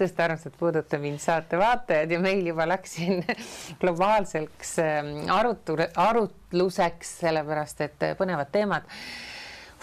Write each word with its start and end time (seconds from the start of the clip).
tõesti 0.00 0.24
armsad 0.24 0.56
Puuduta 0.58 1.00
mind 1.02 1.22
saate 1.22 1.58
vaatajad 1.60 2.10
ja 2.14 2.20
meil 2.22 2.46
juba 2.50 2.66
läks 2.68 2.96
siin 2.98 3.24
globaalseks 3.82 4.76
ähm, 4.84 5.10
arutu-, 5.32 5.78
arutluseks, 5.96 7.18
sellepärast 7.24 7.84
et 7.86 8.08
põnevad 8.20 8.52
teemad 8.52 8.88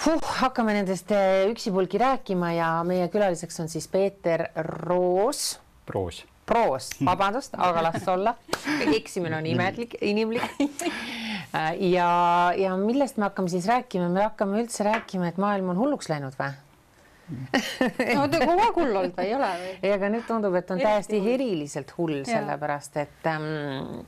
huh,. 0.06 0.34
hakkame 0.44 0.78
nendest 0.80 1.14
äh, 1.16 1.46
üksipulgi 1.52 2.02
rääkima 2.02 2.56
ja 2.58 2.72
meie 2.88 3.08
külaliseks 3.14 3.64
on 3.64 3.70
siis 3.72 3.88
Peeter 3.92 4.50
Roos. 4.56 5.60
Proos 5.88 6.26
proos, 6.48 6.90
vabandust, 7.10 7.56
aga 7.60 7.84
las 7.90 8.08
olla. 8.08 8.36
eksimine 8.96 9.38
on 9.38 9.46
imelik, 9.46 9.98
inimlik. 10.12 10.44
Äh, 11.56 11.76
ja, 11.92 12.54
ja 12.58 12.78
millest 12.80 13.20
me 13.20 13.28
hakkame 13.28 13.52
siis 13.52 13.68
rääkima, 13.68 14.10
me 14.12 14.24
hakkame 14.30 14.62
üldse 14.64 14.88
rääkima, 14.88 15.32
et 15.32 15.42
maailm 15.42 15.74
on 15.74 15.84
hulluks 15.84 16.10
läinud 16.12 16.38
või? 16.40 16.56
no 18.18 18.28
ta 18.32 18.40
kogu 18.44 18.60
aeg 18.60 18.78
hull 18.80 19.00
olnud 19.02 19.18
või 19.18 19.26
ei 19.26 19.34
ole 19.36 19.50
või? 19.62 19.74
ei, 19.82 19.96
aga 19.96 20.12
nüüd 20.14 20.28
tundub, 20.30 20.56
et 20.60 20.72
on 20.72 20.84
täiesti 20.84 21.20
eriliselt 21.34 21.92
hull, 21.98 22.22
sellepärast 22.28 23.02
et 23.04 23.28
ähm, 23.34 24.06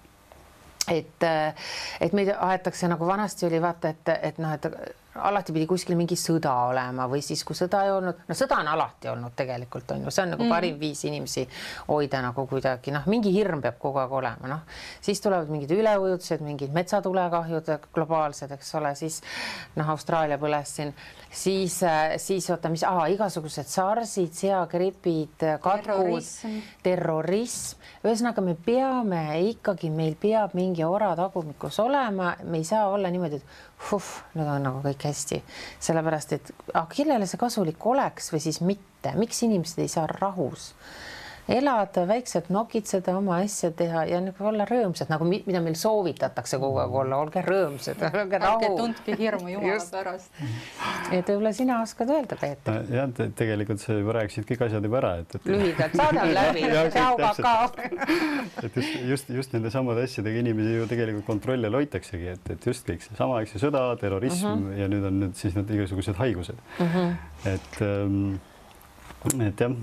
et, 0.90 1.24
äh, 1.24 1.54
et 2.02 2.16
meid 2.18 2.32
aetakse 2.34 2.88
nagu 2.90 3.06
vanasti 3.08 3.46
oli 3.46 3.62
vaata, 3.62 3.92
et, 3.94 4.12
et 4.32 4.40
noh, 4.42 4.54
et 4.56 4.66
alati 5.20 5.54
pidi 5.54 5.66
kuskil 5.68 5.98
mingi 6.00 6.16
sõda 6.20 6.52
olema 6.70 7.08
või 7.10 7.22
siis, 7.26 7.42
kui 7.48 7.58
sõda 7.58 7.82
ei 7.86 7.92
olnud, 7.92 8.24
no 8.28 8.38
sõda 8.38 8.60
on 8.62 8.70
alati 8.72 9.10
olnud 9.12 9.36
tegelikult 9.38 9.92
on 9.96 10.06
ju, 10.06 10.14
see 10.14 10.26
on 10.26 10.34
nagu 10.36 10.46
mm. 10.46 10.54
parim 10.54 10.78
viis 10.80 11.02
inimesi 11.10 11.46
hoida 11.90 12.22
nagu 12.24 12.46
kuidagi 12.50 12.94
noh, 12.96 13.08
mingi 13.12 13.34
hirm 13.36 13.64
peab 13.64 13.80
kogu 13.82 14.02
aeg 14.02 14.14
olema, 14.22 14.52
noh 14.52 14.84
siis 15.06 15.22
tulevad 15.24 15.52
mingid 15.52 15.74
üleujutused, 15.76 16.44
mingid 16.46 16.76
metsatulekahjud 16.76 17.74
globaalsed, 17.96 18.54
eks 18.56 18.76
ole, 18.80 18.94
siis 19.00 19.22
noh, 19.80 19.90
Austraalia 19.96 20.40
põles 20.42 20.76
siin, 20.80 20.94
siis, 21.32 21.80
siis 22.18 22.50
oota, 22.50 22.70
mis 22.74 22.84
ah,, 22.88 23.04
igasugused 23.12 23.70
SARS-id, 23.70 24.34
seagripid, 24.36 25.46
katkud, 25.64 26.30
terrorism, 26.84 27.84
ühesõnaga 28.04 28.44
me 28.46 28.56
peame 28.66 29.24
ikkagi, 29.52 29.92
meil 29.94 30.18
peab 30.20 30.56
mingi 30.58 30.86
ora 30.88 31.12
tagumikus 31.20 31.80
olema, 31.84 32.34
me 32.44 32.62
ei 32.62 32.68
saa 32.68 32.88
olla 32.90 33.12
niimoodi, 33.14 33.42
et 33.42 33.90
huh, 33.90 34.10
nüüd 34.38 34.50
on 34.50 34.68
nagu 34.70 34.84
kõik 34.86 35.08
hästi, 35.10 35.42
sellepärast 35.90 36.36
et 36.40 36.52
aga 36.74 36.88
kellele 36.94 37.30
see 37.30 37.42
kasulik 37.42 37.86
oleks 37.86 38.34
või 38.34 38.44
siis 38.44 38.62
mitte, 38.66 39.14
miks 39.20 39.46
inimesed 39.48 39.86
ei 39.86 39.92
saa 39.92 40.08
rahus 40.10 40.74
elada, 41.50 42.06
väikselt 42.08 42.50
nokitseda, 42.54 43.16
oma 43.18 43.40
asja 43.44 43.72
teha 43.76 44.04
ja 44.10 44.20
nagu 44.24 44.46
olla 44.50 44.66
rõõmsad, 44.70 45.10
nagu 45.12 45.26
mida 45.30 45.62
meil 45.64 45.78
soovitatakse 45.80 46.60
kogu 46.62 46.80
aeg 46.84 46.96
olla, 47.02 47.20
olge 47.24 47.44
rõõmsad, 47.46 48.02
olge 48.10 48.40
rahu. 48.42 48.60
ärge 48.60 48.70
tundke 48.78 49.16
hirmu 49.20 49.54
jumala 49.54 49.86
pärast. 49.92 50.42
et 51.12 51.30
võib-olla 51.32 51.54
sina 51.56 51.80
oskad 51.84 52.12
öelda, 52.14 52.38
Peeter? 52.40 52.82
jah, 52.94 53.10
tegelikult 53.40 53.82
sa 53.82 53.98
juba 53.98 54.18
rääkisid 54.20 54.48
kõik 54.50 54.66
asjad 54.68 54.90
juba 54.90 55.00
ära, 55.02 55.14
et, 55.24 55.38
et.... 55.40 55.48
lühidalt, 55.54 55.98
saade 56.02 56.24
on 56.24 56.34
läbi 56.38 56.66
tšau, 56.70 57.18
kakao. 57.24 57.70
et 58.64 58.80
just, 58.82 59.00
just, 59.14 59.34
just 59.42 59.58
nende 59.58 59.74
samade 59.74 60.06
asjadega 60.06 60.44
inimesi 60.44 60.76
ju 60.78 60.90
tegelikult 60.92 61.28
kontrolli 61.30 61.70
all 61.70 61.80
hoitaksegi, 61.80 62.36
et, 62.36 62.54
et 62.56 62.70
just 62.72 62.86
kõik 62.88 63.06
seesama, 63.06 63.42
eks 63.44 63.58
ju, 63.58 63.64
sõda, 63.66 63.88
terrorism 64.02 64.46
uh 64.46 64.54
mhm. 64.54 64.70
-huh. 64.70 64.84
ja 64.84 64.92
nüüd 64.92 65.10
on 65.10 65.20
nüüd 65.26 65.40
siis 65.40 65.58
need 65.58 65.74
igasugused 65.80 66.22
haigused 66.22 66.62
uh. 66.62 66.86
Mhm. 66.86 67.10
-huh. 67.10 67.54
et 67.56 67.82
ähm, 67.82 68.38
et 69.28 69.60
jah, 69.60 69.74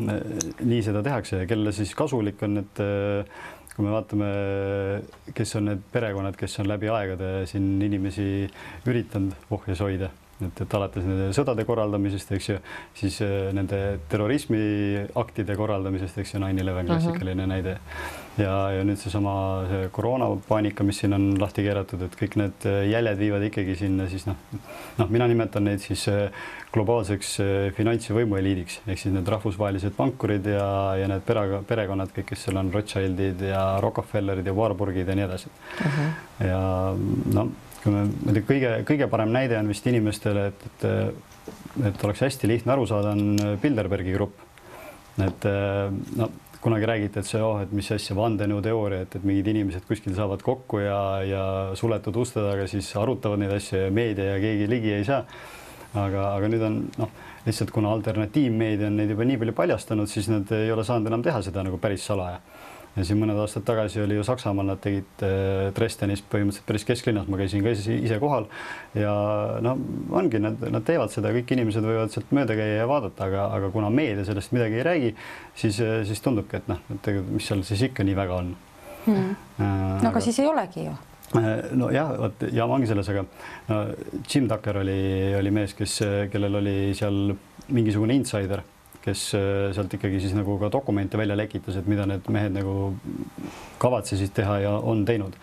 nii 0.64 0.82
seda 0.84 1.02
tehakse 1.04 1.42
ja 1.42 1.48
kellele 1.48 1.74
siis 1.76 1.92
kasulik 1.98 2.40
on, 2.46 2.62
et 2.62 2.80
äh, 2.82 3.40
kui 3.76 3.84
me 3.84 3.92
vaatame, 3.92 4.28
kes 5.36 5.56
on 5.58 5.68
need 5.68 5.82
perekonnad, 5.92 6.38
kes 6.40 6.62
on 6.62 6.70
läbi 6.70 6.88
aegade 6.88 7.32
siin 7.50 7.74
inimesi 7.84 8.46
üritanud 8.88 9.52
ohjes 9.52 9.82
hoida, 9.84 10.08
et, 10.40 10.60
et 10.60 10.76
alates 10.78 11.06
nende 11.06 11.30
sõdade 11.36 11.64
korraldamisest, 11.68 12.32
eks 12.36 12.50
ju, 12.50 12.58
siis 12.98 13.18
äh, 13.24 13.48
nende 13.56 13.80
terrorismiaktide 14.12 15.56
korraldamisest, 15.58 16.22
eks 16.22 16.36
ju, 16.36 16.42
nine 16.44 16.64
eleven 16.64 16.86
klassikaline 16.90 17.42
uh 17.42 17.48
-huh. 17.48 17.54
näide 17.54 17.78
ja, 18.40 18.52
ja 18.76 18.84
nüüd 18.86 19.00
seesama 19.00 19.32
see 19.70 19.88
koroonapaanika, 19.96 20.84
mis 20.86 21.00
siin 21.02 21.16
on 21.16 21.26
lahti 21.40 21.64
keeratud, 21.66 22.02
et 22.06 22.16
kõik 22.20 22.36
need 22.40 22.68
äh, 22.68 22.82
jäljed 22.90 23.20
viivad 23.20 23.46
ikkagi 23.48 23.76
sinna 23.80 24.08
siis 24.12 24.26
noh, 24.28 24.38
noh, 24.98 25.10
mina 25.12 25.28
nimetan 25.30 25.66
neid 25.68 25.82
siis 25.84 26.06
äh, 26.12 26.28
globaalseks 26.74 27.32
äh, 27.40 27.52
finants- 27.76 28.10
ja 28.10 28.16
võimueliidiks 28.18 28.80
ehk 28.84 29.00
siis 29.00 29.14
need 29.14 29.28
rahvusvahelised 29.32 29.96
pankurid 29.96 30.48
ja, 30.52 30.68
ja 31.00 31.08
need 31.10 31.24
pere, 31.28 31.62
perekonnad, 31.68 32.12
kõik, 32.16 32.30
kes 32.32 32.46
seal 32.46 32.60
on, 32.60 32.72
Rothschildid 32.74 33.46
ja 33.48 33.62
Rockefellerid 33.84 34.46
ja 34.46 34.56
Warburgid 34.56 35.08
ja 35.08 35.16
nii 35.18 35.28
edasi 35.28 35.48
uh. 35.52 35.86
-huh. 35.86 36.10
ja 36.50 36.60
noh, 37.38 37.54
kui 37.86 37.94
me, 37.94 38.06
ma 38.10 38.32
ei 38.32 38.40
tea, 38.40 38.46
kõige, 38.48 38.72
kõige 38.88 39.06
parem 39.10 39.30
näide 39.34 39.60
on 39.60 39.70
vist 39.70 39.86
inimestele, 39.86 40.48
et, 40.50 40.66
et, 40.66 41.52
et 41.92 42.08
oleks 42.08 42.24
hästi 42.26 42.50
lihtne 42.50 42.74
aru 42.74 42.88
saada, 42.90 43.14
on 43.14 43.58
Bilderbergi 43.62 44.16
grupp. 44.16 44.42
et 45.22 45.46
no 46.18 46.28
kunagi 46.60 46.86
räägiti, 46.88 47.20
et 47.20 47.28
see, 47.28 47.40
oh, 47.40 47.60
et 47.62 47.70
mis 47.72 47.86
asja, 47.94 48.16
vandenõuteooria, 48.18 49.04
et, 49.06 49.14
et 49.16 49.24
mingid 49.24 49.46
inimesed 49.52 49.84
kuskil 49.86 50.16
saavad 50.16 50.42
kokku 50.42 50.80
ja, 50.82 50.98
ja 51.22 51.44
suletud 51.78 52.16
uste 52.18 52.42
taga 52.42 52.66
siis 52.70 52.88
arutavad 52.98 53.38
neid 53.38 53.54
asju 53.54 53.84
ja 53.84 53.92
meedia 53.94 54.32
ja 54.32 54.42
keegi 54.42 54.66
ligi 54.72 54.90
ei 54.96 55.06
saa. 55.06 55.22
aga, 55.96 56.24
aga 56.34 56.48
nüüd 56.50 56.64
on 56.66 56.80
noh, 56.98 57.12
lihtsalt 57.46 57.70
kuna 57.72 57.92
alternatiivmeedia 57.94 58.90
on 58.90 58.98
neid 58.98 59.14
juba 59.14 59.24
nii 59.24 59.38
palju 59.44 59.54
paljastanud, 59.56 60.10
siis 60.10 60.26
nad 60.28 60.50
ei 60.58 60.72
ole 60.74 60.84
saanud 60.84 61.06
enam 61.08 61.22
teha 61.24 61.38
seda 61.46 61.62
nagu 61.64 61.78
päris 61.80 62.04
salaja 62.10 62.42
ja 62.96 63.04
siin 63.04 63.18
mõned 63.20 63.38
aastad 63.40 63.64
tagasi 63.68 64.00
oli 64.02 64.16
ju 64.16 64.24
Saksamaal, 64.26 64.70
nad 64.70 64.80
tegid 64.82 65.24
äh, 65.24 65.68
Dresdenis 65.76 66.22
põhimõtteliselt 66.24 66.66
päris 66.68 66.86
kesklinnas, 66.88 67.28
ma 67.28 67.38
käisin 67.40 67.64
ka 67.64 67.72
ise 67.76 68.18
kohal. 68.22 68.48
Ja 68.96 69.14
no 69.64 69.76
ongi, 70.16 70.40
nad, 70.42 70.62
nad 70.72 70.86
teevad 70.86 71.12
seda, 71.12 71.32
kõik 71.36 71.52
inimesed 71.56 71.84
võivad 71.84 72.14
sealt 72.14 72.32
mööda 72.36 72.56
käia 72.58 72.80
ja 72.80 72.86
vaadata, 72.90 73.28
aga, 73.28 73.48
aga 73.58 73.72
kuna 73.74 73.90
meedia 73.92 74.24
sellest 74.28 74.54
midagi 74.56 74.80
ei 74.80 74.86
räägi, 74.86 75.10
siis, 75.58 75.80
äh, 75.84 75.98
siis 76.08 76.24
tundubki, 76.24 76.62
et 76.62 76.70
noh, 76.72 76.80
et 76.94 77.10
mis 77.28 77.50
seal 77.50 77.64
siis 77.66 77.84
ikka 77.90 78.06
nii 78.06 78.16
väga 78.16 78.40
on. 78.44 78.54
Äh, 79.06 79.26
no 79.60 80.08
aga 80.08 80.24
siis 80.24 80.40
ei 80.42 80.48
olegi 80.50 80.88
ju. 80.88 80.96
Nojah, 81.76 82.12
vot 82.20 82.44
jama 82.54 82.76
ongi 82.78 82.86
selles, 82.88 83.08
aga 83.10 83.24
no, 83.66 83.80
Jim 84.30 84.46
Tucker 84.48 84.78
oli, 84.80 85.00
oli 85.36 85.52
mees, 85.52 85.74
kes, 85.76 85.98
kellel 86.32 86.62
oli 86.62 86.76
seal 86.96 87.34
mingisugune 87.74 88.14
insider 88.14 88.62
kes 89.06 89.26
äh, 89.38 89.42
sealt 89.76 89.94
ikkagi 89.94 90.20
siis 90.22 90.34
nagu 90.36 90.58
ka 90.60 90.70
dokumente 90.72 91.18
välja 91.18 91.36
lekitas, 91.38 91.78
et 91.78 91.90
mida 91.90 92.06
need 92.10 92.26
mehed 92.32 92.56
nagu 92.56 92.76
kavatsesid 93.82 94.34
teha 94.34 94.58
ja 94.64 94.72
on 94.78 95.04
teinud. 95.06 95.36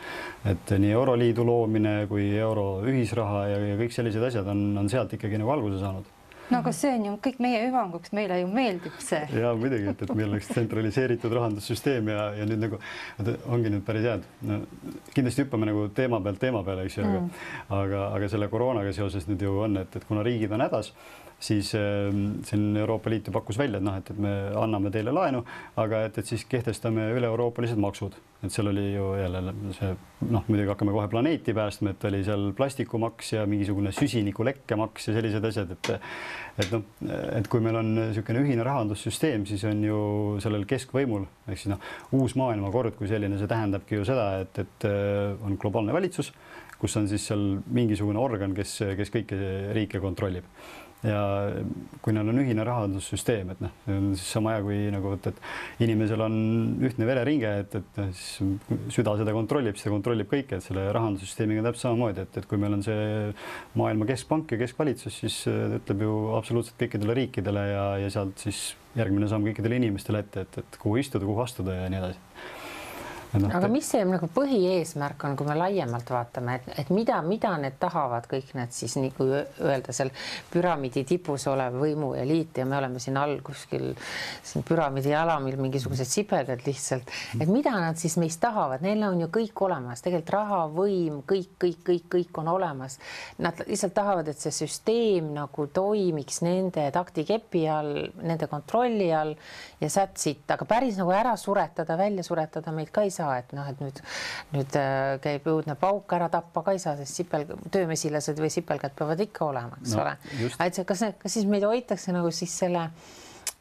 et 0.46 0.76
nii 0.76 0.92
Euroliidu 0.92 1.46
loomine 1.48 1.94
kui 2.10 2.28
euro 2.38 2.82
ühisraha 2.84 3.46
ja, 3.48 3.62
ja 3.72 3.80
kõik 3.80 3.96
sellised 3.96 4.24
asjad 4.28 4.48
on, 4.52 4.66
on 4.78 4.90
sealt 4.92 5.16
ikkagi 5.16 5.40
nagu 5.40 5.56
alguse 5.56 5.80
saanud 5.80 6.12
no 6.50 6.60
aga 6.60 6.74
see 6.76 6.92
on 6.98 7.06
ju 7.08 7.14
kõik 7.24 7.40
meie 7.44 7.62
hüvanguks, 7.66 8.12
meile 8.16 8.40
ju 8.42 8.50
meeldib 8.52 8.96
see. 9.04 9.22
ja 9.40 9.54
muidugi, 9.58 9.88
et, 9.94 10.04
et 10.06 10.14
meil 10.18 10.30
oleks 10.30 10.50
tsentraliseeritud 10.52 11.34
rahandussüsteem 11.38 12.12
ja, 12.12 12.28
ja 12.38 12.48
nüüd 12.50 12.66
nagu 12.66 12.80
ongi 13.56 13.72
nüüd 13.74 13.86
päris 13.88 14.08
head 14.10 14.28
no,. 14.50 14.60
kindlasti 15.16 15.46
hüppame 15.46 15.70
nagu 15.70 15.88
teema 15.96 16.20
pealt 16.26 16.42
teema 16.44 16.64
peale, 16.68 16.88
eks 16.90 17.00
ju 17.00 17.08
mm., 17.08 17.32
aga, 17.70 17.80
aga, 17.80 18.06
aga 18.20 18.32
selle 18.36 18.50
koroonaga 18.52 18.94
seoses 18.96 19.28
nüüd 19.30 19.46
ju 19.48 19.56
on, 19.66 19.80
et, 19.86 20.00
et 20.00 20.08
kuna 20.10 20.26
riigid 20.28 20.54
on 20.56 20.66
hädas 20.66 20.92
siis 21.44 21.74
ehm, 21.76 22.40
siin 22.48 22.78
Euroopa 22.78 23.12
Liit 23.12 23.28
ju 23.28 23.34
pakkus 23.36 23.58
välja, 23.60 23.80
et 23.82 23.86
noh, 23.86 23.96
et, 24.00 24.12
et 24.14 24.20
me 24.24 24.32
anname 24.60 24.92
teile 24.94 25.12
laenu, 25.16 25.44
aga 25.80 26.06
et, 26.08 26.20
et 26.22 26.30
siis 26.30 26.46
kehtestame 26.50 27.10
üle-euroopalised 27.18 27.80
maksud, 27.84 28.16
et 28.44 28.54
seal 28.54 28.72
oli 28.72 28.86
ju 28.94 29.10
jälle 29.20 29.42
see 29.76 29.90
noh, 30.32 30.46
muidugi 30.48 30.72
hakkame 30.72 30.96
kohe 30.96 31.10
planeeti 31.12 31.56
päästma, 31.56 31.94
et 31.94 32.08
oli 32.08 32.22
seal 32.24 32.50
plastikumaks 32.56 33.34
ja 33.36 33.44
mingisugune 33.50 33.92
süsinikulekkemaks 33.96 35.10
ja 35.10 35.18
sellised 35.18 35.50
asjad, 35.52 35.76
et 35.76 35.92
et 36.64 36.70
noh, 36.70 36.84
et 37.34 37.48
kui 37.50 37.64
meil 37.66 37.80
on 37.80 37.88
niisugune 37.98 38.44
ühine 38.46 38.64
rahandussüsteem, 38.66 39.48
siis 39.50 39.64
on 39.68 39.84
ju 39.84 40.02
sellel 40.44 40.68
keskvõimul 40.70 41.26
ehk 41.48 41.60
siis 41.60 41.74
noh, 41.74 41.82
uus 42.16 42.38
maailmakord 42.40 42.96
kui 43.00 43.10
selline, 43.10 43.40
see 43.42 43.50
tähendabki 43.52 44.00
ju 44.00 44.08
seda, 44.08 44.30
et, 44.46 44.64
et 44.64 44.88
on 45.44 45.58
globaalne 45.60 45.96
valitsus, 45.96 46.32
kus 46.80 46.96
on 47.00 47.08
siis 47.10 47.26
seal 47.32 47.44
mingisugune 47.74 48.20
organ, 48.20 48.54
kes, 48.56 48.78
kes 49.00 49.12
kõiki 49.12 49.40
riike 49.76 50.04
kontrollib 50.04 50.48
ja 51.04 51.22
kui 52.04 52.14
neil 52.16 52.30
on 52.32 52.42
ühine 52.42 52.64
rahandussüsteem, 52.68 53.54
et 53.54 53.64
noh, 53.64 53.74
on 53.92 54.12
siis 54.16 54.30
sama 54.38 54.56
hea 54.56 54.64
kui 54.66 54.78
nagu 54.94 55.14
vot, 55.14 55.30
et 55.30 55.84
inimesel 55.84 56.24
on 56.24 56.36
ühtne 56.88 57.08
vereringe, 57.08 57.52
et, 57.64 57.78
et 57.80 58.00
noh, 58.00 58.12
siis 58.16 58.96
süda 58.96 59.16
seda 59.20 59.36
kontrollib, 59.36 59.78
siis 59.78 59.90
ta 59.90 59.94
kontrollib 59.94 60.30
kõike, 60.32 60.60
et 60.60 60.66
selle 60.66 60.86
rahandussüsteemiga 60.96 61.66
täpselt 61.68 61.90
samamoodi, 61.90 62.24
et, 62.26 62.40
et 62.40 62.50
kui 62.50 62.62
meil 62.62 62.78
on 62.78 62.86
see 62.86 63.34
maailma 63.80 64.08
keskpank 64.10 64.56
ja 64.56 64.62
keskvalitsus, 64.64 65.20
siis 65.24 65.42
äh, 65.52 65.80
ütleb 65.80 66.06
ju 66.08 66.20
absoluutselt 66.38 66.80
kõikidele 66.80 67.18
riikidele 67.20 67.68
ja, 67.72 67.88
ja 68.06 68.14
sealt 68.14 68.48
siis 68.48 68.70
järgmine 68.98 69.28
samm 69.30 69.46
kõikidele 69.50 69.82
inimestele 69.82 70.24
ette, 70.24 70.48
et, 70.48 70.62
et 70.64 70.80
kuhu 70.82 71.02
istuda, 71.02 71.28
kuhu 71.28 71.44
astuda 71.44 71.82
ja 71.82 71.90
nii 71.92 72.04
edasi 72.04 72.33
noh, 73.40 73.50
aga 73.58 73.70
mis 73.72 73.88
see 73.94 74.04
nagu 74.08 74.28
põhieesmärk 74.34 75.26
on, 75.28 75.36
kui 75.40 75.48
me 75.48 75.56
laiemalt 75.58 76.10
vaatame, 76.14 76.58
et, 76.60 76.70
et 76.84 76.92
mida, 76.94 77.20
mida 77.26 77.54
need 77.62 77.80
tahavad 77.82 78.28
kõik 78.30 78.54
need 78.58 78.74
siis 78.76 78.96
nagu 79.00 79.28
öelda 79.34 79.96
seal 79.96 80.12
püramiidi 80.54 81.06
tipus 81.08 81.48
olev 81.52 81.78
võimueliit 81.82 82.62
ja 82.62 82.68
me 82.70 82.78
oleme 82.78 83.02
siin 83.04 83.18
all 83.20 83.40
kuskil 83.46 83.92
siin 84.44 84.66
püramiidi 84.68 85.16
alamil 85.18 85.58
mingisugused 85.62 86.10
sibedad 86.10 86.62
lihtsalt, 86.68 87.10
et 87.40 87.50
mida 87.50 87.74
nad 87.80 88.00
siis 88.00 88.18
meist 88.22 88.42
tahavad, 88.44 88.84
neil 88.86 89.04
on 89.08 89.26
ju 89.26 89.30
kõik 89.34 89.66
olemas, 89.66 90.04
tegelikult 90.06 90.34
raha, 90.34 90.62
võim, 90.74 91.22
kõik, 91.30 91.56
kõik, 91.62 91.82
kõik, 91.88 92.08
kõik 92.14 92.42
on 92.42 92.50
olemas. 92.54 93.00
Nad 93.44 93.60
lihtsalt 93.68 93.96
tahavad, 93.96 94.30
et 94.30 94.40
see 94.40 94.54
süsteem 94.56 95.32
nagu 95.36 95.68
toimiks 95.74 96.42
nende 96.46 96.86
taktikepi 96.94 97.64
all, 97.72 97.94
nende 98.22 98.48
kontrolli 98.52 99.10
all 99.16 99.34
ja 99.82 99.90
that's 99.90 100.28
it, 100.30 100.46
aga 100.54 100.68
päris 100.70 100.98
nagu 101.00 101.12
ära 101.16 101.36
suretada, 101.40 101.98
välja 102.00 102.24
suretada 102.26 102.74
meid 102.76 102.92
ka 102.94 103.06
ei 103.06 103.12
saa 103.14 103.23
saa, 103.24 103.40
et 103.42 103.56
noh, 103.58 103.72
et 103.72 103.82
nüüd, 103.84 104.04
nüüd 104.54 104.78
äh, 104.80 105.16
käib 105.24 105.50
õudne 105.56 105.78
pauk, 105.80 106.16
ära 106.18 106.30
tappa 106.34 106.66
ka 106.68 106.76
ei 106.76 106.84
saa, 106.84 106.96
sest 107.00 107.24
sipel, 107.24 107.48
töömesilased 107.74 108.40
või 108.44 108.52
sipelgad 108.54 108.96
peavad 109.00 109.24
ikka 109.24 109.50
olema, 109.50 109.82
eks 109.82 109.98
no, 109.98 110.06
ole. 110.06 110.16
et 110.68 110.80
see, 110.80 110.88
kas, 110.88 111.06
kas 111.22 111.38
siis 111.40 111.50
meid 111.50 111.66
hoitakse 111.68 112.16
nagu 112.16 112.32
siis 112.36 112.56
selle 112.64 112.90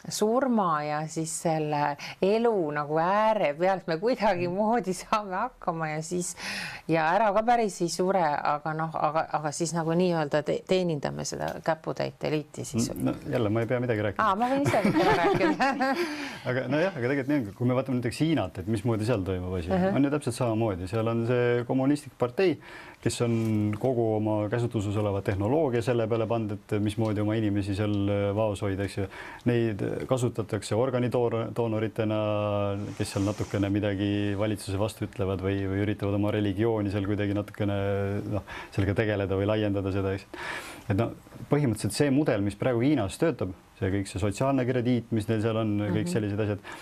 surma 0.09 0.83
ja 0.85 1.01
siis 1.09 1.33
selle 1.45 1.97
elu 2.23 2.55
nagu 2.75 2.99
ääre 2.99 3.53
pealt 3.59 3.87
me 3.87 3.97
kuidagimoodi 4.03 4.95
saame 4.97 5.37
hakkama 5.37 5.89
ja 5.93 6.03
siis 6.03 6.35
ja 6.89 7.07
ära 7.15 7.33
ka 7.33 7.43
päris 7.47 7.81
ei 7.85 7.89
sure, 7.93 8.25
aga 8.53 8.75
noh, 8.77 8.95
aga, 8.99 9.27
aga 9.39 9.53
siis 9.55 9.75
nagu 9.77 9.95
nii-öelda 9.99 10.43
te, 10.47 10.59
teenindame 10.69 11.25
seda 11.29 11.53
käputäit 11.65 12.25
eliiti 12.25 12.65
siis 12.65 12.91
no,. 12.99 13.15
jälle 13.31 13.49
ma 13.49 13.63
ei 13.63 13.71
pea 13.71 13.81
midagi 13.81 14.03
rääkima. 14.09 14.29
aa, 14.29 14.37
ma 14.37 14.51
võin 14.51 14.67
ise 14.67 14.83
rääkida 15.23 15.73
aga 16.51 16.69
nojah, 16.69 16.97
aga 16.97 17.13
tegelikult 17.15 17.33
nii 17.33 17.43
on, 17.43 17.51
kui 17.59 17.71
me 17.71 17.79
vaatame 17.79 18.01
näiteks 18.01 18.23
Hiinat, 18.25 18.63
et 18.63 18.71
mismoodi 18.71 19.07
seal 19.09 19.27
toimub 19.27 19.59
asi 19.59 19.71
uh, 19.71 19.77
-huh. 19.77 19.97
on 19.97 20.05
ju 20.05 20.15
täpselt 20.17 20.39
samamoodi, 20.39 20.89
seal 20.91 21.13
on 21.15 21.27
see 21.31 21.65
kommunistlik 21.69 22.19
partei 22.19 22.59
kes 23.03 23.21
on 23.25 23.35
kogu 23.83 24.05
oma 24.17 24.49
käsutuses 24.51 24.97
oleva 24.97 25.23
tehnoloogia 25.27 25.83
selle 25.83 26.07
peale 26.07 26.27
pannud, 26.31 26.55
et 26.55 26.75
mismoodi 26.83 27.23
oma 27.23 27.35
inimesi 27.35 27.75
seal 27.75 27.97
vaos 28.37 28.63
hoida, 28.63 28.87
eks 28.87 28.99
ju. 29.01 29.07
Neid 29.51 29.83
kasutatakse 30.09 30.77
organidoonoritena, 30.79 32.19
kes 32.99 33.15
seal 33.15 33.27
natukene 33.27 33.71
midagi 33.73 34.11
valitsuse 34.39 34.81
vastu 34.81 35.07
ütlevad 35.09 35.43
või, 35.45 35.63
või 35.71 35.83
üritavad 35.87 36.19
oma 36.19 36.33
religiooni 36.35 36.93
seal 36.93 37.09
kuidagi 37.09 37.37
natukene 37.37 37.79
noh, 38.33 38.47
sellega 38.75 38.97
tegeleda 39.03 39.39
või 39.39 39.49
laiendada 39.51 39.93
seda, 39.95 40.15
eks. 40.17 40.29
et 40.89 40.99
noh, 40.99 41.15
põhimõtteliselt 41.51 41.97
see 41.97 42.15
mudel, 42.15 42.45
mis 42.45 42.59
praegu 42.59 42.85
Hiinas 42.85 43.19
töötab, 43.21 43.55
see 43.81 43.93
kõik 43.97 44.11
see 44.11 44.23
sotsiaalne 44.23 44.67
krediit, 44.69 45.11
mis 45.15 45.29
neil 45.31 45.45
seal 45.45 45.59
on 45.59 45.77
mm, 45.77 45.85
-hmm. 45.85 45.99
kõik 45.99 46.09
mhm. 46.09 46.15
sellised 46.17 46.47
asjad, 46.47 46.73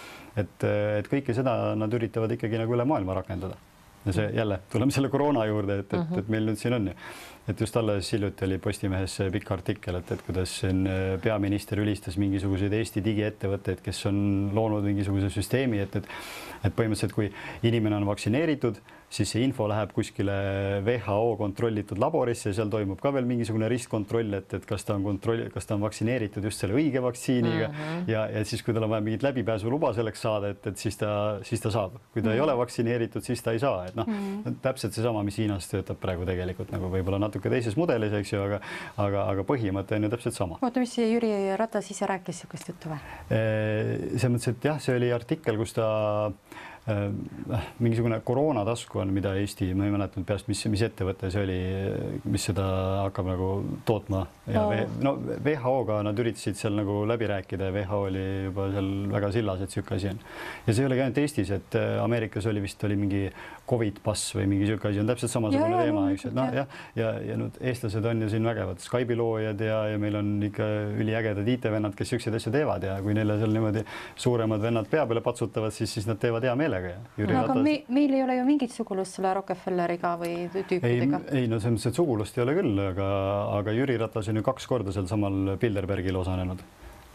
et, 0.45 0.69
et 1.01 1.11
kõike 1.11 1.37
seda 1.37 1.57
nad 1.79 1.99
üritavad 2.01 2.33
ikkagi 2.37 2.61
nagu 2.61 2.79
üle 2.79 2.89
maailma 2.89 3.19
rakendada 3.23 3.59
ja 4.05 4.13
see 4.13 4.31
jälle, 4.33 4.61
tuleme 4.73 4.93
selle 4.93 5.09
koroona 5.13 5.45
juurde, 5.45 5.79
et, 5.83 5.93
et, 5.95 6.13
et 6.23 6.29
meil 6.33 6.47
nüüd 6.49 6.61
siin 6.61 6.77
on 6.77 6.89
ju, 6.89 6.95
et 7.51 7.61
just 7.61 7.77
alles 7.77 8.13
hiljuti 8.15 8.47
oli 8.47 8.59
Postimehes 8.63 9.17
pikk 9.35 9.51
artikkel, 9.57 9.99
et, 10.01 10.13
et 10.15 10.23
kuidas 10.27 10.53
siin 10.63 10.85
äh, 10.87 11.17
peaminister 11.23 11.81
ülistas 11.83 12.19
mingisuguseid 12.21 12.75
Eesti 12.79 13.03
digiettevõtteid, 13.05 13.83
kes 13.85 14.05
on 14.11 14.23
loonud 14.57 14.87
mingisuguse 14.87 15.33
süsteemi, 15.35 15.83
et, 15.83 16.01
et, 16.01 16.09
et 16.65 16.77
põhimõtteliselt, 16.77 17.17
kui 17.17 17.31
inimene 17.67 17.99
on 17.99 18.09
vaktsineeritud 18.11 18.81
siis 19.11 19.33
see 19.33 19.43
info 19.43 19.67
läheb 19.71 19.91
kuskile 19.95 20.35
WHO 20.87 21.35
kontrollitud 21.41 21.99
laborisse, 22.01 22.53
seal 22.55 22.71
toimub 22.71 23.01
ka 23.03 23.11
veel 23.15 23.27
mingisugune 23.27 23.69
ristkontroll, 23.71 24.37
et, 24.39 24.55
et 24.55 24.67
kas 24.69 24.87
ta 24.87 24.95
on 24.95 25.07
kontroll, 25.07 25.49
kas 25.51 25.67
ta 25.67 25.75
on 25.77 25.83
vaktsineeritud 25.83 26.47
just 26.47 26.63
selle 26.63 26.77
õige 26.79 27.03
vaktsiiniga 27.03 27.69
mm 27.69 27.81
-hmm. 27.81 28.05
ja, 28.13 28.27
ja 28.31 28.45
siis, 28.47 28.63
kui 28.63 28.75
tal 28.75 28.87
on 28.87 28.93
vaja 28.95 29.05
mingit 29.07 29.27
läbipääsuluba 29.27 29.93
selleks 29.97 30.23
saada, 30.23 30.53
et, 30.55 30.67
et 30.67 30.79
siis 30.79 30.97
ta, 31.01 31.41
siis 31.43 31.61
ta 31.61 31.75
saab, 31.75 31.99
kui 32.13 32.23
ta 32.23 32.29
mm 32.29 32.31
-hmm. 32.31 32.35
ei 32.35 32.41
ole 32.41 32.57
vaktsineeritud, 32.63 33.27
siis 33.27 33.43
ta 33.43 33.53
ei 33.53 33.59
saa, 33.59 33.87
et 33.87 33.97
noh 33.97 34.07
mm 34.07 34.43
-hmm., 34.45 34.55
täpselt 34.63 34.93
seesama, 34.93 35.23
mis 35.23 35.39
Hiinas 35.39 35.69
töötab 35.69 35.99
praegu 36.01 36.27
tegelikult 36.27 36.71
nagu 36.71 36.91
võib-olla 36.91 37.19
natuke 37.19 37.51
teises 37.51 37.77
mudelis, 37.77 38.13
eks 38.13 38.33
ju, 38.33 38.43
aga, 38.43 38.61
aga, 38.97 39.25
aga 39.31 39.43
põhimõte 39.43 39.97
on 39.97 40.03
ju 40.03 40.11
täpselt 40.11 40.35
sama. 40.35 40.59
oota, 40.63 40.81
mis 40.81 40.99
Jüri 40.99 41.57
Ratas 41.57 41.91
ise 41.91 42.07
rääkis 42.07 42.41
niisugust 42.41 42.69
juttu 42.69 42.89
või? 42.89 42.99
selles 43.29 44.33
mõttes, 44.33 44.49
et 44.49 44.65
jah, 44.65 44.81
see 44.81 44.97
oli 44.97 45.13
artikkel, 45.13 45.57
kus 45.57 45.73
ta 45.73 45.89
Äh, 46.41 46.70
mingisugune 47.79 48.21
koroonatasku 48.25 49.03
on, 49.03 49.11
mida 49.13 49.35
Eesti, 49.37 49.69
ma 49.77 49.85
ei 49.85 49.93
mäleta 49.93 50.23
peast, 50.27 50.49
mis, 50.49 50.63
mis 50.73 50.81
ettevõte 50.87 51.29
see 51.33 51.43
oli, 51.45 51.59
mis 52.33 52.47
seda 52.49 52.65
hakkab 53.05 53.29
nagu 53.29 53.49
tootma. 53.87 54.23
Ja 54.51 54.65
no, 54.65 54.81
no 55.05 55.37
WHO-ga 55.45 56.01
nad 56.07 56.19
üritasid 56.19 56.57
seal 56.59 56.79
nagu 56.79 57.03
läbi 57.09 57.29
rääkida 57.31 57.69
ja 57.69 57.75
WHO 57.77 58.01
oli 58.09 58.25
juba 58.49 58.71
seal 58.73 58.91
väga 59.13 59.33
sillas, 59.37 59.61
et 59.61 59.71
niisugune 59.75 59.99
asi 60.01 60.11
on. 60.11 60.23
ja 60.67 60.73
see 60.73 60.83
ei 60.83 60.89
olegi 60.89 61.05
ainult 61.05 61.21
Eestis, 61.21 61.53
et 61.55 61.79
äh, 61.79 62.01
Ameerikas 62.03 62.49
oli 62.51 62.65
vist 62.65 62.85
oli 62.89 62.97
mingi 62.99 63.23
Covid 63.71 64.01
pass 64.05 64.33
või 64.39 64.49
mingi 64.51 64.65
niisugune 64.65 64.95
asi 64.95 65.05
on 65.05 65.13
täpselt 65.13 65.35
samasugune 65.35 65.77
ja, 65.77 65.85
teema, 65.85 66.07
eks 66.15 66.27
et 66.31 66.37
noh, 66.41 66.51
jah, 66.57 66.81
ja, 66.97 67.05
ja, 67.05 67.13
ja 67.29 67.39
nüüd 67.45 67.61
eestlased 67.61 68.09
on 68.09 68.25
ju 68.25 68.33
siin 68.33 68.51
vägevad 68.51 68.81
Skype'i 68.83 69.21
loojad 69.21 69.65
ja, 69.69 69.83
ja 69.93 70.01
meil 70.01 70.17
on 70.19 70.33
ikka 70.49 70.67
üliägedad 70.97 71.55
IT-vennad, 71.59 71.95
kes 71.99 72.09
niisuguseid 72.09 72.41
asju 72.41 72.57
teevad 72.57 72.89
ja 72.89 72.97
kui 73.05 73.15
neile 73.15 73.37
seal 73.43 73.53
niimoodi 73.55 73.85
suuremad 74.19 74.65
vennad 74.65 74.89
pea 74.91 75.05
peale 75.07 75.23
patsutavad, 75.25 75.77
siis, 75.77 75.93
siis 75.93 76.09
nad 76.09 76.19
teevad 76.23 76.49
hea 76.49 76.57
meelega 76.59 76.70
meelega 76.71 76.93
ja 76.93 76.99
Jüri 77.19 77.35
no, 77.35 77.45
Ratas. 77.45 77.63
Me, 77.65 77.77
meil 77.89 78.15
ei 78.15 78.25
ole 78.25 78.37
ju 78.39 78.47
mingit 78.47 78.75
sugulust 78.75 79.19
selle 79.19 79.33
Rockefelleriga 79.39 80.15
või 80.21 80.35
tüüpidega. 80.55 81.23
ei, 81.31 81.43
ei 81.43 81.51
no 81.51 81.59
selles 81.61 81.79
mõttes, 81.79 81.91
et 81.91 82.01
sugulust 82.01 82.39
ei 82.39 82.45
ole 82.45 82.57
küll, 82.61 82.83
aga, 82.91 83.09
aga 83.59 83.75
Jüri 83.77 83.99
Ratas 84.01 84.31
on 84.31 84.41
ju 84.41 84.47
kaks 84.47 84.69
korda 84.71 84.95
sealsamal 84.95 85.57
Bilderbergil 85.61 86.21
osalenud 86.21 86.63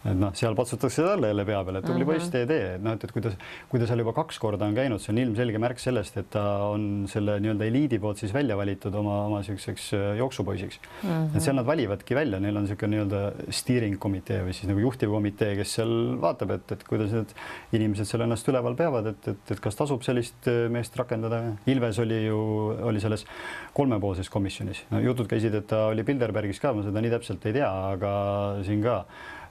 et 0.06 0.18
noh, 0.20 0.34
seal 0.38 0.56
patsutakse 0.58 1.04
talle 1.06 1.32
jälle 1.32 1.46
pea 1.48 1.62
peale, 1.66 1.82
et 1.82 1.88
tubli 1.90 2.06
poiss, 2.08 2.30
tee, 2.34 2.46
tee, 2.50 2.76
et 2.76 2.84
noh, 2.84 2.96
et, 2.98 3.04
et 3.08 3.14
kui 3.14 3.24
ta, 3.24 3.32
kui 3.72 3.82
ta 3.82 3.88
seal 3.90 4.04
juba 4.04 4.14
kaks 4.18 4.38
korda 4.42 4.68
on 4.70 4.76
käinud, 4.78 5.02
see 5.02 5.12
on 5.14 5.22
ilmselge 5.24 5.62
märk 5.62 5.82
sellest, 5.82 6.18
et 6.22 6.30
ta 6.34 6.44
on 6.70 7.06
selle 7.12 7.38
nii-öelda 7.44 7.68
eliidi 7.70 8.00
poolt 8.02 8.22
siis 8.22 8.34
välja 8.36 8.58
valitud 8.60 8.96
oma, 9.02 9.18
oma 9.30 9.42
niisuguseks 9.42 9.88
äh, 9.98 10.06
jooksupoisiks 10.20 10.80
uh. 10.82 11.10
-huh. 11.10 11.36
et 11.36 11.46
seal 11.46 11.58
nad 11.58 11.68
valivadki 11.68 12.18
välja, 12.18 12.40
neil 12.44 12.58
on 12.58 12.68
niisugune 12.68 12.96
nii-öelda 12.96 13.54
steering 13.62 13.98
komitee 14.02 14.42
või 14.46 14.54
siis 14.58 14.70
nagu 14.70 14.84
juhtivkomitee, 14.86 15.56
kes 15.62 15.78
seal 15.80 15.96
vaatab, 16.22 16.56
et, 16.60 16.76
et 16.78 16.86
kuidas 16.88 17.16
need 17.16 17.34
inimesed 17.74 18.10
seal 18.10 18.26
ennast 18.28 18.50
üleval 18.52 18.78
peavad, 18.78 19.10
et, 19.14 19.32
et, 19.34 19.54
et 19.58 19.64
kas 19.64 19.80
tasub 19.80 20.06
sellist 20.06 20.52
äh, 20.52 20.66
meest 20.70 20.96
rakendada. 21.00 21.42
Ilves 21.70 21.98
oli 22.00 22.26
ju, 22.28 22.40
oli 22.86 23.02
selles 23.02 23.26
kolmepoolses 23.74 24.30
komisjonis 24.30 24.86
no,, 24.92 25.02
jutud 25.02 25.30
käisid, 25.30 25.56
et 25.58 25.68
ta 25.68 25.88
oli 25.90 26.06
Bilderbergis 26.06 26.62
ka, 26.62 26.74
ma 26.76 26.86
seda 26.86 27.02
nii 27.02 27.14
täpselt 27.18 27.46
ei 27.50 27.58
tea, 27.58 27.72
aga 27.96 28.14
siin 28.66 28.84
ka 28.86 29.02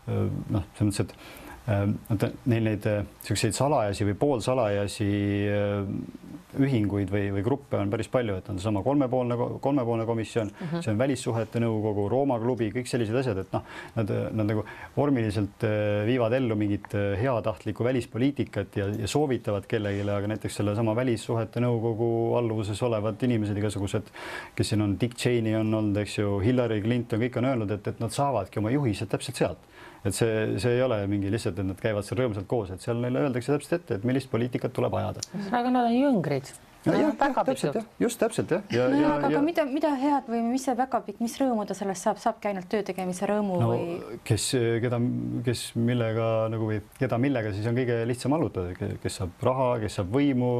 noh, 0.06 0.68
selles 0.76 0.90
mõttes, 0.90 1.00
et 1.00 1.14
äh, 1.14 2.36
neil 2.50 2.68
neid 2.68 2.84
niisuguseid 2.84 3.56
salajasi 3.56 4.08
või 4.10 4.16
poolsalajasi 4.20 5.10
äh, 5.48 6.32
ühinguid 6.60 7.10
või, 7.10 7.30
või 7.34 7.42
gruppe 7.42 7.78
on 7.80 7.90
päris 7.90 8.06
palju, 8.12 8.36
et 8.38 8.48
on 8.52 8.60
seesama 8.60 8.84
kolmepoolne, 8.84 9.34
kolmepoolne 9.64 10.04
komisjon 10.06 10.52
uh, 10.52 10.60
-huh. 10.60 10.82
see 10.84 10.92
on 10.92 11.00
Välissuhete 11.00 11.62
Nõukogu, 11.64 12.04
Rooma 12.12 12.36
klubi, 12.38 12.68
kõik 12.74 12.86
sellised 12.86 13.16
asjad, 13.18 13.40
et 13.42 13.56
noh, 13.56 13.64
nad, 13.96 14.12
nad 14.38 14.50
nagu 14.52 14.62
vormiliselt 14.96 15.66
äh, 15.66 16.04
viivad 16.06 16.36
ellu 16.36 16.56
mingit 16.56 16.94
heatahtlikku 17.20 17.84
välispoliitikat 17.84 18.76
ja, 18.76 18.88
ja 19.00 19.10
soovitavad 19.10 19.66
kellelegi, 19.66 20.04
aga 20.10 20.30
näiteks 20.34 20.60
sellesama 20.60 20.94
Välissuhete 20.96 21.64
Nõukogu 21.64 22.36
alluvuses 22.38 22.82
olevad 22.82 23.22
inimesed, 23.22 23.56
igasugused, 23.58 24.12
kes 24.54 24.74
siin 24.74 24.84
on, 24.84 24.98
Dick 25.00 25.18
Cheney 25.18 25.56
on 25.58 25.74
olnud, 25.74 25.96
eks 26.04 26.18
ju, 26.18 26.38
Hillary 26.44 26.82
Clinton, 26.84 27.24
kõik 27.24 27.40
on 27.40 27.50
öelnud, 27.50 27.74
et, 27.74 27.94
et 27.94 28.04
nad 28.04 28.14
saavadki 28.14 28.62
oma 28.62 28.70
juhised 28.74 29.10
täpselt 29.10 29.42
sealt 29.42 29.72
et 30.04 30.16
see, 30.16 30.58
see 30.60 30.76
ei 30.76 30.84
ole 30.84 31.00
mingi 31.10 31.32
lihtsalt, 31.32 31.58
et 31.58 31.70
nad 31.70 31.80
käivad 31.80 32.06
seal 32.06 32.20
rõõmsalt 32.20 32.48
koos, 32.50 32.74
et 32.74 32.84
seal 32.84 33.00
neile 33.00 33.24
öeldakse 33.24 33.54
täpselt 33.54 33.80
ette, 33.80 33.98
et 33.98 34.06
millist 34.08 34.30
poliitikat 34.32 34.74
tuleb 34.76 34.94
ajada. 35.00 35.24
aga 35.50 35.72
nad 35.72 35.88
on 35.88 35.96
jüngrid. 35.96 36.54
Ja, 36.84 36.92
jah, 36.92 37.14
jah, 37.16 37.38
täpselt 37.48 37.76
jah, 37.78 37.84
just 37.96 38.18
täpselt 38.20 38.50
jah. 38.52 38.64
ja, 38.68 38.90
no, 38.92 38.98
ja, 39.00 39.12
aga, 39.14 39.28
ja... 39.30 39.38
aga 39.38 39.40
mida, 39.40 39.62
mida 39.64 39.92
head 39.96 40.26
või 40.28 40.42
mis 40.50 40.66
see 40.68 40.74
väga 40.76 40.98
pikk, 41.06 41.22
mis 41.24 41.36
rõõmu 41.40 41.64
ta 41.64 41.72
sellest 41.78 42.04
saab, 42.04 42.18
saabki 42.20 42.50
ainult 42.50 42.68
töö 42.68 42.84
tegemise 42.84 43.24
rõõmu 43.30 43.56
no, 43.62 43.70
või? 43.70 44.18
kes, 44.28 44.50
keda, 44.84 44.98
kes 45.46 45.62
millega 45.80 46.26
nagu 46.52 46.68
või 46.68 46.82
keda 46.98 47.16
millega 47.24 47.54
siis 47.56 47.70
on 47.70 47.78
kõige 47.80 47.96
lihtsam 48.10 48.36
allutada, 48.36 48.76
kes 49.00 49.16
saab 49.22 49.48
raha, 49.48 49.70
kes 49.86 49.96
saab 49.96 50.12
võimu 50.12 50.50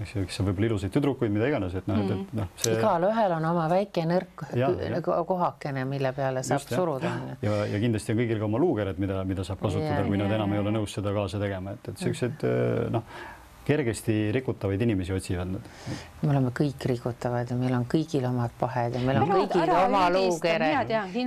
eks 0.00 0.14
ju, 0.14 0.24
kes 0.28 0.40
on 0.42 0.48
võib-olla 0.48 0.70
ilusaid 0.70 0.94
tüdrukuid, 0.94 1.32
mida 1.34 1.48
iganes, 1.50 1.74
et 1.78 1.88
noh 1.90 1.98
mm., 2.00 2.12
et, 2.14 2.22
et 2.22 2.38
noh 2.38 2.52
see.... 2.60 2.76
igalühel 2.76 3.34
on 3.36 3.48
oma 3.50 3.66
väike 3.72 4.06
nõrk 4.08 4.46
ja, 4.58 4.70
nagu 4.94 5.18
kohakene, 5.28 5.84
mille 5.88 6.14
peale 6.16 6.44
saab 6.46 6.64
Just, 6.64 6.74
suruda. 6.76 7.12
ja, 7.44 7.58
ja 7.70 7.82
kindlasti 7.82 8.14
on 8.14 8.22
kõigil 8.22 8.40
ka 8.40 8.48
oma 8.48 8.62
luukered, 8.62 9.02
mida, 9.02 9.20
mida 9.28 9.44
saab 9.46 9.60
kasutada, 9.64 10.00
kui 10.06 10.20
nad 10.20 10.32
enam 10.38 10.56
ei 10.56 10.62
ole 10.62 10.72
nõus 10.78 10.96
seda 10.96 11.12
kaasa 11.16 11.42
tegema, 11.42 11.76
et, 11.76 11.92
et 11.92 12.06
siuksed 12.06 12.48
noh 12.96 13.20
kergesti 13.64 14.32
rikutavaid 14.32 14.80
inimesi 14.80 15.12
otsivad 15.12 15.48
nad. 15.52 15.60
me 16.22 16.30
oleme 16.30 16.50
kõik 16.56 16.84
rikutavad 16.88 17.50
ja 17.50 17.56
meil 17.56 17.74
on 17.76 17.84
kõigil 17.88 18.24
omad 18.28 18.52
pahed 18.58 18.96
ja 18.96 19.00
meil 19.04 19.20
on 19.20 19.30
kõigil 19.30 19.72
oma 19.76 20.02
luukere. 20.12 20.70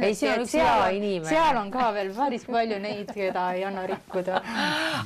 ei, 0.02 0.16
see 0.16 0.32
on 0.32 0.44
üks 0.44 0.56
hea 0.58 0.90
inimene. 0.98 1.30
seal 1.30 1.58
on 1.58 1.72
ka 1.74 1.92
veel 1.94 2.10
päris 2.16 2.46
palju 2.50 2.80
neid, 2.82 3.14
keda 3.14 3.46
ei 3.54 3.64
anna 3.68 3.86
rikkuda. 3.90 4.42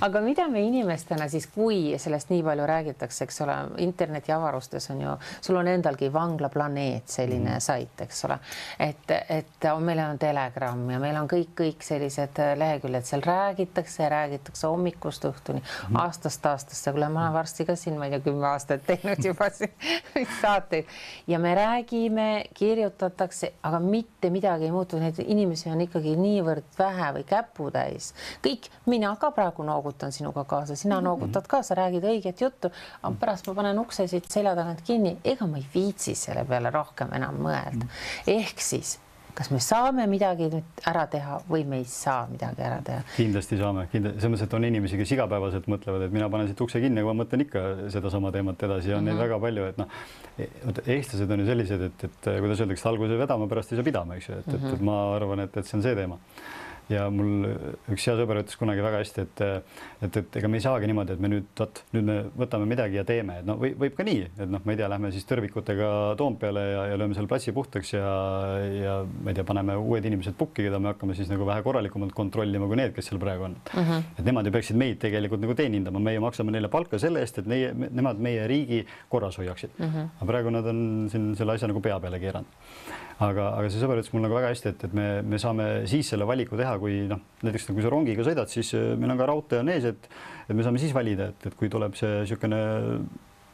aga 0.07 0.21
mida 0.23 0.47
me 0.51 0.63
inimestena 0.67 1.27
siis, 1.31 1.47
kui 1.51 1.97
sellest 1.99 2.31
nii 2.31 2.43
palju 2.47 2.67
räägitakse, 2.71 3.27
eks 3.27 3.41
ole, 3.45 3.57
internetiavarustes 3.85 4.89
on 4.95 5.03
ju, 5.05 5.17
sul 5.41 5.59
on 5.59 5.67
endalgi 5.71 6.11
vanglaplaneet, 6.13 7.07
selline 7.11 7.57
mm. 7.57 7.63
sait, 7.63 8.05
eks 8.07 8.23
ole, 8.29 8.39
et, 8.79 9.15
et 9.29 9.69
on, 9.73 9.83
meil 9.83 10.03
on 10.05 10.19
Telegram 10.19 10.87
ja 10.91 10.99
meil 11.03 11.19
on 11.19 11.27
kõik, 11.31 11.51
kõik 11.59 11.83
sellised 11.83 12.39
leheküljed, 12.59 13.05
seal 13.07 13.25
räägitakse, 13.25 14.09
räägitakse 14.09 14.67
hommikust 14.67 15.27
õhtuni 15.27 15.61
mm., 15.61 16.01
aastast 16.01 16.45
aastasse, 16.45 16.91
kuule, 16.95 17.09
ma 17.13 17.16
olen 17.21 17.33
varsti 17.33 17.65
ka 17.65 17.75
siin, 17.75 17.97
ma 17.99 18.07
ei 18.07 18.13
tea, 18.15 18.21
kümme 18.25 18.47
aastat 18.47 18.83
teinud 18.87 19.23
juba 19.25 19.49
saateid 20.41 20.89
ja 21.27 21.39
me 21.39 21.53
räägime, 21.55 22.27
kirjutatakse, 22.57 23.53
aga 23.63 23.79
mitte 23.83 24.29
midagi 24.33 24.67
ei 24.67 24.75
muutu, 24.75 24.99
neid 25.01 25.19
inimesi 25.23 25.71
on 25.71 25.81
ikkagi 25.87 26.15
niivõrd 26.19 26.67
vähe 26.79 27.09
või 27.17 27.25
käputäis. 27.27 28.13
kõik, 28.45 28.69
mina 28.85 29.15
ka 29.19 29.31
praegu 29.31 29.65
noogutan 29.67 30.11
sinuga 30.11 30.43
kaasa, 30.43 30.75
sina 30.75 31.01
noogutad 31.01 31.47
kaasa, 31.47 31.75
räägid 31.77 32.05
õiget 32.07 32.41
juttu, 32.41 32.71
aga 33.01 33.15
pärast 33.19 33.47
ma 33.47 33.57
panen 33.61 33.79
ukse 33.79 34.07
siit 34.07 34.31
selja 34.31 34.55
tagant 34.55 34.81
kinni, 34.85 35.17
ega 35.23 35.47
ma 35.47 35.57
ei 35.61 35.67
viitsi 35.73 36.15
selle 36.15 36.45
peale 36.45 36.71
rohkem 36.73 37.13
enam 37.17 37.41
mõelda. 37.47 37.89
ehk 38.27 38.61
siis 38.61 38.97
kas 39.37 39.51
me 39.53 39.59
saame 39.63 40.07
midagi 40.09 40.49
nüüd 40.49 40.83
ära 40.89 41.05
teha 41.11 41.39
või 41.49 41.63
me 41.69 41.81
ei 41.81 41.87
saa 41.89 42.25
midagi 42.31 42.63
ära 42.65 42.79
teha? 42.85 43.03
kindlasti 43.15 43.59
saame, 43.59 43.85
kindlasti, 43.91 44.21
selles 44.21 44.33
mõttes, 44.33 44.47
et 44.47 44.55
on 44.57 44.67
inimesi, 44.69 44.99
kes 45.01 45.13
igapäevaselt 45.17 45.69
mõtlevad, 45.71 46.07
et 46.07 46.15
mina 46.15 46.29
panen 46.33 46.49
siit 46.49 46.63
ukse 46.65 46.81
kinni, 46.83 47.03
aga 47.03 47.13
ma 47.13 47.23
mõtlen 47.23 47.45
ikka 47.45 47.65
sedasama 47.93 48.33
teemat 48.35 48.67
edasi 48.69 48.93
ja 48.93 48.97
on 48.97 49.03
mm 49.03 49.07
-hmm. 49.07 49.13
neid 49.13 49.17
mhm. 49.17 49.23
väga 49.25 49.39
palju, 49.45 49.67
et 49.71 49.77
noh, 49.77 49.87
vot 50.65 50.83
eestlased 50.87 51.31
on 51.31 51.43
ju 51.43 51.49
sellised, 51.51 51.81
et, 51.89 52.07
et 52.09 52.31
kuidas 52.45 52.61
öeldakse, 52.65 52.89
alguses 52.89 53.19
vedama, 53.19 53.47
pärast 53.47 53.71
ei 53.71 53.81
saa 53.81 53.89
pidama, 53.91 54.15
eks 54.15 54.29
ju, 54.29 54.39
et 54.39 54.47
mm, 54.47 54.53
-hmm. 54.53 54.67
et, 54.67 54.73
et 54.73 54.79
mhm. 54.79 54.85
ma 54.85 55.15
arvan, 55.15 55.39
et, 55.45 55.57
et 55.57 55.65
see 55.65 55.77
on 55.77 55.83
see 55.83 55.95
teema 55.95 56.17
ja 56.91 57.07
mul 57.11 57.47
üks 57.91 58.05
hea 58.07 58.15
sõber 58.17 58.41
ütles 58.41 58.57
kunagi 58.59 58.83
väga 58.83 59.01
hästi, 59.01 59.25
et 59.25 59.41
et, 60.05 60.17
et 60.21 60.37
ega 60.39 60.49
me 60.51 60.59
ei 60.59 60.63
saagi 60.63 60.87
niimoodi, 60.89 61.15
et 61.17 61.23
me 61.23 61.31
nüüd 61.31 61.47
vot 61.59 61.81
nüüd 61.95 62.07
me 62.07 62.17
võtame 62.37 62.67
midagi 62.69 62.99
ja 62.99 63.03
teeme, 63.07 63.39
et 63.41 63.47
noh, 63.47 63.57
või 63.59 63.73
võib 63.79 63.97
ka 63.97 64.05
nii, 64.07 64.23
et 64.29 64.51
noh, 64.51 64.63
ma 64.63 64.73
ei 64.73 64.79
tea, 64.79 64.89
lähme 64.91 65.11
siis 65.15 65.27
tõrvikutega 65.29 65.89
Toompeale 66.19 66.63
ja, 66.71 66.83
ja 66.91 66.99
lööme 66.99 67.17
selle 67.17 67.29
platsi 67.31 67.53
puhtaks 67.55 67.93
ja, 67.95 68.11
ja 68.71 68.97
ma 69.05 69.33
ei 69.33 69.37
tea, 69.37 69.45
paneme 69.47 69.77
uued 69.81 70.05
inimesed 70.07 70.37
pukki, 70.39 70.65
keda 70.67 70.79
me 70.83 70.93
hakkame 70.93 71.17
siis 71.17 71.31
nagu 71.31 71.47
vähe 71.47 71.63
korralikumalt 71.65 72.15
kontrollima 72.17 72.69
kui 72.69 72.79
need, 72.79 72.93
kes 72.95 73.11
seal 73.11 73.21
praegu 73.21 73.49
on 73.49 73.57
mm. 73.57 73.83
-hmm. 73.83 74.07
et 74.19 74.25
nemad 74.31 74.47
ju 74.47 74.55
peaksid 74.55 74.79
meid 74.79 75.01
tegelikult 75.03 75.43
nagu 75.43 75.57
teenindama, 75.57 75.99
meie 76.03 76.21
maksame 76.23 76.55
neile 76.55 76.71
palka 76.71 76.99
selle 76.99 77.23
eest, 77.25 77.41
et 77.43 77.49
neie, 77.49 77.73
nemad 77.73 78.21
meie 78.21 78.47
riigi 78.47 78.85
korras 79.09 79.37
hoiaksid 79.37 79.75
mm. 79.77 79.85
-hmm. 79.85 80.09
aga 80.21 80.31
praegu 80.31 80.55
nad 80.55 80.65
on 80.65 81.07
siin 81.11 81.35
selle 81.35 81.53
asja 81.53 81.67
nagu 81.67 81.81
pea 81.81 81.99
peale 81.99 82.19
keeranud 82.19 83.05
aga, 83.23 83.49
aga 83.57 83.69
see 83.71 83.81
sõber 83.81 84.01
ütles 84.01 84.13
mulle 84.13 84.27
nagu 84.27 84.37
väga 84.37 84.51
hästi, 84.53 84.73
et, 84.73 84.87
et 84.87 84.97
me, 84.97 85.07
me 85.25 85.39
saame 85.41 85.67
siis 85.89 86.11
selle 86.13 86.27
valiku 86.29 86.59
teha, 86.59 86.75
kui 86.81 86.99
noh, 87.09 87.21
näiteks 87.45 87.69
kui 87.71 87.85
sa 87.85 87.93
rongiga 87.93 88.25
sõidad, 88.27 88.51
siis 88.51 88.73
äh, 88.77 88.91
meil 88.99 89.13
on 89.13 89.21
ka 89.21 89.29
raudtee 89.31 89.61
on 89.63 89.71
ees, 89.73 89.87
et, 89.89 90.09
et 90.47 90.55
me 90.55 90.65
saame 90.65 90.81
siis 90.81 90.95
valida, 90.95 91.31
et, 91.33 91.49
et 91.49 91.57
kui 91.57 91.71
tuleb 91.73 91.97
see 91.99 92.21
niisugune 92.23 92.61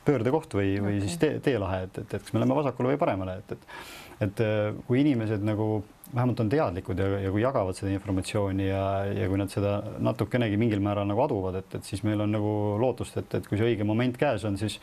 pöördekoht 0.03 0.57
või, 0.57 0.73
või 0.83 0.97
okay. 0.97 1.07
siis 1.07 1.19
tee, 1.21 1.35
teelahe, 1.43 1.85
et, 1.87 2.01
et, 2.01 2.17
et 2.17 2.23
kas 2.25 2.33
me 2.35 2.41
läheme 2.41 2.57
vasakule 2.57 2.91
või 2.91 2.99
paremale, 2.99 3.37
et, 3.39 3.55
et 3.55 4.01
et 4.21 4.43
äh, 4.43 4.71
kui 4.87 5.01
inimesed 5.01 5.43
nagu 5.45 5.83
vähemalt 6.13 6.43
on 6.43 6.49
teadlikud 6.51 6.99
ja, 6.99 7.07
ja 7.25 7.31
kui 7.33 7.41
jagavad 7.41 7.77
seda 7.77 7.91
informatsiooni 7.95 8.67
ja, 8.67 8.83
ja 9.09 9.27
kui 9.29 9.39
nad 9.41 9.51
seda 9.53 9.77
natukenegi 10.03 10.59
mingil 10.61 10.83
määral 10.83 11.07
nagu 11.09 11.23
aduvad, 11.25 11.57
et, 11.63 11.79
et 11.79 11.89
siis 11.89 12.03
meil 12.05 12.21
on 12.21 12.33
nagu 12.35 12.53
lootust, 12.81 13.17
et, 13.21 13.39
et 13.39 13.49
kui 13.49 13.59
see 13.59 13.71
õige 13.71 13.87
moment 13.87 14.17
käes 14.19 14.45
on, 14.49 14.59
siis 14.61 14.77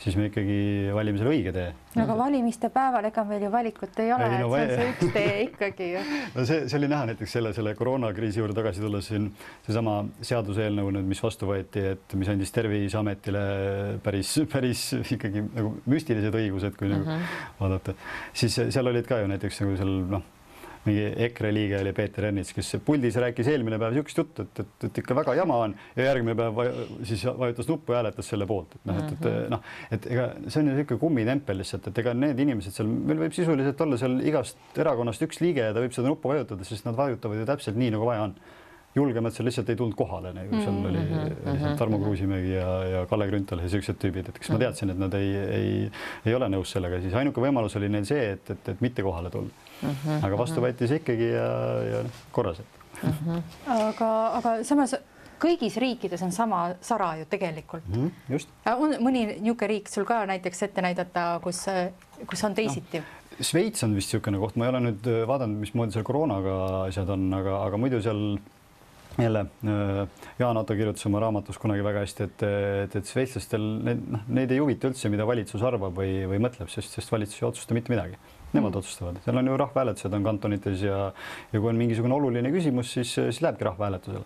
siis 0.00 0.16
me 0.16 0.28
ikkagi 0.30 0.56
valime 0.94 1.20
selle 1.20 1.32
õige 1.34 1.52
tee. 1.54 1.66
no 1.96 2.04
aga 2.06 2.16
valimiste 2.16 2.70
päeval, 2.72 3.08
ega 3.10 3.24
meil 3.28 3.44
ju 3.44 3.50
valikut 3.52 4.00
ei 4.00 4.12
ole, 4.14 4.30
no, 4.32 4.48
et 4.56 4.72
see 4.72 4.78
on 4.78 4.80
see 4.80 4.88
üks 4.94 5.12
tee 5.16 5.34
ikkagi 5.44 5.90
ju. 5.90 6.04
no 6.36 6.46
see, 6.48 6.64
see 6.70 6.80
oli 6.80 6.90
näha 6.92 7.10
näiteks 7.12 7.36
selle, 7.36 7.52
selle 7.56 7.74
koroonakriisi 7.78 8.40
juurde 8.40 8.56
tagasi 8.56 8.84
tulles 8.84 9.10
siin 9.12 9.28
seesama 9.66 10.00
seaduseelnõu 10.24 10.94
nüüd, 10.96 11.08
mis 11.10 11.22
vastu 11.24 11.50
võeti, 11.50 11.84
et 11.94 12.16
mis 12.20 12.32
andis 12.32 12.54
Terviseametile 12.56 13.44
päris, 14.04 14.34
päris 14.52 14.88
ikkagi 15.02 15.44
nagu 15.46 15.76
müstilised 15.90 16.40
õigused, 16.42 16.76
kui 16.80 16.88
uh 16.88 16.96
-huh. 16.96 16.98
nagu 16.98 17.16
mhm. 17.16 17.40
vaadata, 17.60 17.96
siis 18.32 18.60
seal 18.68 18.92
olid 18.92 19.08
ka 19.08 19.20
ju 19.20 19.30
näiteks 19.30 19.64
nagu 19.64 19.80
seal 19.80 19.96
noh 20.16 20.28
mingi 20.86 21.02
EKRE 21.26 21.50
liige 21.52 21.78
oli 21.80 21.92
Peeter 21.96 22.26
Ernits, 22.30 22.52
kes 22.56 22.78
puldis 22.84 23.16
rääkis 23.20 23.48
eelmine 23.52 23.78
päev 23.80 23.92
niisugust 23.94 24.20
juttu, 24.22 24.46
et, 24.46 24.62
et, 24.62 24.86
et 24.88 25.00
ikka 25.02 25.16
väga 25.18 25.34
jama 25.36 25.58
on. 25.66 25.74
Ja 25.96 26.06
järgmine 26.08 26.36
päev 26.38 26.60
siis 27.08 27.24
vajutas 27.26 27.68
nuppu 27.68 27.92
ja 27.92 28.00
hääletas 28.00 28.30
selle 28.32 28.48
poolt, 28.48 28.78
et 28.78 28.86
noh, 28.88 29.02
et, 29.02 29.12
et 29.12 29.26
mhm. 29.28 29.50
noh, 29.52 29.66
et 29.92 30.08
ega 30.14 30.28
see 30.46 30.62
on 30.62 30.70
ju 30.70 30.78
niisugune 30.78 31.02
kummitempel 31.02 31.60
lihtsalt, 31.60 31.90
et 31.90 32.00
ega 32.04 32.14
need 32.16 32.40
inimesed 32.46 32.76
seal, 32.76 32.88
meil 32.88 33.20
võib 33.26 33.36
sisuliselt 33.36 33.84
olla 33.84 34.00
seal 34.00 34.16
igast 34.24 34.80
erakonnast 34.80 35.28
üks 35.28 35.42
liige 35.44 35.68
ja 35.68 35.76
ta 35.76 35.84
võib 35.84 35.96
seda 35.96 36.08
nuppu 36.08 36.32
vajutada, 36.32 36.64
sest 36.64 36.88
nad 36.88 36.96
vajutavad 36.96 37.42
ju 37.42 37.52
täpselt 37.52 37.80
nii, 37.80 37.92
nagu 37.96 38.08
vaja 38.08 38.30
on. 38.30 38.34
Julgemad 38.90 39.30
seal 39.30 39.46
lihtsalt 39.46 39.68
ei 39.70 39.76
tulnud 39.78 39.94
kohale, 39.94 40.32
nagu 40.34 40.50
seal 40.50 40.72
mm 40.72 40.80
-hmm. 40.82 41.20
oli, 41.22 41.34
oli 41.46 41.60
seal 41.60 41.76
Tarmo 41.78 42.00
Kruusimägi 42.00 42.56
ja, 42.56 42.70
ja 42.90 43.02
Kalle 43.06 43.28
Grünthal 43.28 43.62
ja 43.62 43.68
siuksed 43.70 44.00
tüübid, 44.02 44.32
et 44.32 44.38
kas 44.38 44.50
ma 44.50 44.58
teadsin, 44.58 44.90
et 44.90 44.98
nad 44.98 45.14
ei, 45.14 45.28
ei, 45.36 45.90
ei 46.26 46.34
ole 46.34 46.48
nõus 46.50 46.72
sellega, 46.74 46.98
siis 47.00 47.14
ainuke 47.14 47.40
võimalus 47.44 47.76
oli 47.78 47.88
neil 47.88 48.08
see, 48.08 48.32
et, 48.32 48.50
et, 48.50 48.72
et 48.74 48.82
mitte 48.82 49.04
kohale 49.06 49.30
tulla 49.30 49.69
mm. 49.82 49.94
-hmm. 49.94 50.26
aga 50.26 50.38
vastu 50.38 50.64
võeti 50.64 50.88
see 50.88 51.00
ikkagi 51.02 51.30
ja, 51.32 51.48
ja 51.90 52.02
korras 52.32 52.60
mm. 52.60 53.12
-hmm. 53.12 53.42
aga, 53.76 54.10
aga 54.40 54.54
samas 54.64 54.96
kõigis 55.40 55.78
riikides 55.80 56.22
on 56.22 56.32
sama 56.32 56.60
sara 56.84 57.14
ju 57.16 57.24
tegelikult 57.30 57.88
mm. 57.88 58.04
-hmm, 58.04 58.36
just. 58.36 58.48
on 58.76 58.94
mõni 59.00 59.26
niisugune 59.40 59.72
riik 59.74 59.88
sul 59.88 60.04
ka 60.04 60.26
näiteks 60.26 60.62
ette 60.68 60.82
näidata, 60.82 61.40
kus, 61.42 61.64
kus 62.26 62.44
on 62.44 62.54
teisiti 62.54 62.98
no.? 62.98 63.16
Šveits 63.40 63.82
on 63.86 63.94
vist 63.96 64.12
niisugune 64.12 64.38
koht, 64.38 64.56
ma 64.56 64.66
ei 64.66 64.70
ole 64.74 64.80
nüüd 64.84 65.06
vaadanud, 65.26 65.62
mismoodi 65.62 65.92
seal 65.96 66.04
koroonaga 66.04 66.56
asjad 66.88 67.08
on, 67.08 67.30
aga, 67.32 67.62
aga 67.64 67.78
muidu 67.80 68.02
seal 68.04 68.36
jälle 69.18 69.40
äh, 69.40 70.08
Jaan 70.38 70.56
Otto 70.56 70.74
kirjutas 70.74 71.06
oma 71.06 71.20
raamatus 71.20 71.58
kunagi 71.58 71.84
väga 71.84 72.04
hästi, 72.04 72.26
et, 72.28 72.42
et, 72.84 72.96
et 72.96 73.12
šveitslastel 73.12 73.64
need, 73.86 74.04
noh, 74.14 74.26
neid 74.28 74.52
ei 74.54 74.60
huvita 74.62 74.90
üldse, 74.90 75.10
mida 75.12 75.26
valitsus 75.28 75.62
arvab 75.66 75.96
või, 75.96 76.24
või 76.30 76.40
mõtleb, 76.42 76.70
sest, 76.72 76.94
sest 76.96 77.12
valitsus 77.12 77.42
ei 77.42 77.48
otsusta 77.48 77.76
mitte 77.76 77.92
midagi. 77.92 78.18
Nemad 78.52 78.76
otsustavad, 78.80 79.20
seal 79.24 79.36
on 79.38 79.46
ju 79.46 79.56
rahvahääletused 79.60 80.14
on 80.16 80.24
kantonites 80.26 80.82
ja, 80.82 81.12
ja 81.52 81.60
kui 81.60 81.70
on 81.70 81.78
mingisugune 81.78 82.14
oluline 82.14 82.50
küsimus, 82.50 82.92
siis, 82.96 83.14
siis 83.14 83.42
lähebki 83.44 83.68
rahvahääletusele 83.68 84.24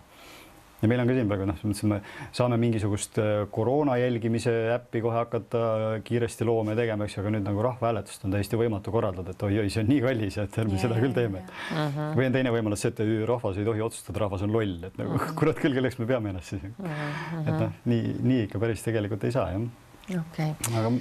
ja 0.81 0.89
meil 0.91 1.01
on 1.01 1.09
ka 1.09 1.15
siin 1.15 1.29
praegu 1.29 1.47
noh, 1.47 1.57
selles 1.59 1.81
mõttes, 1.81 1.83
et 1.85 1.91
me 1.91 2.33
saame 2.35 2.57
mingisugust 2.61 3.19
äh, 3.21 3.31
koroona 3.53 3.95
jälgimise 3.99 4.53
äppi 4.75 5.01
kohe 5.03 5.17
hakata 5.17 5.61
kiiresti 6.05 6.47
looma 6.47 6.75
ja 6.75 6.81
tegema, 6.81 7.07
eks 7.07 7.17
ju, 7.17 7.23
aga 7.23 7.33
nüüd 7.35 7.47
nagu 7.47 7.63
rahvahääletust 7.65 8.27
on 8.27 8.35
täiesti 8.35 8.59
võimatu 8.59 8.93
korraldada, 8.93 9.35
et 9.35 9.47
oi-oi, 9.47 9.71
see 9.73 9.85
on 9.85 9.91
nii 9.93 10.03
kallis, 10.05 10.39
et 10.43 10.59
ärme 10.61 10.81
seda 10.81 10.99
küll 10.99 11.15
teeme. 11.15 11.45
Uh 11.45 11.79
-huh. 11.79 12.13
või 12.19 12.29
on 12.29 12.37
teine 12.37 12.53
võimalus 12.53 12.85
see, 12.85 12.93
et 12.93 13.01
rahvas 13.29 13.57
ei 13.57 13.67
tohi 13.67 13.81
otsustada, 13.87 14.25
rahvas 14.25 14.45
on 14.45 14.53
loll, 14.53 14.77
et 14.83 14.97
nagu 15.01 15.15
uh 15.15 15.21
-huh. 15.21 15.35
kurat 15.39 15.59
küll, 15.61 15.73
kelleks 15.73 15.99
me 15.99 16.09
peame 16.11 16.29
ennast 16.29 16.53
siis 16.53 16.63
uh. 16.63 16.85
-huh. 16.85 17.47
et 17.47 17.59
noh, 17.59 17.71
nii, 17.85 18.15
nii 18.21 18.43
ikka 18.49 18.59
päris 18.59 18.83
tegelikult 18.83 19.23
ei 19.23 19.31
saa 19.31 19.51
jah. 19.51 19.61
okei 20.09 20.51
okay.. 20.51 20.79
aga 20.79 20.91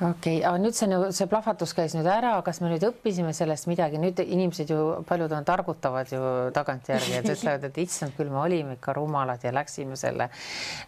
okei 0.00 0.38
okay., 0.38 0.44
aga 0.44 0.58
nüüd 0.60 0.76
see 0.76 0.88
nagu 0.90 1.08
see 1.14 1.28
plahvatus 1.30 1.72
käis 1.76 1.94
nüüd 1.96 2.06
ära, 2.10 2.34
kas 2.44 2.60
me 2.60 2.68
nüüd 2.68 2.84
õppisime 2.84 3.32
sellest 3.36 3.68
midagi, 3.70 3.96
nüüd 4.00 4.20
inimesed 4.20 4.68
ju 4.68 4.80
paljud 5.08 5.32
on 5.32 5.46
targutavad 5.48 6.10
ju 6.12 6.20
tagantjärgi, 6.56 7.14
et 7.16 7.28
ütlevad, 7.32 7.64
et 7.70 7.78
issand 7.80 8.12
küll, 8.16 8.28
me 8.32 8.42
olime 8.42 8.76
ikka 8.76 8.92
rumalad 8.96 9.44
ja 9.46 9.54
läksime 9.56 9.96
selle 9.96 10.28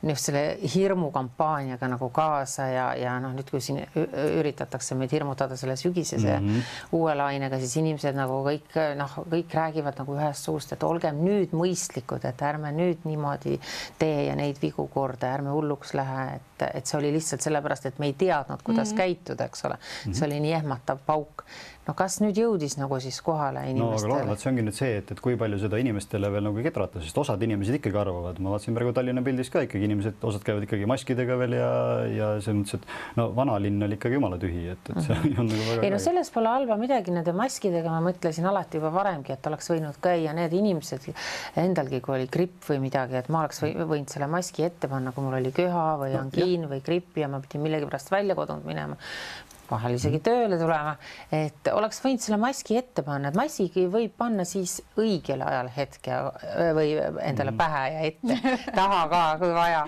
just 0.04 0.28
selle 0.28 0.42
hirmukampaaniaga 0.74 1.88
nagu 1.88 2.10
kaasa 2.12 2.66
ja, 2.68 2.88
ja 3.00 3.14
noh, 3.22 3.32
nüüd 3.36 3.48
kui 3.48 3.62
siin 3.64 3.80
üritatakse 3.96 4.98
meid 4.98 5.14
hirmutada 5.16 5.56
selle 5.56 5.78
sügisese 5.80 6.36
mm 6.36 6.48
-hmm. 6.48 6.76
uue 7.00 7.14
lainega, 7.16 7.58
siis 7.58 7.78
inimesed 7.80 8.16
nagu 8.16 8.42
kõik 8.44 8.76
noh, 8.98 9.16
kõik 9.24 9.56
räägivad 9.56 10.02
nagu 10.02 10.18
ühest 10.18 10.44
suust, 10.44 10.72
et 10.76 10.84
olgem 10.84 11.24
nüüd 11.24 11.56
mõistlikud, 11.56 12.28
et 12.28 12.42
ärme 12.42 12.72
nüüd 12.76 13.08
niimoodi 13.08 13.56
tee 13.98 14.28
ja 14.28 14.36
neid 14.36 14.60
vigu 14.62 14.86
korda, 14.92 15.32
ärme 15.32 15.50
hulluks 15.56 15.94
lähe, 15.94 16.28
et, 16.36 16.68
et 16.74 16.86
see 16.86 16.98
oli 16.98 17.12
lihtsalt 17.16 17.40
sellepärast, 17.40 17.86
et 17.86 17.98
me 17.98 18.12
ei 18.12 18.12
teadnud, 18.12 18.60
kuidas 18.62 18.92
mm 18.92 18.92
-hmm 18.92 18.97
käituda, 18.98 19.48
eks 19.48 19.64
ole 19.68 19.78
mm, 19.78 19.80
-hmm. 19.80 20.18
see 20.18 20.26
oli 20.26 20.40
nii 20.44 20.54
ehmatav 20.60 21.02
pauk 21.06 21.44
no 21.88 21.94
kas 21.96 22.18
nüüd 22.20 22.36
jõudis 22.36 22.76
nagu 22.78 22.98
siis 23.00 23.18
kohale 23.24 23.64
inimestele? 23.70 24.12
no 24.12 24.18
aga 24.20 24.28
vot, 24.28 24.42
see 24.42 24.50
ongi 24.50 24.64
nüüd 24.66 24.76
see, 24.76 24.90
et, 25.00 25.12
et 25.14 25.22
kui 25.24 25.38
palju 25.40 25.60
seda 25.62 25.80
inimestele 25.80 26.30
veel 26.34 26.44
nagu 26.44 26.64
kedrata, 26.64 27.00
sest 27.04 27.20
osad 27.22 27.42
inimesed 27.46 27.78
ikkagi 27.78 28.00
arvavad, 28.02 28.40
ma 28.44 28.52
vaatasin 28.54 28.76
praegu 28.76 28.92
Tallinna 28.96 29.24
pildis 29.24 29.50
ka 29.54 29.62
ikkagi 29.64 29.88
inimesed, 29.88 30.18
osad 30.28 30.44
käivad 30.46 30.66
ikkagi 30.66 30.88
maskidega 30.90 31.38
veel 31.40 31.56
ja, 31.56 31.70
ja 32.12 32.28
selles 32.44 32.60
mõttes, 32.60 32.82
et 32.82 33.16
no 33.20 33.28
vanalinn 33.36 33.88
oli 33.88 33.96
ikkagi 33.96 34.18
jumala 34.18 34.40
tühi, 34.42 34.66
et, 34.74 34.92
et 34.92 35.00
see 35.00 35.16
mm 35.16 35.22
-hmm. 35.24 35.40
on 35.40 35.50
nagu 35.52 35.68
väga. 35.70 35.86
ei 35.88 35.94
no 35.94 36.02
selles 36.04 36.32
pole 36.34 36.52
halba 36.52 36.78
midagi, 36.80 37.14
nende 37.14 37.32
maskidega 37.32 37.94
ma 37.96 38.02
mõtlesin 38.10 38.48
alati 38.52 38.82
juba 38.82 38.92
varemgi, 38.92 39.32
et 39.32 39.50
oleks 39.52 39.72
võinud 39.72 40.00
käia 40.04 40.36
need 40.36 40.52
inimesed 40.52 41.08
endalgi, 41.56 42.02
kui 42.04 42.18
oli 42.18 42.28
gripp 42.28 42.68
või 42.68 42.82
midagi, 42.84 43.16
et 43.16 43.32
ma 43.32 43.46
oleks 43.46 43.62
võinud 43.64 44.12
selle 44.12 44.28
maski 44.28 44.68
ette 44.68 44.88
panna, 44.88 45.12
kui 45.12 45.24
mul 45.24 45.40
oli 45.40 45.52
köha 45.56 45.88
või 46.04 46.14
angiin 46.18 46.66
no, 46.66 46.72
või 46.74 46.84
gripp 46.84 47.16
ja 47.16 47.28
ma 47.28 47.40
pidin 47.40 47.64
millegipärast 47.64 48.10
välja 48.12 48.36
kodunt 48.38 48.66
minema 48.68 48.96
vahel 49.70 49.96
isegi 49.98 50.20
tööle 50.24 50.58
tulema, 50.60 50.94
et 51.34 51.70
oleks 51.72 52.00
võinud 52.04 52.24
selle 52.24 52.38
maski 52.42 52.78
ette 52.80 53.04
panna, 53.06 53.32
et 53.32 53.38
maski 53.38 53.86
võib 53.90 54.14
panna 54.18 54.46
siis 54.48 54.78
õigel 54.98 55.42
ajal 55.44 55.70
hetke 55.74 56.20
või 56.78 56.94
endale 56.96 57.52
mm. 57.52 57.58
pähe 57.60 57.84
ja 57.94 58.06
ette, 58.08 58.56
taha 58.78 59.04
ka, 59.12 59.22
kui 59.42 59.52
vaja, 59.56 59.84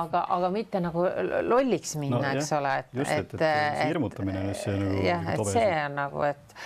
aga, 0.00 0.24
aga 0.38 0.52
mitte 0.54 0.82
nagu 0.84 1.06
lolliks 1.48 1.96
minna 2.00 2.22
no,, 2.22 2.32
eks 2.38 2.54
ole, 2.58 2.78
et, 2.84 2.96
et, 3.04 3.12
et, 3.18 3.36
et 3.44 3.84
hirmutamine 3.88 4.44
on 4.44 4.50
just 4.52 4.68
see 4.68 4.80
nagu 4.80 5.04
jah, 5.04 5.30
et 5.34 5.46
see 5.52 5.70
on 5.84 6.00
nagu, 6.02 6.26
et 6.30 6.58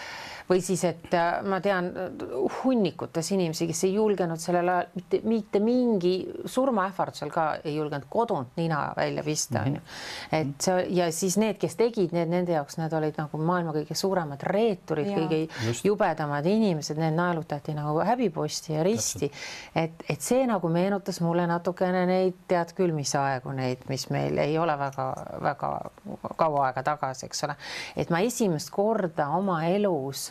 või 0.48 0.62
siis, 0.64 0.84
et 0.88 1.14
äh, 1.14 1.42
ma 1.44 1.60
tean 1.64 1.90
hunnikutes 2.62 3.32
inimesi, 3.34 3.66
kes 3.68 3.84
ei 3.88 3.94
julgenud 3.94 4.40
sellel 4.40 4.68
ajal 4.72 4.88
mitte, 4.94 5.20
mitte 5.28 5.60
mingi 5.60 6.14
surmaähvardusel 6.48 7.32
ka 7.32 7.46
ei 7.64 7.76
julgenud 7.76 8.08
kodunt 8.10 8.56
nina 8.56 8.80
välja 8.96 9.24
pista, 9.26 9.62
onju. 9.66 9.82
et 10.32 10.54
see 10.64 10.86
ja 10.96 11.10
siis 11.12 11.36
need, 11.40 11.58
kes 11.60 11.76
tegid 11.78 12.14
need, 12.16 12.30
nende 12.32 12.54
jaoks 12.56 12.78
need 12.80 12.94
olid 12.96 13.18
nagu 13.20 13.40
maailma 13.50 13.74
kõige 13.76 13.96
suuremad 13.98 14.42
reeturid, 14.48 15.10
kõige 15.12 15.40
Just. 15.66 15.84
jubedamad 15.84 16.46
inimesed, 16.48 16.98
need 17.00 17.16
naelutati 17.18 17.74
nagu 17.76 18.00
häbiposti 18.06 18.76
ja 18.76 18.86
risti. 18.86 19.30
et, 19.74 20.04
et 20.08 20.24
see 20.24 20.46
nagu 20.48 20.72
meenutas 20.72 21.20
mulle 21.24 21.46
natukene 21.50 22.04
neid, 22.08 22.40
tead 22.48 22.72
küll, 22.78 22.94
mis 22.96 23.12
aegu 23.18 23.52
neid, 23.56 23.84
mis 23.88 24.08
meil 24.14 24.38
ei 24.40 24.56
ole 24.58 24.78
väga-väga 24.78 25.72
kaua 26.38 26.66
aega 26.68 26.82
tagasi, 26.92 27.26
eks 27.28 27.44
ole. 27.48 27.58
et 27.96 28.10
ma 28.14 28.22
esimest 28.24 28.72
korda 28.72 29.28
oma 29.36 29.60
elus 29.68 30.28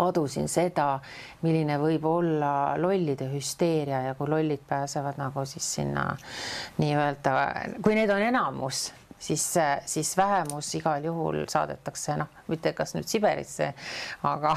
adusin 0.00 0.48
seda, 0.48 1.00
milline 1.42 1.76
võib 1.80 2.06
olla 2.08 2.52
lollide 2.80 3.28
hüsteeria 3.32 4.02
ja 4.08 4.16
kui 4.16 4.30
lollid 4.30 4.64
pääsevad 4.68 5.20
nagu 5.20 5.44
siis 5.48 5.68
sinna 5.74 6.08
nii-öelda, 6.80 7.36
kui 7.84 7.96
need 7.98 8.10
on 8.10 8.24
enamus, 8.24 8.86
siis, 9.22 9.44
siis 9.86 10.16
vähemus 10.16 10.74
igal 10.74 11.04
juhul 11.04 11.42
saadetakse 11.48 12.16
noh, 12.18 12.30
mitte 12.48 12.72
kas 12.76 12.96
nüüd 12.96 13.08
Siberisse, 13.10 13.72
aga, 14.28 14.54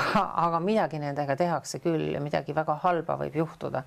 aga 0.48 0.62
midagi 0.64 1.00
nendega 1.04 1.36
tehakse 1.40 1.82
küll 1.84 2.14
ja 2.16 2.24
midagi 2.24 2.56
väga 2.56 2.80
halba 2.84 3.20
võib 3.22 3.36
juhtuda. 3.44 3.84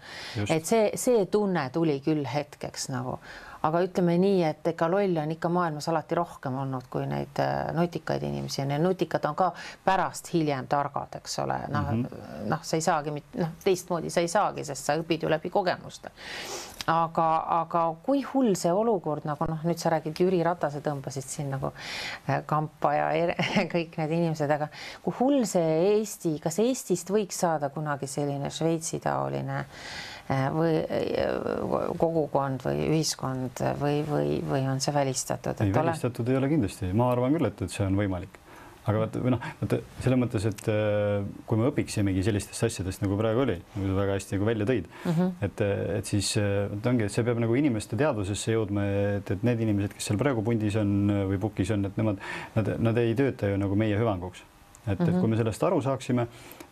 et 0.48 0.66
see, 0.66 0.90
see 0.94 1.26
tunne 1.32 1.68
tuli 1.74 1.98
küll 2.04 2.26
hetkeks 2.28 2.90
nagu 2.94 3.18
aga 3.66 3.80
ütleme 3.82 4.14
nii, 4.20 4.42
et 4.46 4.70
ega 4.72 4.88
lolle 4.90 5.22
on 5.22 5.32
ikka 5.34 5.50
maailmas 5.52 5.88
alati 5.90 6.16
rohkem 6.18 6.58
olnud 6.62 6.86
kui 6.90 7.06
neid 7.10 7.40
äh, 7.42 7.70
nutikaid 7.74 8.22
inimesi 8.22 8.60
ja 8.62 8.66
need 8.70 8.84
nutikad 8.84 9.24
on 9.28 9.36
ka 9.38 9.50
pärast 9.84 10.30
hiljem 10.34 10.68
targad, 10.70 11.18
eks 11.18 11.38
ole, 11.44 11.58
noh 11.72 11.90
mm 11.92 12.04
-hmm., 12.04 12.48
noh, 12.52 12.62
sa 12.62 12.76
ei 12.76 12.84
saagi 12.84 13.14
noh, 13.14 13.54
teistmoodi 13.64 14.10
sa 14.10 14.20
ei 14.20 14.28
saagi, 14.28 14.64
sest 14.64 14.84
sa 14.84 14.96
õpid 14.98 15.22
ju 15.22 15.30
läbi 15.30 15.50
kogemuste. 15.50 16.10
aga, 16.86 17.44
aga 17.60 17.94
kui 18.02 18.22
hull 18.22 18.54
see 18.54 18.72
olukord 18.72 19.24
nagu 19.24 19.44
noh, 19.48 19.64
nüüd 19.64 19.78
sa 19.78 19.90
räägid 19.90 20.20
Jüri 20.20 20.42
Ratase 20.42 20.80
tõmbasid 20.80 21.26
siin 21.26 21.50
nagu 21.50 21.72
äh, 22.28 22.42
kampa 22.46 22.94
ja 22.94 23.10
er, 23.12 23.34
kõik 23.74 23.98
need 23.98 24.10
inimesed, 24.10 24.50
aga 24.50 24.68
kui 25.02 25.14
hull 25.20 25.44
see 25.44 25.98
Eesti, 25.98 26.38
kas 26.38 26.58
Eestist 26.58 27.10
võiks 27.10 27.40
saada 27.40 27.68
kunagi 27.68 28.06
selline 28.06 28.50
Šveitsi 28.50 29.00
taoline 29.00 29.66
Äh, 29.68 30.17
või 30.28 30.74
äh, 30.84 31.94
kogukond 32.00 32.66
või 32.66 32.88
ühiskond 32.90 33.62
või, 33.80 34.02
või, 34.08 34.34
või 34.44 34.66
on 34.68 34.82
see 34.84 34.92
välistatud? 34.94 35.62
ei, 35.64 35.72
välistatud 35.72 36.26
ole... 36.26 36.34
ei 36.34 36.42
ole 36.42 36.50
kindlasti, 36.52 36.92
ma 36.96 37.12
arvan 37.14 37.36
küll, 37.36 37.48
et, 37.48 37.64
et 37.64 37.72
see 37.72 37.86
on 37.86 37.96
võimalik 37.98 38.36
aga 38.88 39.02
vaata 39.02 39.20
või 39.20 39.32
noh, 39.34 39.46
vaata 39.60 39.78
selles 40.00 40.20
mõttes, 40.20 40.44
et 40.48 40.68
äh, 40.72 41.24
kui 41.48 41.60
me 41.60 41.68
õpiksimegi 41.68 42.24
sellistest 42.24 42.66
asjadest 42.68 43.02
nagu 43.04 43.16
praegu 43.20 43.42
oli, 43.44 43.56
nagu 43.74 43.88
sa 43.88 43.96
väga 43.98 44.18
hästi 44.18 44.36
nagu 44.36 44.48
välja 44.48 44.68
tõid 44.68 44.86
mm, 44.88 45.16
-hmm. 45.16 45.32
et, 45.48 45.64
et 45.98 46.12
siis 46.12 46.30
vot 46.74 46.92
ongi, 46.92 47.08
et 47.08 47.16
see 47.16 47.24
peab 47.24 47.40
nagu 47.44 47.58
inimeste 47.60 47.98
teadvusesse 48.00 48.56
jõudma, 48.56 48.84
et, 49.16 49.32
et 49.36 49.48
need 49.48 49.64
inimesed, 49.64 49.96
kes 49.96 50.10
seal 50.10 50.20
praegu 50.20 50.44
pundis 50.44 50.76
on 50.80 50.94
või 51.32 51.40
pukis 51.40 51.72
on, 51.76 51.88
et 51.88 52.00
nemad, 52.00 52.20
nad, 52.56 52.72
nad 52.90 53.02
ei 53.04 53.16
tööta 53.16 53.52
ju 53.52 53.60
nagu 53.60 53.76
meie 53.76 53.96
hüvanguks. 53.96 54.44
et 54.86 54.92
mm, 54.92 55.04
-hmm. 55.04 55.08
et 55.08 55.12
mhm. 55.12 55.20
kui 55.20 55.28
me 55.28 55.36
sellest 55.36 55.62
aru 55.62 55.80
saaksime 55.84 56.28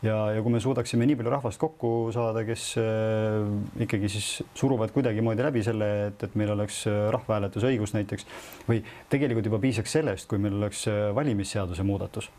ja, 0.06 0.16
ja 0.36 0.42
kui 0.44 0.54
me 0.54 0.60
suudaksime 0.62 1.06
nii 1.08 1.18
palju 1.18 1.32
rahvast 1.32 1.60
kokku 1.60 1.90
saada, 2.14 2.42
kes 2.46 2.66
äh, 2.80 3.46
ikkagi 3.84 4.10
siis 4.12 4.28
suruvad 4.56 4.92
kuidagimoodi 4.94 5.44
läbi 5.46 5.62
selle, 5.66 5.88
et, 6.08 6.26
et 6.26 6.36
meil 6.38 6.52
oleks 6.54 6.82
äh, 6.90 7.06
rahvahääletuse 7.14 7.70
õigus 7.70 7.94
näiteks 7.96 8.28
või 8.68 8.82
tegelikult 9.12 9.50
juba 9.50 9.60
piisaks 9.62 9.96
sellest, 9.98 10.28
kui 10.30 10.42
meil 10.42 10.58
oleks 10.60 10.86
äh, 10.92 11.08
valimisseaduse 11.16 11.86
muudatus. 11.86 12.30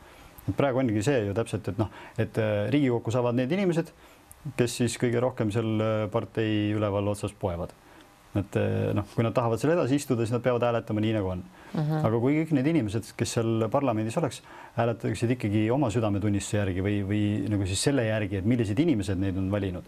et 0.48 0.56
praegu 0.56 0.80
ongi 0.80 1.04
see 1.04 1.26
ju 1.28 1.34
täpselt, 1.36 1.68
et 1.68 1.82
noh, 1.82 1.92
et 2.18 2.38
Riigikokku 2.72 3.12
saavad 3.12 3.36
need 3.36 3.52
inimesed, 3.52 3.92
kes 4.58 4.80
siis 4.82 4.96
kõige 5.02 5.20
rohkem 5.20 5.52
seal 5.52 5.84
partei 6.12 6.72
üleval 6.78 7.12
otsas 7.12 7.34
poevad 7.36 7.74
et 8.42 8.60
eh, 8.60 8.90
noh, 8.98 9.08
kui 9.14 9.26
nad 9.26 9.36
tahavad 9.36 9.62
seal 9.62 9.74
edasi 9.76 10.00
istuda, 10.02 10.26
siis 10.26 10.36
nad 10.36 10.44
peavad 10.46 10.66
hääletama 10.68 11.04
nii, 11.04 11.14
nagu 11.18 11.32
on 11.34 11.44
mm. 11.44 11.80
-hmm. 11.80 12.06
aga 12.10 12.20
kui 12.24 12.42
kõik 12.42 12.54
need 12.58 12.68
inimesed, 12.74 13.14
kes 13.18 13.38
seal 13.38 13.68
parlamendis 13.72 14.18
oleks, 14.18 14.42
hääletaksid 14.78 15.38
ikkagi 15.38 15.70
oma 15.72 15.90
südametunnistuse 15.94 16.62
järgi 16.62 16.86
või, 16.86 17.00
või 17.08 17.24
nagu 17.50 17.66
siis 17.66 17.84
selle 17.90 18.06
järgi, 18.08 18.42
et 18.42 18.46
millised 18.46 18.80
inimesed 18.80 19.20
neid 19.20 19.38
on 19.38 19.52
valinud 19.52 19.84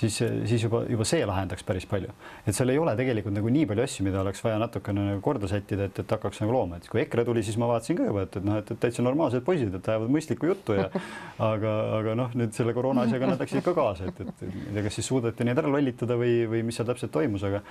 siis, 0.00 0.16
siis 0.48 0.64
juba, 0.64 0.82
juba 0.90 1.04
see 1.08 1.24
lahendaks 1.28 1.64
päris 1.66 1.86
palju. 1.88 2.12
et 2.46 2.56
seal 2.56 2.72
ei 2.72 2.80
ole 2.80 2.94
tegelikult 2.98 3.34
nagu 3.36 3.52
nii 3.52 3.66
palju 3.70 3.84
asju, 3.84 4.06
mida 4.06 4.20
oleks 4.22 4.42
vaja 4.44 4.58
natukene 4.62 5.06
nagu 5.10 5.22
korda 5.24 5.50
sättida, 5.50 5.88
et, 5.90 6.02
et 6.02 6.14
hakkaks 6.16 6.42
nagu 6.44 6.54
looma, 6.54 6.80
et 6.80 6.88
kui 6.90 7.02
EKRE 7.02 7.24
tuli, 7.28 7.44
siis 7.46 7.58
ma 7.60 7.68
vaatasin 7.70 7.98
ka 7.98 8.08
juba, 8.08 8.24
et, 8.26 8.38
et 8.40 8.46
noh, 8.46 8.60
et, 8.62 8.72
täitsa 8.84 9.04
normaalsed 9.06 9.44
poisid, 9.46 9.74
et 9.76 9.90
ajavad 9.94 10.12
mõistlikku 10.12 10.50
juttu 10.50 10.78
ja 10.78 10.88
aga, 11.50 11.74
aga 12.00 12.16
noh, 12.22 12.36
nüüd 12.38 12.56
selle 12.56 12.74
koroona 12.76 13.06
asjaga 13.08 13.32
nad 13.32 13.42
läksid 13.44 13.64
ka 13.66 13.76
kaasa, 13.76 14.10
et, 14.10 14.22
et 14.24 14.44
ma 14.46 14.52
ei 14.66 14.78
tea, 14.78 14.86
kas 14.88 15.00
siis 15.00 15.10
suudeti 15.12 15.46
neid 15.48 15.60
ära 15.60 15.72
lollitada 15.72 16.18
või, 16.20 16.44
või 16.50 16.64
mis 16.68 16.80
seal 16.80 16.88
täpselt 16.90 17.14
toimus, 17.14 17.44
aga 17.48 17.62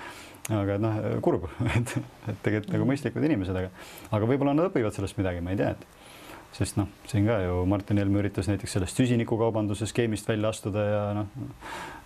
aga 0.50 0.78
noh, 0.82 1.00
kurb, 1.26 1.50
et, 1.78 1.96
et 2.30 2.44
tegelikult 2.46 2.74
nagu 2.76 2.90
mõistlikud 2.90 3.26
inimesed, 3.26 3.56
aga 3.56 3.74
aga 4.16 4.30
võib-olla 4.30 4.56
nad 4.58 4.70
õpivad 4.70 4.96
sellest 4.96 5.20
midagi, 5.20 5.44
ma 5.46 5.56
ei 5.56 5.62
tea, 5.62 5.74
et. 5.78 5.90
Sest 6.50 6.80
noh, 6.80 6.88
siin 7.06 7.28
ka 7.28 7.36
ju 7.44 7.60
Martin 7.70 8.00
Helme 8.02 8.24
üritas 8.24 8.48
näiteks 8.50 8.72
sellest 8.74 8.98
süsinikukaubanduse 8.98 9.86
skeemist 9.86 10.26
välja 10.26 10.50
astuda 10.50 10.86
ja 10.88 11.02
noh, 11.14 11.28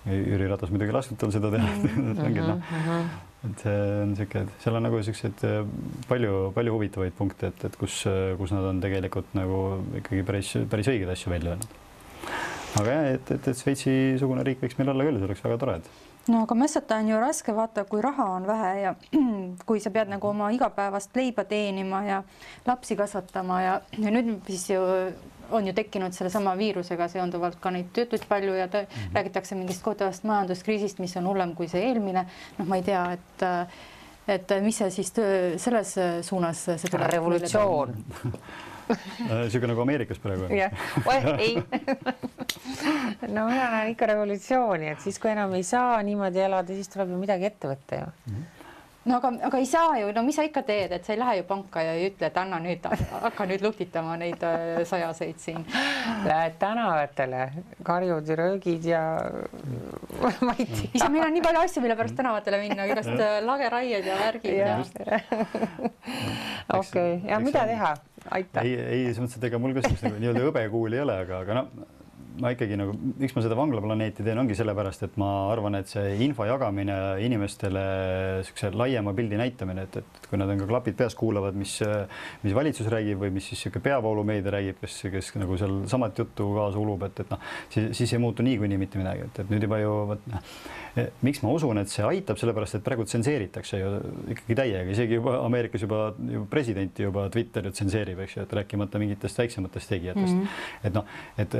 Jüri 0.05 0.47
Ratas 0.51 0.71
muidugi 0.73 0.95
lasknud 0.95 1.19
tal 1.19 1.31
seda 1.31 1.51
teha 1.53 1.67
mm. 1.67 2.15
-hmm. 2.19 2.39
noh, 2.47 3.49
et 3.49 3.63
see 3.63 3.75
on 4.01 4.13
niisugune, 4.13 4.57
seal 4.63 4.79
on 4.79 4.85
nagu 4.87 4.99
niisuguseid 4.99 5.45
palju-palju 6.09 6.75
huvitavaid 6.77 7.15
punkte, 7.17 7.51
et, 7.53 7.65
et 7.69 7.75
kus, 7.79 8.03
kus 8.39 8.55
nad 8.55 8.67
on 8.71 8.81
tegelikult 8.83 9.35
nagu 9.37 9.59
ikkagi 10.01 10.23
päris, 10.27 10.53
päris 10.69 10.91
õigeid 10.91 11.11
asju 11.15 11.31
välja 11.31 11.55
öelnud. 11.55 11.67
aga 12.81 12.97
jah, 12.97 13.11
et, 13.17 13.31
et, 13.37 13.47
et 13.47 13.63
Šveitsi-sugune 13.63 14.43
riik 14.43 14.63
võiks 14.63 14.79
meil 14.79 14.91
olla 14.95 15.07
küll, 15.07 15.19
see 15.19 15.31
oleks 15.31 15.43
väga 15.43 15.61
tore, 15.61 15.77
et 15.81 15.91
no 16.27 16.43
aga 16.43 16.55
mässata 16.55 16.97
on 17.01 17.09
ju 17.11 17.19
raske, 17.19 17.55
vaata, 17.55 17.83
kui 17.89 18.01
raha 18.01 18.25
on 18.37 18.47
vähe 18.47 18.71
ja 18.81 18.95
kui 19.67 19.79
sa 19.83 19.91
pead 19.91 20.11
nagu 20.11 20.27
oma 20.29 20.49
igapäevast 20.55 21.15
leiba 21.15 21.43
teenima 21.43 22.03
ja 22.07 22.23
lapsi 22.67 22.95
kasvatama 22.99 23.61
ja, 23.61 23.77
ja 23.99 24.13
nüüd 24.13 24.35
siis 24.47 24.69
ju 24.71 24.81
on 25.51 25.67
ju 25.67 25.73
tekkinud 25.73 26.13
sellesama 26.15 26.55
viirusega 26.57 27.07
seonduvalt 27.11 27.59
ka 27.61 27.71
neid 27.71 27.91
töötuid 27.93 28.25
palju 28.29 28.53
ja 28.53 28.65
mm 28.67 28.73
-hmm. 28.73 29.15
räägitakse 29.15 29.55
mingist 29.55 29.83
kohutavast 29.83 30.23
majanduskriisist, 30.23 30.99
mis 30.99 31.17
on 31.17 31.27
hullem 31.27 31.55
kui 31.55 31.67
see 31.67 31.87
eelmine. 31.87 32.25
noh, 32.57 32.67
ma 32.67 32.75
ei 32.75 32.83
tea, 32.83 33.11
et 33.11 33.43
et 34.27 34.51
mis 34.61 34.77
see 34.77 34.89
siis 34.89 35.13
selles 35.57 35.95
suunas 36.21 36.65
see 36.65 36.89
tuleb? 36.91 37.11
revolutsioon 37.11 37.95
niisugune 39.43 39.67
nagu 39.67 39.81
Ameerikas 39.81 40.19
praegu. 40.19 40.47
jah, 40.55 40.71
ei 41.39 41.55
no 43.35 43.45
mina 43.47 43.69
näen 43.71 43.91
ikka 43.91 44.05
revolutsiooni, 44.05 44.89
et 44.89 45.01
siis, 45.01 45.19
kui 45.19 45.31
enam 45.31 45.53
ei 45.53 45.63
saa 45.63 46.01
niimoodi 46.03 46.39
elada, 46.39 46.73
siis 46.73 46.89
tuleb 46.89 47.09
ju 47.09 47.17
midagi 47.17 47.45
ette 47.45 47.67
võtta 47.67 47.95
ju 48.01 48.05
mm. 48.05 48.35
-hmm 48.35 48.52
no 49.05 49.17
aga, 49.17 49.31
aga 49.49 49.59
ei 49.59 49.65
saa 49.67 49.97
ju, 49.99 50.11
no 50.15 50.23
mis 50.25 50.37
sa 50.39 50.45
ikka 50.47 50.63
teed, 50.67 50.93
et 50.95 51.05
sa 51.05 51.13
ei 51.13 51.19
lähe 51.19 51.35
ju 51.39 51.45
panka 51.49 51.83
ja 51.83 51.95
ei 51.97 52.07
ütle, 52.09 52.29
et 52.29 52.37
anna 52.39 52.59
nüüd, 52.63 52.85
hakka 53.25 53.47
nüüd 53.49 53.65
lutitama 53.65 54.15
neid 54.19 54.43
äh, 54.47 54.83
sajaseid 54.87 55.41
siin. 55.43 55.63
Lähed 56.27 56.55
tänavatele, 56.61 57.41
karjud 57.87 58.31
ja 58.31 58.37
röögid 58.39 58.87
ja 58.87 59.03
ma 60.45 60.55
ei 60.57 60.67
tea. 60.69 60.91
ise, 60.93 61.09
meil 61.09 61.25
on 61.25 61.35
nii 61.35 61.43
palju 61.45 61.65
asju, 61.65 61.83
mille 61.83 61.97
pärast 61.99 62.17
tänavatele 62.19 62.61
minna, 62.63 62.87
igast 62.89 63.11
äh, 63.15 63.39
lageraied 63.45 64.07
ja 64.07 64.19
värgid 64.21 64.59
ja. 64.61 64.77
okei, 66.79 67.19
ja 67.27 67.41
mida 67.43 67.67
teha? 67.69 67.95
aitäh. 68.31 68.63
ei, 68.63 68.77
ei 68.79 69.03
selles 69.09 69.25
mõttes, 69.25 69.41
et 69.41 69.49
ega 69.49 69.59
mul 69.59 69.75
ka 69.75 69.83
sellist 69.83 70.07
nagu 70.07 70.21
nii-öelda 70.21 70.47
hõbekuuli 70.47 70.99
ei 70.99 71.03
ole, 71.03 71.19
aga, 71.25 71.43
aga 71.43 71.59
noh 71.59 72.01
ma 72.41 72.51
ikkagi 72.53 72.77
nagu, 72.79 72.93
miks 73.19 73.35
ma 73.35 73.43
seda 73.45 73.57
vanglaplaneeti 73.57 74.25
teen, 74.25 74.39
ongi 74.41 74.55
sellepärast, 74.57 75.05
et 75.07 75.17
ma 75.21 75.29
arvan, 75.51 75.77
et 75.79 75.89
see 75.91 76.15
info 76.25 76.47
jagamine 76.47 76.95
inimestele 77.23 77.83
niisuguse 78.39 78.71
laiema 78.77 79.13
pildi 79.17 79.39
näitamine, 79.39 79.85
et, 79.87 79.99
et 80.01 80.29
kui 80.29 80.39
nad 80.41 80.49
on 80.49 80.61
ka 80.63 80.69
klapid 80.69 80.97
peas, 80.99 81.17
kuulavad, 81.19 81.57
mis, 81.59 81.75
mis 82.43 82.55
valitsus 82.57 82.89
räägib 82.93 83.21
või 83.23 83.33
mis 83.37 83.49
siis 83.51 83.59
niisugune 83.59 83.85
peavoolumeedia 83.89 84.55
räägib, 84.57 84.79
kes, 84.81 84.99
kes 85.13 85.33
nagu 85.41 85.57
seal 85.61 85.83
samat 85.91 86.23
juttu 86.23 86.49
kaasa 86.57 86.81
ulub, 86.81 87.05
et, 87.09 87.23
et 87.25 87.33
noh, 87.33 87.43
siis, 87.73 87.91
siis 87.99 88.15
ei 88.15 88.23
muutu 88.23 88.45
niikuinii 88.45 88.81
mitte 88.81 89.01
midagi, 89.01 89.27
et, 89.29 89.43
et 89.43 89.53
nüüd 89.53 89.67
juba 89.67 89.81
ju 89.83 89.93
vot 90.13 90.31
noh, 90.33 90.55
miks 91.25 91.41
ma 91.41 91.51
usun, 91.55 91.79
et 91.81 91.89
see 91.89 92.05
aitab, 92.05 92.37
sellepärast 92.37 92.77
et 92.77 92.83
praegu 92.85 93.05
tsenseeritakse 93.07 93.79
ju 93.79 93.91
ikkagi 94.35 94.57
täiega, 94.59 94.93
isegi 94.93 95.17
juba 95.17 95.39
Ameerikas 95.41 95.85
juba, 95.85 96.01
juba 96.17 96.45
presidenti 96.51 97.05
juba 97.07 97.25
Twitter 97.33 97.65
ju 97.65 97.73
tsenseerib, 97.73 98.19
eks 98.25 98.35
ju, 98.37 98.43
et 98.45 98.53
rääkimata 98.59 99.01
mingitest 99.01 99.41
väiksematest 99.41 99.89
tegijatest 99.95 100.35
mm. 100.35 100.43
-hmm. 100.43 100.89
et 100.89 100.93
noh, 100.93 101.07
et 101.41 101.57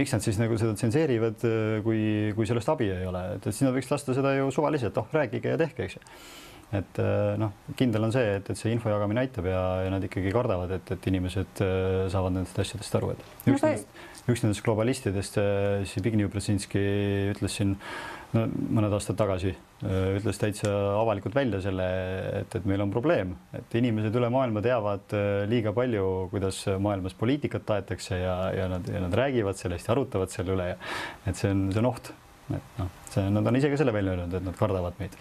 miks 0.00 0.14
nad 0.16 0.24
siis 0.24 0.40
nagu 0.40 0.56
seda 0.58 0.72
tsenseerivad, 0.78 1.44
kui, 1.84 2.32
kui 2.36 2.48
sellest 2.48 2.72
abi 2.72 2.88
ei 2.94 3.06
ole, 3.06 3.26
et, 3.34 3.50
siis 3.50 3.66
nad 3.68 3.76
võiks 3.76 3.92
lasta 3.92 4.16
seda 4.16 4.32
ju 4.38 4.48
suvaliselt, 4.50 4.96
oh 4.96 5.12
rääkige 5.12 5.52
ja 5.52 5.60
tehke, 5.60 5.84
eks 5.84 6.00
ju 6.00 6.06
et 6.72 6.98
äh, 7.04 7.34
noh, 7.36 7.52
kindel 7.76 8.06
on 8.06 8.12
see, 8.14 8.38
et, 8.38 8.48
et 8.48 8.56
see 8.56 8.72
info 8.72 8.88
jagamine 8.88 9.20
aitab 9.20 9.44
ja, 9.44 9.60
ja 9.84 9.90
nad 9.92 10.04
ikkagi 10.04 10.32
kardavad, 10.32 10.70
et, 10.78 10.94
et 10.94 11.10
inimesed 11.12 11.60
saavad 12.08 12.32
nendest 12.32 12.58
asjadest 12.64 12.96
aru, 12.96 13.12
et 13.12 13.20
üks 13.44 13.60
no, 13.60 13.68
nendest, 13.68 14.02
üks 14.32 14.44
nendest 14.46 14.64
globalistidest, 14.64 15.36
Zbigniew 15.92 16.32
Brzezinski 16.32 16.80
ütles 17.34 17.60
siin 17.60 17.76
no 18.32 18.46
mõned 18.48 18.94
aastad 18.96 19.18
tagasi 19.20 19.52
ütles 19.82 20.38
täitsa 20.40 20.70
avalikult 21.00 21.34
välja 21.36 21.60
selle, 21.64 21.86
et, 22.40 22.54
et 22.56 22.66
meil 22.68 22.84
on 22.84 22.92
probleem, 22.94 23.34
et 23.56 23.76
inimesed 23.80 24.14
üle 24.16 24.30
maailma 24.32 24.62
teavad 24.64 25.14
liiga 25.50 25.74
palju, 25.76 26.06
kuidas 26.32 26.62
maailmas 26.80 27.16
poliitikat 27.18 27.74
aetakse 27.76 28.20
ja, 28.22 28.36
ja 28.56 28.68
nad, 28.72 28.88
ja 28.88 29.02
nad 29.04 29.14
räägivad 29.22 29.58
sellest 29.60 29.88
ja 29.88 29.96
arutavad 29.96 30.32
selle 30.32 30.56
üle 30.56 30.72
ja 30.72 30.76
et 31.26 31.36
see 31.36 31.50
on, 31.52 31.66
see 31.74 31.82
on 31.82 31.90
oht. 31.90 32.12
et 32.52 32.78
noh, 32.78 32.92
see, 33.10 33.26
nad 33.32 33.46
on 33.46 33.58
ise 33.58 33.72
ka 33.72 33.80
selle 33.80 33.94
välja 33.94 34.14
öelnud, 34.14 34.38
et 34.38 34.46
nad 34.48 34.56
kardavad 34.58 34.96
meid 35.02 35.18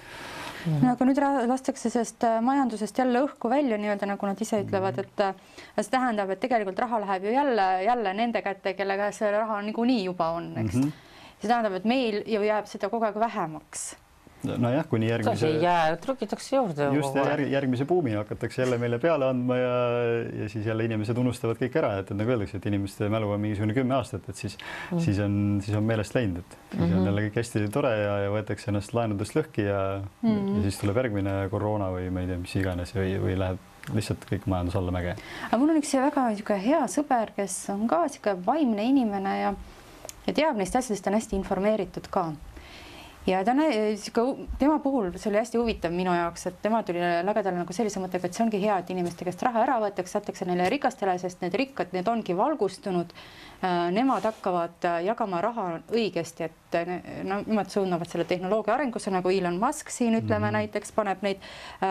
-hmm. 0.65 0.89
aga 0.93 1.07
nüüd 1.07 1.21
lastakse 1.49 1.89
sellest 1.89 2.23
äh, 2.27 2.39
majandusest 2.45 2.97
jälle 2.97 3.23
õhku 3.25 3.49
välja 3.51 3.77
nii-öelda 3.81 4.09
nagu 4.13 4.29
nad 4.29 4.41
ise 4.41 4.61
ütlevad, 4.63 4.99
et 5.01 5.23
äh, 5.23 5.37
see 5.79 5.93
tähendab, 5.93 6.33
et 6.33 6.41
tegelikult 6.43 6.79
raha 6.85 7.01
läheb 7.05 7.29
ju 7.29 7.35
jälle, 7.35 7.67
jälle 7.85 8.13
nende 8.17 8.41
kätte, 8.45 8.75
kelle 8.77 8.97
käes 8.99 9.21
see 9.21 9.31
raha 9.35 9.61
niikuinii 9.67 10.03
juba 10.05 10.31
on, 10.37 10.51
eks 10.57 10.75
mm. 10.75 10.81
-hmm. 10.81 11.09
See 11.41 11.49
tähendab, 11.49 11.75
et 11.79 11.89
meil 11.89 12.21
ju 12.25 12.45
jääb 12.45 12.69
seda 12.69 12.89
kogu 12.93 13.09
aeg 13.09 13.19
vähemaks 13.19 13.91
nojah, 14.43 14.85
kuni 14.89 15.09
järgmise. 15.09 15.47
ei 15.47 15.61
jää, 15.63 15.95
trükitakse 16.01 16.55
juurde. 16.55 16.87
just 16.95 17.15
järg, 17.15 17.47
järgmise 17.51 17.85
buumi 17.85 18.13
hakatakse 18.17 18.61
jälle 18.61 18.77
meile 18.81 18.99
peale 18.99 19.27
andma 19.29 19.57
ja, 19.57 19.73
ja 20.41 20.49
siis 20.49 20.65
jälle 20.65 20.85
inimesed 20.85 21.17
unustavad 21.17 21.59
kõik 21.61 21.77
ära, 21.77 21.93
et, 22.01 22.13
nagu 22.17 22.33
öeldakse, 22.33 22.57
et 22.57 22.65
inimeste 22.71 23.09
mälu 23.11 23.29
on 23.35 23.41
mingisugune 23.41 23.75
kümme 23.77 23.95
aastat, 23.97 24.27
et 24.29 24.39
siis 24.39 24.57
mm., 24.57 25.01
siis 25.05 25.19
on, 25.21 25.35
siis 25.65 25.77
on 25.77 25.85
meelest 25.85 26.15
läinud, 26.17 26.41
et 26.41 26.57
siis 26.71 26.79
mm 26.79 26.87
-hmm. 26.87 26.99
on 26.99 27.11
jälle 27.11 27.25
kõik 27.27 27.41
hästi 27.41 27.65
tore 27.73 27.91
ja, 27.97 28.15
ja 28.25 28.31
võetakse 28.33 28.71
ennast 28.73 28.93
laenudest 28.97 29.35
lõhki 29.37 29.67
ja 29.67 29.81
mm, 30.21 30.29
-hmm. 30.29 30.55
ja 30.55 30.61
siis 30.61 30.79
tuleb 30.81 30.97
järgmine 31.03 31.35
koroona 31.49 31.91
või 31.93 32.09
ma 32.09 32.25
ei 32.25 32.31
tea, 32.31 32.37
mis 32.37 32.55
iganes 32.55 32.95
või, 32.95 33.17
või 33.21 33.37
läheb 33.37 33.57
lihtsalt 33.93 34.25
kõik 34.29 34.45
majandus 34.45 34.75
alla 34.75 34.91
mäge. 34.91 35.15
aga 35.47 35.57
mul 35.57 35.69
on 35.69 35.77
üks 35.81 35.93
väga 35.93 36.29
niisugune 36.29 36.65
hea 36.65 36.81
sõber, 36.87 37.35
kes 37.35 37.69
on 37.69 37.87
ka 37.87 38.03
niisugune 38.07 38.45
vaimne 38.45 38.83
inimene 38.83 39.39
ja 39.41 39.53
ja 40.27 40.33
teab 40.33 40.57
neist 40.57 40.75
asjadest, 40.75 41.07
on 41.07 41.19
hästi 41.19 41.35
informeeritud 41.35 42.07
ka 42.11 42.31
ja 43.27 43.43
ta 43.45 43.51
on 43.51 43.61
sihuke, 43.97 44.47
tema 44.59 44.79
puhul 44.79 45.11
see 45.15 45.29
oli 45.29 45.37
hästi 45.37 45.59
huvitav 45.59 45.93
minu 45.93 46.13
jaoks, 46.15 46.47
et 46.49 46.57
tema 46.61 46.81
tuli 46.83 47.01
lagedale 47.25 47.59
nagu 47.59 47.73
sellise 47.75 48.01
mõttega, 48.01 48.25
et 48.25 48.37
see 48.37 48.43
ongi 48.45 48.61
hea, 48.63 48.79
et 48.81 48.89
inimeste 48.93 49.27
käest 49.27 49.43
raha 49.45 49.61
ära 49.65 49.77
võetakse, 49.83 50.17
antakse 50.17 50.47
neile 50.49 50.69
rikastele, 50.73 51.13
sest 51.21 51.43
need 51.45 51.55
rikkad, 51.61 51.93
need 51.93 52.09
ongi 52.09 52.35
valgustunud. 52.37 53.13
Äh, 53.61 53.91
nemad 53.93 54.25
hakkavad 54.25 54.89
äh, 54.89 54.97
jagama 55.05 55.41
raha 55.45 55.67
õigesti, 55.93 56.49
et 56.49 56.77
äh, 56.79 56.93
no 57.27 57.43
nemad 57.45 57.69
suunavad 57.69 58.09
selle 58.09 58.25
tehnoloogia 58.25 58.73
arengusse, 58.73 59.13
nagu 59.13 59.29
Elon 59.29 59.61
Musk 59.61 59.93
siin 59.93 60.17
ütleme 60.17 60.39
mm 60.39 60.47
-hmm. 60.47 60.57
näiteks 60.57 60.91
paneb 60.91 61.21
neid 61.21 61.37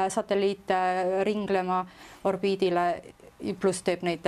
satelliite 0.09 0.75
ringlema 1.25 1.87
orbiidile 2.25 3.03
pluss 3.61 3.83
teeb 3.83 4.03
neid 4.03 4.27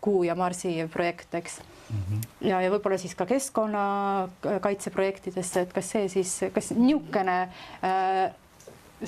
Kuu 0.00 0.22
ja 0.22 0.34
Marsi 0.34 0.88
projekte, 0.92 1.38
eks. 1.38 1.60
-hmm. 1.92 2.20
ja, 2.48 2.56
ja 2.64 2.68
võib-olla 2.72 2.98
siis 2.98 3.14
ka 3.14 3.26
keskkonnakaitseprojektidesse, 3.26 5.60
et 5.66 5.72
kas 5.72 5.90
see 5.94 6.08
siis, 6.08 6.44
kas 6.54 6.70
niisugune 6.76 7.48
äh, 7.84 8.32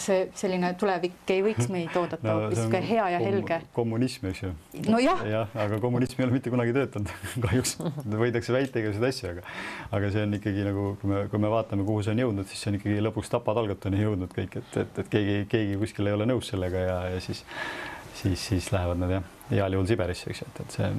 see 0.00 0.24
selline 0.38 0.70
tulevik 0.78 1.30
ei 1.30 1.42
võiks 1.44 1.68
meid 1.72 1.94
oodata 2.00 2.34
hoopis 2.34 2.62
no, 2.66 2.80
hea 2.88 3.06
ja 3.14 3.20
helge. 3.22 3.60
kommunism, 3.76 4.26
eks 4.30 4.42
ju. 4.42 4.50
nojah. 4.90 5.22
jah, 5.28 5.56
aga 5.66 5.78
kommunism 5.82 6.20
ei 6.20 6.26
ole 6.26 6.36
mitte 6.36 6.52
kunagi 6.54 6.74
töötanud 6.76 7.12
kahjuks 7.44 7.76
võidakse 8.24 8.56
väita 8.56 8.82
igasuguseid 8.82 9.08
asju, 9.10 9.32
aga 9.34 9.98
aga 9.98 10.12
see 10.14 10.26
on 10.26 10.38
ikkagi 10.40 10.68
nagu, 10.68 10.86
kui 11.00 11.12
me, 11.12 11.24
kui 11.32 11.42
me 11.42 11.52
vaatame, 11.52 11.86
kuhu 11.86 12.04
see 12.04 12.14
on 12.16 12.24
jõudnud, 12.24 12.50
siis 12.50 12.64
see 12.64 12.72
on 12.72 12.78
ikkagi 12.80 13.02
lõpuks 13.08 13.32
tapatalguteni 13.34 14.02
jõudnud 14.02 14.34
kõik, 14.34 14.60
et, 14.62 14.80
et, 14.84 15.02
et 15.04 15.12
keegi, 15.12 15.42
keegi 15.50 15.82
kuskil 15.82 16.10
ei 16.10 16.18
ole 16.18 16.28
nõus 16.30 16.50
sellega 16.52 16.86
ja, 16.88 16.96
ja 17.14 17.20
siis 17.24 17.44
siis, 18.14 18.48
siis 18.48 18.72
lähevad 18.72 19.02
nad 19.02 19.18
jah, 19.18 19.28
heal 19.50 19.76
juhul 19.76 19.90
Siberisse, 19.90 20.30
eks 20.30 20.42
ju, 20.42 20.50
et, 20.50 20.64
et 20.64 20.78
see 20.78 20.90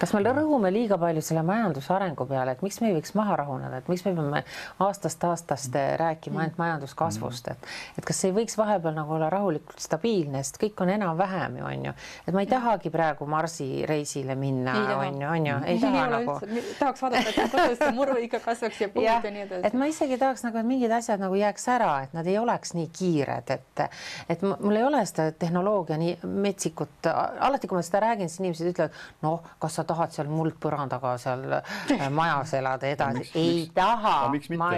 kas 0.00 0.14
me 0.14 0.22
rõhume 0.26 0.72
liiga 0.72 0.98
palju 0.98 1.22
selle 1.24 1.42
majanduse 1.46 1.92
arengu 1.94 2.26
peale, 2.28 2.56
et 2.56 2.62
miks 2.62 2.80
me 2.82 2.90
ei 2.90 2.96
võiks 2.98 3.14
maha 3.18 3.36
rahuneda, 3.42 3.80
et 3.82 3.88
miks 3.90 4.04
me 4.06 4.14
peame 4.16 4.42
aastast 4.84 5.24
aastast 5.24 5.78
rääkima 6.00 6.42
ainult 6.44 6.58
majanduskasvust, 6.60 7.52
et 7.54 7.68
et 7.98 8.06
kas 8.06 8.24
ei 8.24 8.34
võiks 8.36 8.58
vahepeal 8.58 8.96
nagu 8.96 9.14
olla 9.16 9.30
rahulikult 9.32 9.80
stabiilne, 9.82 10.42
sest 10.42 10.60
kõik 10.62 10.82
on 10.84 10.92
enam-vähem 10.94 11.58
ju 11.60 11.68
on 11.68 11.84
ju, 11.88 11.94
et 12.26 12.34
ma 12.34 12.44
ei 12.44 12.50
tahagi 12.50 12.92
praegu 12.94 13.26
Marsi 13.26 13.86
reisile 13.86 14.34
minna, 14.38 14.74
on 14.98 15.20
ju, 15.22 15.28
on 15.28 15.46
ju, 15.46 15.56
ei 15.66 15.80
taha 15.82 16.06
nagu. 16.12 16.38
tahaks 16.78 17.02
vaadata, 17.02 17.34
et 17.34 17.52
kodus 17.52 17.94
muru 17.96 18.18
ikka 18.22 18.40
kasvaks 18.44 18.80
ja 18.80 18.88
puud 18.92 19.04
ja, 19.04 19.18
ja 19.24 19.32
nii 19.34 19.44
edasi. 19.46 19.66
et 19.66 19.78
ma 19.78 19.90
isegi 19.90 20.18
tahaks 20.20 20.44
nagu, 20.46 20.60
et 20.60 20.68
mingid 20.68 20.94
asjad 20.94 21.22
nagu 21.22 21.38
jääks 21.38 21.68
ära, 21.74 21.92
et 22.06 22.16
nad 22.16 22.26
ei 22.26 22.38
oleks 22.38 22.74
nii 22.78 22.90
kiired, 22.98 23.54
et 23.56 23.84
et 24.28 24.42
mul 24.42 24.76
ei 24.76 24.84
ole 24.84 25.04
seda 25.08 25.30
tehnoloogia 25.32 25.98
nii 26.00 26.16
metsikut, 26.48 27.08
alati 27.08 27.68
kui 27.68 27.78
ma 27.78 27.84
seda 27.86 28.02
räägin, 28.08 28.30
siis 28.30 28.42
inimesed 28.42 28.72
ütlevad, 28.72 29.02
noh, 29.22 29.44
kas 29.62 29.78
sa 29.78 29.84
tahad 29.88 30.14
seal 30.14 30.30
muldpõrandaga 30.32 31.14
seal 31.20 31.44
äh, 31.58 32.06
majas 32.18 32.54
elada 32.58 32.88
edasi. 32.90 33.30
ei 33.34 33.54
miks, 33.62 33.74
taha. 33.76 34.16
Ma, 34.60 34.70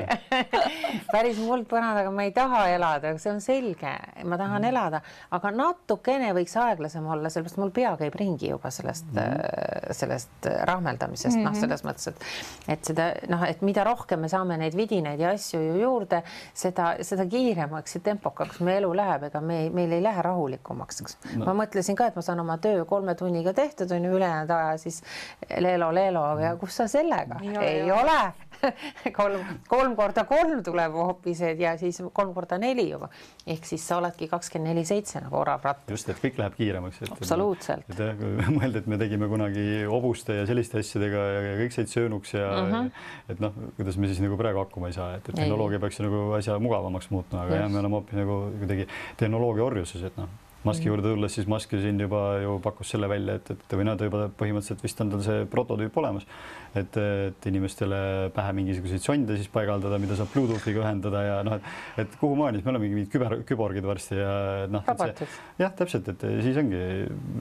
päris 1.14 1.40
muldpõrandaga 1.42 2.12
ma 2.14 2.26
ei 2.28 2.34
taha 2.36 2.64
elada, 2.74 3.14
see 3.20 3.32
on 3.32 3.42
selge, 3.44 3.94
ma 4.24 4.38
tahan 4.40 4.60
mm. 4.62 4.70
elada, 4.70 5.02
aga 5.36 5.52
natukene 5.54 6.32
võiks 6.36 6.56
aeglasem 6.60 7.06
olla, 7.06 7.32
sellepärast 7.32 7.60
mul 7.60 7.74
pea 7.74 7.94
käib 8.00 8.16
ringi 8.20 8.52
juba 8.52 8.72
sellest 8.74 9.10
mm., 9.12 9.94
sellest 9.96 10.46
rahmeldamisest 10.68 11.36
mm, 11.36 11.42
-hmm. 11.42 11.48
noh, 11.50 11.60
selles 11.60 11.84
mõttes, 11.86 12.10
et 12.10 12.76
et 12.76 12.90
seda 12.92 13.10
noh, 13.30 13.42
et 13.48 13.62
mida 13.66 13.84
rohkem 13.86 14.20
me 14.24 14.28
saame 14.30 14.56
neid 14.60 14.76
vidinaid 14.78 15.20
ja 15.20 15.32
asju 15.34 15.60
ju 15.60 15.76
juurde, 15.80 16.22
seda, 16.54 16.92
seda 17.06 17.26
kiiremaks 17.30 17.96
ja 17.96 18.02
tempokaks 18.10 18.60
meie 18.66 18.80
elu 18.80 18.92
läheb, 18.96 19.26
ega 19.30 19.42
me, 19.44 19.60
meil 19.74 19.92
ei 19.96 20.02
lähe 20.04 20.22
rahulikumaks, 20.24 21.02
eks 21.04 21.18
no.. 21.34 21.46
ma 21.48 21.56
mõtlesin 21.62 21.98
ka, 21.98 22.10
et 22.10 22.18
ma 22.18 22.24
saan 22.24 22.42
oma 22.44 22.58
töö 22.62 22.84
kolme 22.88 23.14
tunniga 23.18 23.54
tehtud, 23.56 23.90
on 23.96 24.08
ju, 24.08 24.14
ülejäänud 24.20 24.54
aja 24.56 24.76
siis 24.80 24.99
Leelo, 25.58 25.90
Leelo, 25.94 26.22
aga 26.36 26.54
kus 26.60 26.76
sa 26.82 26.88
sellega? 26.90 27.40
ei 27.42 27.82
ole, 27.90 28.02
ole. 28.02 28.50
kolm, 29.20 29.44
kolm 29.68 29.94
korda 29.96 30.24
kolm 30.28 30.60
tuleb 30.64 30.96
hoopis 30.96 31.40
ja 31.58 31.74
siis 31.80 32.00
kolm 32.12 32.32
korda 32.36 32.58
neli 32.60 32.86
juba. 32.90 33.08
ehk 33.46 33.64
siis 33.66 33.86
sa 33.86 33.98
oledki 34.00 34.28
kakskümmend 34.30 34.74
neli 34.74 34.84
seitse 34.88 35.22
nagu 35.24 35.38
orav 35.40 35.64
ratt. 35.64 35.86
just, 35.90 36.08
et 36.12 36.20
kõik 36.20 36.40
läheb 36.40 36.58
kiiremaks. 36.58 37.02
absoluutselt. 37.10 37.86
et 37.88 38.02
jah, 38.04 38.12
kui 38.18 38.50
mõelda, 38.58 38.82
et 38.82 38.90
me 38.90 39.00
tegime 39.00 39.30
kunagi 39.32 39.66
hobuste 39.90 40.40
ja 40.40 40.44
selliste 40.50 40.82
asjadega 40.84 41.24
ja 41.36 41.56
kõik 41.62 41.76
said 41.76 41.92
söönuks 41.92 42.34
ja 42.36 42.50
mm 42.50 42.74
-hmm. 42.74 42.92
et 43.34 43.40
noh, 43.40 43.56
kuidas 43.78 43.96
me 43.96 44.10
siis 44.12 44.20
nagu 44.24 44.36
praegu 44.40 44.64
hakkama 44.64 44.92
ei 44.92 44.98
saa, 44.98 45.14
et, 45.16 45.28
et 45.28 45.34
tehnoloogia 45.42 45.80
peaks 45.80 46.00
nagu 46.04 46.30
asja 46.38 46.58
mugavamaks 46.58 47.10
muutma, 47.10 47.44
aga 47.44 47.56
just. 47.56 47.62
jah, 47.62 47.72
me 47.72 47.82
oleme 47.84 48.00
hoopis 48.00 48.20
nagu 48.20 48.38
kuidagi 48.58 48.88
tehnoloogia 49.16 49.64
orjuses, 49.64 50.02
et 50.02 50.16
noh 50.20 50.28
maski 50.66 50.90
juurde 50.90 51.08
tulles, 51.08 51.32
siis 51.34 51.48
Musk 51.48 51.72
ju 51.72 51.80
siin 51.80 52.00
juba 52.00 52.20
ju 52.42 52.58
pakkus 52.62 52.92
selle 52.92 53.08
välja, 53.10 53.38
et, 53.40 53.52
et 53.54 53.76
või 53.78 53.86
noh, 53.88 53.96
ta 53.98 54.08
juba 54.08 54.26
põhimõtteliselt 54.40 54.82
vist 54.84 55.00
on 55.00 55.12
tal 55.14 55.22
see 55.24 55.44
prototüüp 55.50 55.96
olemas, 56.02 56.26
et, 56.76 56.98
et 57.00 57.48
inimestele 57.50 58.00
pähe 58.34 58.52
mingisuguseid 58.58 59.04
sonde 59.04 59.38
siis 59.38 59.48
paigaldada, 59.52 59.98
mida 60.02 60.18
saab 60.18 60.30
Bluetoothiga 60.34 60.82
ühendada 60.84 61.22
ja 61.24 61.38
noh, 61.46 61.56
et, 61.56 62.04
et 62.04 62.18
kuhumaani, 62.20 62.60
siis 62.60 62.68
me 62.68 62.74
olemegi 62.74 62.98
mingid 62.98 63.12
küber, 63.14 63.36
küborgid 63.48 63.88
varsti 63.88 64.18
ja 64.20 64.34
noh. 64.70 64.84
jah, 65.60 65.72
täpselt, 65.78 66.12
et 66.12 66.26
siis 66.44 66.60
ongi 66.60 66.82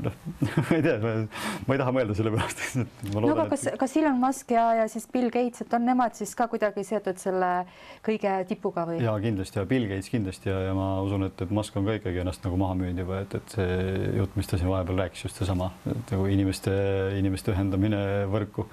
noh, 0.06 0.18
ma 0.70 0.80
ei 0.80 0.86
tea, 0.86 0.96
ma 1.68 1.76
ei 1.76 1.84
taha 1.84 1.96
mõelda 2.00 2.16
selle 2.18 2.34
pealt. 2.36 2.64
no 3.12 3.34
aga 3.36 3.50
kas, 3.52 3.68
kas 3.84 3.98
Elon 4.00 4.20
Musk 4.22 4.56
ja, 4.56 4.66
ja 4.80 4.88
siis 4.92 5.10
Bill 5.12 5.34
Gates, 5.34 5.66
et 5.66 5.76
on 5.76 5.86
nemad 5.88 6.16
siis 6.18 6.32
ka 6.40 6.48
kuidagi 6.52 6.86
seotud 6.88 7.20
selle 7.20 7.52
kõige 8.06 8.38
tipuga 8.50 8.88
või? 8.90 9.02
ja 9.04 9.18
kindlasti 9.22 9.60
ja 9.60 9.68
Bill 9.70 9.90
Gates 9.92 10.08
kindlasti 10.12 10.52
ja, 10.52 10.62
ja 10.70 10.74
ma 10.78 10.92
usun, 11.04 11.28
et, 11.28 11.44
et 11.44 11.54
Musk 11.54 11.76
on 11.80 11.88
ka 11.90 12.00
ikkagi 12.00 12.24
ennast 12.24 12.46
nagu 12.48 12.58
maha 12.60 12.78
müünud 12.80 13.04
juba, 13.04 13.09
et, 13.18 13.36
et 13.36 13.56
see 13.56 14.12
jutt, 14.20 14.36
mis 14.40 14.50
ta 14.50 14.60
siin 14.60 14.70
vahepeal 14.72 15.04
rääkis, 15.04 15.26
just 15.28 15.42
seesama 15.42 15.72
nagu 15.86 16.28
inimeste, 16.30 16.74
inimeste 17.20 17.54
ühendamine 17.54 18.02
võrku 18.32 18.68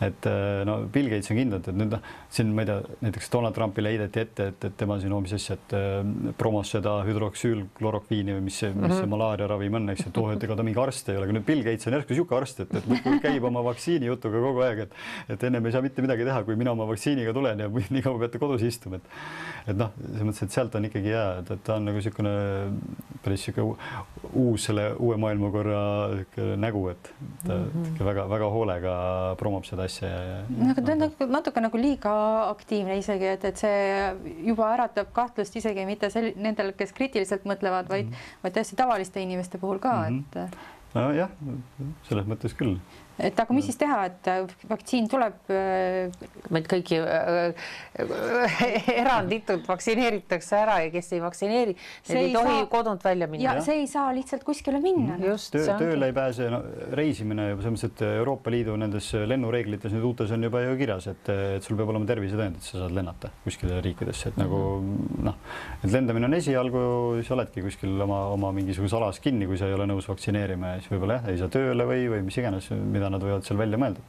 et 0.00 0.26
äh, 0.26 0.64
no 0.68 0.78
Bill 0.92 1.08
Gates 1.10 1.30
on 1.32 1.38
kindlalt, 1.40 1.68
et 1.70 1.78
nüüd 1.78 1.90
noh, 1.90 2.02
siin 2.30 2.52
ma 2.54 2.62
ei 2.62 2.68
tea, 2.68 2.98
näiteks 3.02 3.30
Donald 3.32 3.56
Trumpile 3.56 3.90
heideti 3.90 4.22
ette, 4.22 4.46
et, 4.52 4.66
et 4.68 4.76
tema 4.78 4.98
siin 5.02 5.14
hoopis 5.14 5.34
asja, 5.38 5.56
et 5.58 5.74
äh, 5.74 5.96
promos 6.38 6.70
seda 6.74 6.98
hüdroksüülklorokviini 7.08 8.36
või 8.36 8.44
mis 8.46 8.60
see, 8.62 8.70
mis 8.74 8.92
see 8.94 9.02
mhm. 9.02 9.12
malaariaravim 9.16 9.78
on, 9.80 9.90
eks, 9.94 10.06
et 10.10 10.20
oh, 10.22 10.30
et 10.34 10.46
ega 10.46 10.58
ta 10.58 10.66
mingi 10.66 10.82
arst 10.82 11.10
ei 11.10 11.18
ole, 11.18 11.26
aga 11.26 11.36
nüüd 11.38 11.46
Bill 11.48 11.64
Gates 11.66 11.88
on 11.90 11.98
järsku 11.98 12.14
niisugune 12.14 12.38
arst, 12.38 12.62
et, 12.62 12.76
et 12.78 12.86
muudkui 12.90 13.18
käib 13.24 13.48
oma 13.50 13.64
vaktsiini 13.66 14.10
jutuga 14.10 14.42
kogu 14.44 14.62
aeg, 14.68 14.84
et 14.86 15.34
et 15.34 15.48
ennem 15.48 15.66
ei 15.66 15.74
saa 15.74 15.82
mitte 15.82 16.04
midagi 16.04 16.26
teha, 16.28 16.44
kui 16.46 16.56
mina 16.58 16.72
oma 16.76 16.86
vaktsiiniga 16.88 17.34
tulen 17.34 17.64
ja 17.64 17.68
nii 17.68 18.04
kaua 18.04 18.22
peate 18.22 18.42
kodus 18.42 18.62
istuma, 18.66 19.02
et 19.02 19.72
et 19.72 19.76
noh, 19.76 19.90
selles 19.98 20.28
mõttes, 20.30 20.46
et 20.46 20.54
sealt 20.54 20.78
on 20.78 20.86
ikkagi 20.88 21.10
hea, 21.12 21.26
et, 21.42 21.50
et 21.56 21.64
ta 21.66 21.76
on 21.76 21.88
nagu 21.88 21.98
niisugune 21.98 22.32
päris 23.24 23.42
niisugune 23.48 23.74
uus 24.38 24.68
selle 24.68 24.92
uue 24.96 25.18
maailmakorra 25.20 25.82
nägu, 26.60 26.86
et 26.92 27.12
ta 27.44 27.58
väga-väga 27.98 28.46
mhm. 28.46 28.54
hoolega 28.54 28.94
promob 29.40 29.66
seda 29.68 29.87
asja 29.88 30.10
ja, 30.12 30.20
ja. 30.28 30.68
aga 30.72 30.84
ta 30.84 30.94
on 30.94 31.02
natuke, 31.04 31.28
natuke 31.38 31.64
nagu 31.64 31.80
liiga 31.80 32.14
aktiivne 32.48 32.98
isegi, 33.00 33.32
et, 33.34 33.44
et 33.50 33.60
see 33.60 34.38
juba 34.46 34.70
äratab 34.76 35.10
kahtlust 35.16 35.58
isegi 35.60 35.86
mitte 35.88 36.12
sel-, 36.14 36.34
nendel, 36.36 36.72
kes 36.78 36.94
kriitiliselt 36.96 37.48
mõtlevad, 37.48 37.90
vaid 37.90 38.06
mm, 38.06 38.14
-hmm. 38.14 38.40
vaid 38.44 38.56
täiesti 38.58 38.78
tavaliste 38.78 39.24
inimeste 39.24 39.58
puhul 39.58 39.82
ka 39.82 39.96
mm, 40.08 40.24
-hmm. 40.32 40.48
et. 40.48 40.58
nojah, 40.94 41.36
selles 42.08 42.26
mõttes 42.30 42.56
küll 42.56 42.78
et 43.18 43.40
aga 43.40 43.54
mis 43.56 43.66
siis 43.68 43.78
teha, 43.80 43.98
et 44.08 44.30
äh, 44.30 44.56
vaktsiin 44.70 45.08
tuleb? 45.10 45.36
meid 46.52 46.66
kõiki 46.70 46.98
eranditult 49.02 49.66
vaktsineeritakse 49.68 50.56
ära 50.58 50.78
ja 50.84 50.90
kes 50.92 51.10
ei 51.16 51.22
vaktsineeri, 51.22 51.74
need 52.08 52.20
ei 52.20 52.32
tohi 52.34 52.54
saa... 52.54 52.68
kodunt 52.72 53.04
välja 53.04 53.28
minna. 53.30 53.44
ja 53.44 53.64
see 53.64 53.82
ei 53.82 53.88
saa 53.90 54.10
lihtsalt 54.16 54.44
kuskile 54.46 54.80
minna. 54.82 55.16
Mm, 55.16 55.26
just 55.32 55.52
Töö, 55.54 55.66
tööle 55.80 56.10
ei 56.10 56.14
pääse 56.16 56.48
no,, 56.52 56.60
reisimine 56.96 57.50
juba 57.52 57.64
selles 57.64 57.76
mõttes, 57.76 57.92
et 57.92 58.04
Euroopa 58.08 58.52
Liidu 58.52 58.76
nendes 58.80 59.10
lennureeglites 59.28 59.94
nüüd 59.94 60.06
uutes 60.10 60.32
on 60.34 60.46
juba 60.48 60.62
ju 60.64 60.76
kirjas, 60.80 61.08
et, 61.12 61.32
et 61.58 61.66
sul 61.66 61.78
peab 61.78 61.92
olema 61.92 62.08
tervisetõend, 62.08 62.58
et 62.60 62.68
sa 62.68 62.82
saad 62.82 62.94
lennata 62.96 63.32
kuskile 63.44 63.80
riikidesse, 63.84 64.32
et 64.32 64.40
nagu 64.40 64.60
noh, 65.24 65.38
et 65.82 65.90
lendamine 65.92 66.28
on 66.28 66.38
esialgu, 66.38 66.82
siis 67.20 67.32
oledki 67.34 67.64
kuskil 67.64 67.98
oma, 68.04 68.24
oma 68.34 68.52
mingisuguses 68.56 68.96
alas 68.98 69.20
kinni, 69.24 69.48
kui 69.50 69.58
sa 69.60 69.68
ei 69.68 69.76
ole 69.76 69.88
nõus 69.90 70.08
vaktsineerima 70.10 70.74
ja 70.74 70.82
siis 70.82 70.92
võib-olla 70.94 71.18
jah, 71.20 71.30
ei 71.32 71.40
saa 71.40 71.52
tööle 71.52 71.86
või, 71.88 72.06
või 72.12 72.24
mis 72.28 72.38
iganes, 72.40 72.70
mida 72.78 73.07
nad 73.14 73.24
võivad 73.24 73.46
seal 73.48 73.60
välja 73.60 73.80
mõelda. 73.80 74.04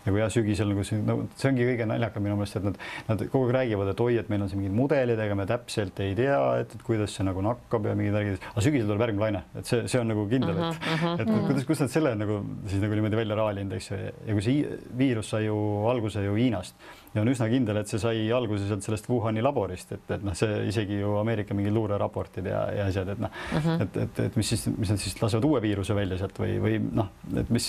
Ja 0.00 0.14
kui 0.14 0.20
jah, 0.22 0.30
sügisel 0.32 0.70
nagu 0.70 0.82
see, 0.86 0.96
no 1.04 1.16
see 1.36 1.50
ongi 1.50 1.64
kõige 1.68 1.84
naljakam 1.84 2.24
minu 2.24 2.38
meelest, 2.38 2.56
et 2.56 2.64
nad, 2.64 2.78
nad 3.04 3.24
kogu 3.28 3.50
aeg 3.50 3.52
räägivad, 3.58 3.90
et 3.92 3.98
oi, 4.00 4.14
et 4.16 4.30
meil 4.32 4.46
on 4.46 4.48
siin 4.48 4.62
mingid 4.62 4.76
mudelid, 4.78 5.20
ega 5.20 5.36
me 5.36 5.44
täpselt 5.48 6.00
ei 6.00 6.14
tea, 6.16 6.38
et, 6.62 6.72
et 6.72 6.84
kuidas 6.86 7.12
see 7.12 7.26
nagu 7.28 7.44
nakkab 7.44 7.90
ja 7.90 7.92
mingid 7.98 8.16
värgid, 8.16 8.46
aga 8.54 8.64
sügisel 8.64 8.88
tuleb 8.88 9.04
järgmine 9.04 9.26
laine, 9.26 9.42
et 9.60 9.68
see, 9.68 9.82
see 9.92 10.00
on 10.00 10.08
nagu 10.08 10.24
kindel, 10.30 10.56
et 10.56 10.64
uh, 10.64 10.88
-huh, 10.88 11.20
et 11.20 11.26
uh 11.26 11.34
-huh. 11.34 11.44
kuidas, 11.50 11.68
kust 11.68 11.84
nad 11.84 11.92
selle 11.92 12.14
nagu 12.16 12.40
siis 12.64 12.80
nagu 12.80 12.96
niimoodi 12.96 13.20
välja 13.20 13.36
raalinud, 13.42 13.76
eks 13.76 13.90
ju, 13.90 14.00
ja 14.08 14.38
kui 14.38 14.46
see 14.48 14.80
viirus 15.04 15.34
sai 15.34 15.44
ju 15.50 15.60
alguse 15.92 16.24
ju 16.24 16.34
Hiinast 16.34 16.74
ja 17.14 17.22
on 17.24 17.30
üsna 17.32 17.48
kindel, 17.50 17.80
et 17.80 17.90
see 17.90 17.98
sai 17.98 18.20
alguse 18.34 18.68
sealt 18.68 18.84
sellest 18.86 19.08
Wuhani 19.10 19.42
laborist, 19.42 19.90
et, 19.96 20.04
et 20.14 20.22
noh, 20.22 20.34
see 20.38 20.60
isegi 20.70 21.00
ju 21.00 21.16
Ameerika 21.18 21.56
mingid 21.58 21.74
luureraportid 21.74 22.46
ja, 22.46 22.60
ja 22.76 22.86
asjad, 22.86 23.08
et 23.16 23.22
noh 23.22 23.30
uh, 23.30 23.56
-huh. 23.64 23.82
et, 23.82 23.96
et, 24.04 24.20
et 24.28 24.36
mis 24.38 24.50
siis, 24.54 24.66
mis 24.76 24.92
nad 24.92 25.00
siis 25.02 25.16
lasevad 25.22 25.48
uue 25.48 25.62
viiruse 25.64 25.94
välja 25.96 26.20
sealt 26.20 26.38
või, 26.38 26.54
või 26.62 26.76
noh, 26.78 27.08
et 27.42 27.50
mis, 27.50 27.66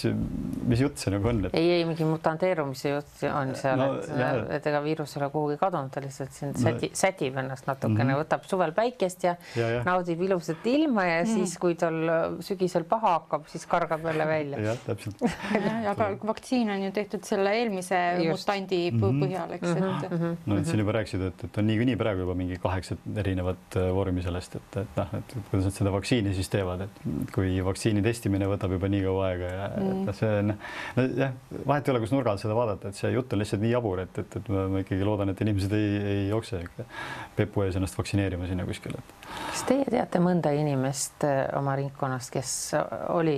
mis 0.70 0.84
jutt 0.86 1.02
see 1.02 1.14
nagu 1.16 1.30
on 1.32 1.46
et...? 1.50 1.56
ei, 1.58 1.72
ei 1.80 1.88
mingi 1.90 2.06
mutanteerumise 2.06 2.94
jutt 2.94 3.24
on 3.32 3.56
seal 3.58 3.82
no,, 3.82 3.88
et, 4.02 4.44
et 4.60 4.70
ega 4.70 4.84
viirus 4.86 5.16
ei 5.18 5.24
ole 5.24 5.32
kuhugi 5.34 5.58
kadunud, 5.62 5.90
ta 5.96 6.06
lihtsalt 6.06 6.38
siin 6.38 6.54
no. 6.54 6.62
säti, 6.62 6.92
sätib 6.94 7.42
ennast 7.42 7.66
natukene 7.66 8.04
mm, 8.04 8.14
-hmm. 8.14 8.22
võtab 8.22 8.46
suvel 8.50 8.76
päikest 8.78 9.26
ja, 9.26 9.36
ja, 9.58 9.72
ja. 9.78 9.82
naudib 9.88 10.22
ilusat 10.22 10.70
ilma 10.70 11.08
ja 11.08 11.18
mm 11.24 11.32
-hmm. 11.32 11.34
siis, 11.34 11.58
kui 11.58 11.76
tal 11.76 12.38
sügisel 12.46 12.86
paha 12.86 13.18
hakkab, 13.18 13.50
siis 13.50 13.66
kargab 13.66 14.06
jälle 14.06 14.28
välja. 14.28 14.62
jah, 14.70 14.78
täpselt 14.86 15.26
aga 15.96 16.14
vaktsiin 16.28 16.70
on 16.70 16.84
ju 16.84 16.92
tehtud 16.92 17.26
selle 17.26 17.58
eelmise 17.58 18.06
Just. 18.22 18.48
mutandi 18.48 18.84
mm 18.92 19.02
-hmm 19.02 19.31
põhjal, 19.32 19.54
eks 19.56 19.70
et. 19.72 20.12
Mhm. 20.12 20.34
no 20.50 20.58
et 20.60 20.68
siin 20.68 20.82
juba 20.82 20.96
rääkisid, 20.98 21.24
et, 21.30 21.44
et 21.48 21.60
on 21.62 21.68
niikuinii 21.68 21.98
praegu 22.00 22.26
juba 22.26 22.36
mingi 22.38 22.58
kaheksa 22.62 22.98
erinevat 23.24 23.78
äh, 23.80 23.90
vormi 23.96 24.24
sellest, 24.26 24.58
et, 24.60 24.78
et 24.84 25.00
noh, 25.00 25.14
et 25.18 25.36
kuidas 25.50 25.68
nad 25.68 25.76
seda 25.76 25.94
vaktsiini 25.96 26.34
siis 26.38 26.50
teevad, 26.52 26.86
et 26.88 27.02
kui 27.36 27.54
vaktsiini 27.66 28.04
testimine 28.06 28.50
võtab 28.52 28.76
juba 28.76 28.90
nii 28.92 29.04
kaua 29.06 29.28
aega 29.30 29.52
ja 29.52 29.68
mm. 29.70 29.92
et 29.92 30.10
noh, 30.10 30.18
see 30.18 30.32
on 30.42 30.54
nojah, 31.00 31.36
vahet 31.66 31.88
ei 31.88 31.96
ole, 31.96 32.04
kus 32.04 32.16
nurga 32.16 32.36
alt 32.36 32.44
seda 32.44 32.58
vaadata, 32.58 32.92
et 32.92 33.00
see 33.00 33.14
jutt 33.16 33.36
on 33.36 33.44
lihtsalt 33.44 33.64
nii 33.64 33.74
jabur, 33.74 34.04
et, 34.06 34.24
et, 34.24 34.40
et 34.42 34.52
ma, 34.54 34.66
ma 34.76 34.84
ikkagi 34.86 35.08
loodan, 35.08 35.34
et 35.34 35.46
inimesed 35.46 35.78
ei, 35.78 35.94
ei 36.16 36.26
jookse 36.32 36.64
pepu 37.38 37.66
ees 37.66 37.80
ennast 37.80 37.98
vaktsineerima 38.00 38.50
sinna 38.50 38.68
kuskile. 38.68 39.02
kas 39.52 39.64
teie 39.70 39.88
teate 39.90 40.24
mõnda 40.24 40.54
inimest 40.58 41.28
äh, 41.28 41.46
oma 41.60 41.78
ringkonnast, 41.80 42.34
kes 42.34 42.58
oli, 43.14 43.38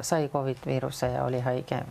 sai 0.00 0.30
Covid 0.32 0.64
viiruse 0.68 1.12
ja 1.16 1.28
oli 1.28 1.42
haige? 1.44 1.84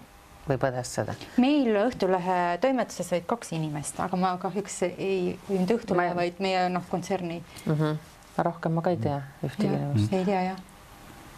Või 0.47 0.59
põdes 0.61 0.95
seda? 0.99 1.15
meil 1.41 1.71
Õhtulehe 1.85 2.39
toimetuses 2.63 3.13
olid 3.15 3.29
kaks 3.29 3.53
inimest, 3.57 3.99
aga 4.03 4.19
ma 4.19 4.35
kahjuks 4.41 4.81
ei 4.89 5.37
võinud 5.47 5.77
Õhtulehe 5.77 6.13
ma..., 6.13 6.21
vaid 6.23 6.43
meie 6.43 6.67
noh, 6.73 6.85
kontserni 6.91 7.41
mm. 7.41 7.73
-hmm. 7.73 8.43
rohkem 8.49 8.77
ma 8.77 8.85
ka 8.85 8.95
ei 8.95 9.01
tea 9.01 9.21
ühtegi 9.43 9.71
inimest. 9.71 10.13
ei 10.13 10.29
tea 10.29 10.45
jah 10.51 10.61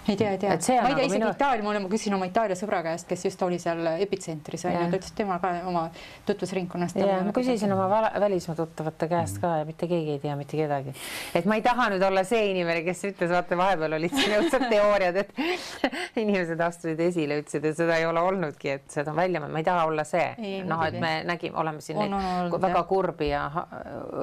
ei 0.07 0.17
tea, 0.17 0.31
ei 0.31 0.37
tea. 0.37 0.49
ma 0.49 0.55
ei 0.55 0.59
tea 0.59 0.81
nagu 0.89 1.01
isegi 1.01 1.19
minu... 1.19 1.31
Itaalia, 1.35 1.79
ma 1.79 1.89
küsisin 1.91 2.15
oma 2.17 2.27
Itaalia 2.29 2.57
sõbra 2.59 2.81
käest, 2.85 3.07
kes 3.09 3.25
just 3.27 3.41
oli 3.45 3.59
seal 3.61 3.81
epitsentris 3.95 4.65
onju, 4.69 4.83
ta 4.91 4.99
ütles, 4.99 5.11
et 5.11 5.17
tema 5.17 5.39
ka 5.43 5.51
oma 5.69 5.85
tutvusringkonnast. 6.27 6.99
ja 7.01 7.19
ma 7.25 7.33
küsisin 7.35 7.73
oma 7.73 7.87
välismaa 8.21 8.57
tuttavate 8.59 9.09
käest 9.11 9.39
ka 9.43 9.55
ja 9.61 9.67
mitte 9.67 9.89
keegi 9.89 10.15
ei 10.17 10.21
tea 10.23 10.35
mitte 10.39 10.59
kedagi. 10.59 10.93
et 11.35 11.49
ma 11.49 11.57
ei 11.59 11.65
taha 11.65 11.89
nüüd 11.93 12.05
olla 12.05 12.25
see 12.27 12.51
inimene, 12.51 12.83
kes 12.85 13.05
ütles, 13.11 13.33
vaata 13.33 13.57
vahepeal 13.59 13.97
olid 13.99 14.15
siin 14.15 14.37
õudsad 14.39 14.67
teooriad, 14.69 15.21
et 15.23 15.33
inimesed 16.23 16.61
astusid 16.67 17.01
esile, 17.07 17.39
ütlesid, 17.43 17.65
et 17.71 17.79
seda 17.79 17.97
ei 17.99 18.05
ole 18.09 18.21
olnudki, 18.21 18.75
et 18.77 18.87
seda 18.91 19.13
on 19.13 19.19
välja 19.19 19.41
ma 19.45 19.61
ei 19.61 19.67
taha 19.67 19.85
olla 19.89 20.03
see. 20.07 20.27
noh, 20.65 20.83
et 20.85 20.99
me 20.99 21.15
nägime, 21.27 21.57
oleme 21.61 21.81
siin 21.81 21.99
on, 22.01 22.13
neid 22.15 22.53
on, 22.53 22.61
väga 22.61 22.83
kurbi 22.89 23.29
ja 23.31 23.45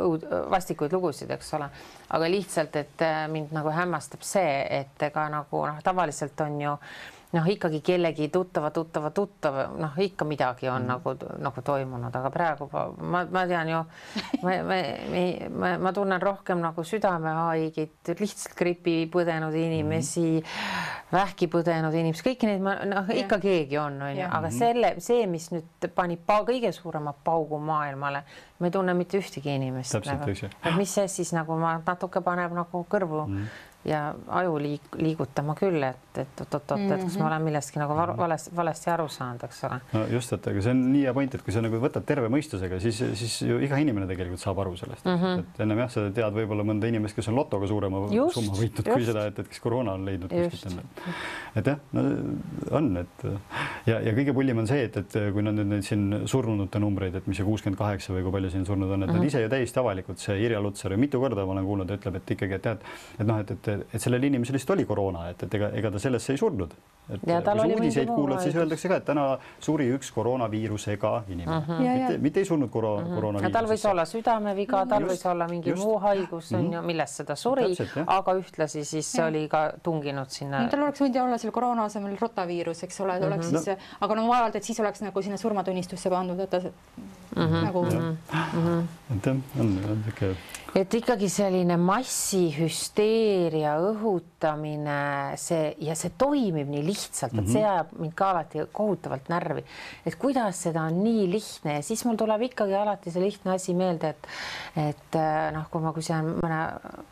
õud, 0.03 0.27
vastikuid 0.51 0.93
lugusid, 0.95 1.31
eks 1.35 1.53
ole, 1.59 1.69
aga 2.13 2.31
lihtsalt, 2.31 2.77
et 2.81 3.05
äh, 3.07 3.25
mind 3.33 3.55
nagu 3.57 3.73
hämmastab 3.73 4.25
see, 4.27 4.55
et 4.81 5.07
ega 5.09 5.27
nagu 5.33 5.65
noh, 5.67 5.72
tavaliselt 5.85 6.41
on 6.41 6.61
ju 6.61 6.77
noh, 7.33 7.49
ikkagi 7.49 7.81
kellegi 7.81 8.29
tuttava, 8.29 8.71
tuttava, 8.71 9.11
tuttav, 9.11 9.57
noh, 9.81 9.97
ikka 10.05 10.25
midagi 10.29 10.69
on 10.69 10.83
mm. 10.83 10.89
nagu, 10.89 11.15
nagu 11.41 11.65
toimunud, 11.65 12.13
aga 12.15 12.31
praegu 12.33 12.69
ma, 13.01 13.23
ma 13.25 13.45
tean 13.49 13.71
ju, 13.73 13.81
ma, 14.45 14.57
ma, 14.69 14.79
ma, 15.57 15.73
ma 15.81 15.93
tunnen 15.97 16.21
rohkem 16.23 16.61
nagu 16.63 16.85
südamehaigeid, 16.85 18.13
lihtsalt 18.21 18.57
gripi 18.59 18.97
põdenud 19.13 19.57
inimesi 19.57 20.27
mm., 20.43 21.09
vähki 21.13 21.49
põdenud 21.53 21.97
inimesi, 21.97 22.25
kõiki 22.29 22.49
neid 22.49 22.63
ma 22.65 22.77
noh, 22.89 23.09
ikka 23.17 23.41
keegi 23.43 23.81
on, 23.81 23.99
onju, 24.11 24.29
aga 24.29 24.47
mhm. 24.47 24.59
selle, 24.59 24.95
see, 25.05 25.27
mis 25.31 25.49
nüüd 25.55 25.91
pani 25.97 26.21
pa, 26.21 26.43
kõige 26.49 26.73
suurema 26.77 27.17
paugu 27.25 27.61
maailmale, 27.63 28.25
ma 28.61 28.69
ei 28.69 28.73
tunne 28.73 28.95
mitte 28.97 29.19
ühtegi 29.21 29.57
inimest. 29.57 29.97
Nagu, 30.07 30.33
et 30.37 30.77
mis 30.77 30.93
see 31.01 31.09
siis 31.11 31.33
nagu 31.35 31.57
ma 31.61 31.79
natuke 31.81 32.21
paneb 32.25 32.53
nagu 32.57 32.85
kõrvu 32.93 33.27
mm 33.27 33.69
ja 33.85 34.15
aju 34.29 34.59
liik-, 34.63 34.95
liigutama 34.99 35.55
küll, 35.59 35.83
et, 35.83 36.19
et 36.19 36.41
oot-oot-oot 36.45 36.81
-hmm. 36.81 36.95
et 36.95 37.03
kas 37.03 37.17
ma 37.17 37.25
mhm. 37.25 37.27
olen 37.27 37.43
millestki 37.43 37.81
nagu 37.83 37.97
valesti, 38.19 38.51
valesti 38.57 38.91
aru 38.91 39.09
saanud, 39.09 39.45
eks 39.45 39.65
ole. 39.65 39.79
no 39.93 40.05
just, 40.13 40.33
et 40.33 40.47
aga 40.47 40.63
see 40.63 40.75
on 40.75 40.83
nii 40.93 41.03
hea 41.07 41.15
point, 41.15 41.35
et 41.35 41.43
kui 41.43 41.55
sa 41.55 41.63
nagu 41.65 41.81
võtad 41.83 42.07
terve 42.07 42.29
mõistusega, 42.33 42.79
siis, 42.81 43.03
siis 43.19 43.41
ju 43.49 43.59
iga 43.65 43.81
inimene 43.83 44.07
tegelikult 44.07 44.41
saab 44.41 44.61
aru 44.63 44.77
sellest 44.77 45.05
mm, 45.05 45.19
-hmm. 45.23 45.41
et 45.41 45.61
ennem 45.67 45.83
jah, 45.85 45.91
sa 45.91 46.07
tead 46.11 46.39
võib-olla 46.39 46.67
mõnda 46.69 46.89
inimest, 46.89 47.17
kes 47.17 47.29
on 47.29 47.35
lotoga 47.41 47.67
suurema 47.67 48.05
just, 48.11 48.35
summa 48.39 48.55
võitnud 48.61 48.87
just. 48.87 48.93
kui 48.93 49.09
seda, 49.11 49.27
et, 49.27 49.39
et 49.39 49.49
kes 49.49 49.61
koroona 49.61 49.97
on 49.99 50.07
leidnud 50.07 50.31
kuskilt 50.31 50.73
enne. 50.73 51.17
et 51.57 51.73
jah, 51.73 51.79
no 51.93 52.07
on, 52.71 52.97
et 53.03 53.27
ja, 53.87 53.99
ja 54.01 54.15
kõige 54.15 54.37
pullim 54.37 54.63
on 54.63 54.71
see, 54.71 54.85
et, 54.85 54.97
et 54.97 55.19
kui 55.33 55.43
nad 55.43 55.59
nüüd 55.59 55.75
neid 55.75 55.87
siin 55.87 56.23
surnunute 56.27 56.79
numbreid, 56.79 57.19
et 57.19 57.27
mis 57.27 57.37
see 57.37 57.47
kuuskümmend 57.47 57.79
kaheksa 57.79 58.15
või 58.15 58.23
kui 58.23 58.37
palju 58.39 58.51
siin 58.55 58.67
surnud 58.69 58.91
on, 58.91 59.03
et 59.03 59.09
mm 59.09 59.15
-hmm. 59.15 59.19
nad 59.19 59.27
ise 59.33 59.43
ju 59.43 59.49
täiesti 59.49 59.81
avalikult, 59.81 60.19
see 60.19 60.39
Irja 60.45 60.61
Lutsar 60.61 60.93
ju 60.93 60.99
mitu 60.99 61.21
korda 61.21 61.47
ma 61.47 61.53
olen 61.53 61.65
kuulnud, 61.65 61.91
ütleb, 61.91 62.17
et 62.17 62.31
ikkagi, 62.37 62.55
et 62.55 62.63
tead, 62.63 62.79
et 63.19 63.27
noh, 63.27 63.41
et, 63.41 63.51
et 63.51 63.72
et, 63.75 63.85
et 63.95 64.03
sellel 64.03 64.29
inimesel 64.29 64.57
lihtsalt 64.59 64.77
oli 64.77 64.87
koroona, 64.89 65.29
et, 65.33 65.43
et 65.47 65.55
ega, 65.59 65.71
ega 65.79 65.93
ta 65.93 66.03
sellesse 66.03 66.35
ei 66.35 66.41
surnud. 66.41 66.75
Et 67.11 67.21
ja 67.27 67.41
kui 67.43 67.59
sa 67.59 67.67
uudiseid 67.67 68.11
kuulad, 68.15 68.41
siis 68.45 68.57
öeldakse 68.57 68.89
ka, 68.89 68.99
et 69.01 69.07
täna 69.07 69.25
suri 69.61 69.89
üks 69.97 70.13
koroonaviirusega 70.15 71.13
inimene 71.29 71.57
uh, 71.57 71.69
-huh. 71.69 71.81
mitte, 71.83 72.19
mitte 72.19 72.41
ei 72.41 72.47
surnud 72.47 72.71
koro, 72.71 72.95
uh 72.95 73.03
-huh. 73.03 73.15
koroonaviirusesse. 73.15 73.59
tal 73.59 73.71
võis 73.71 73.87
olla 73.91 74.05
südameviga, 74.05 74.85
tal 74.87 75.03
just, 75.03 75.13
võis 75.13 75.31
olla 75.31 75.49
mingi 75.49 75.71
just. 75.71 75.83
muu 75.83 75.99
haigus 75.99 76.53
on 76.53 76.65
ju, 76.65 76.79
mhm. 76.79 76.87
millest 76.87 77.23
seda 77.23 77.37
suri, 77.37 77.77
aga 78.07 78.35
ühtlasi 78.35 78.85
siis 78.85 79.15
ja. 79.15 79.27
oli 79.27 79.49
ka 79.49 79.73
tunginud 79.83 80.31
sinna 80.31 80.63
no,. 80.63 80.69
tal 80.69 80.83
oleks 80.83 81.01
võinud 81.01 81.17
ju 81.17 81.25
olla 81.25 81.39
selle 81.39 81.53
koroona 81.53 81.85
asemel 81.85 82.17
rotaviirus, 82.21 82.83
eks 82.83 83.01
ole, 83.01 83.21
ta 83.21 83.27
oleks 83.27 83.47
uh 83.47 83.53
-huh. 83.53 83.57
siis 83.57 83.67
no., 83.67 83.77
aga 84.01 84.15
no 84.15 84.29
vaevalt, 84.29 84.57
et 84.57 84.65
siis 84.65 84.81
oleks 84.81 85.03
nagu 85.03 85.23
sinna 85.23 85.37
surmatunnistusse 85.37 86.11
pandud, 86.11 86.41
et 86.41 86.51
ta 86.51 86.57
uh 86.57 86.65
-huh. 87.37 87.63
nagu. 87.65 87.87
et 87.87 89.27
jah, 89.27 89.37
on 89.61 89.67
niisugune 89.67 90.37
et 90.79 90.95
ikkagi 90.97 91.29
selline 91.29 91.77
massihüsteeria 91.81 93.75
õhutamine, 93.91 95.37
see 95.41 95.75
ja 95.85 95.95
see 95.99 96.11
toimib 96.19 96.69
nii 96.73 96.85
lihtsalt, 96.87 97.02
et 97.11 97.49
see 97.51 97.63
mhm. 97.63 97.73
ajab 97.73 97.93
mind 97.99 98.15
ka 98.19 98.31
alati 98.33 98.67
kohutavalt 98.73 99.29
närvi, 99.33 99.65
et 100.07 100.17
kuidas 100.21 100.63
seda 100.67 100.87
on 100.89 101.01
nii 101.03 101.27
lihtne 101.33 101.79
ja 101.79 101.83
siis 101.87 102.05
mul 102.07 102.19
tuleb 102.21 102.47
ikkagi 102.49 102.77
alati 102.79 103.13
see 103.15 103.25
lihtne 103.25 103.57
asi 103.57 103.75
meelde, 103.75 104.15
et 104.15 104.29
et 104.89 105.19
äh, 105.19 105.51
noh, 105.53 105.67
kui 105.73 105.83
ma 105.85 105.93
küsin 105.97 106.31
mõne 106.39 106.61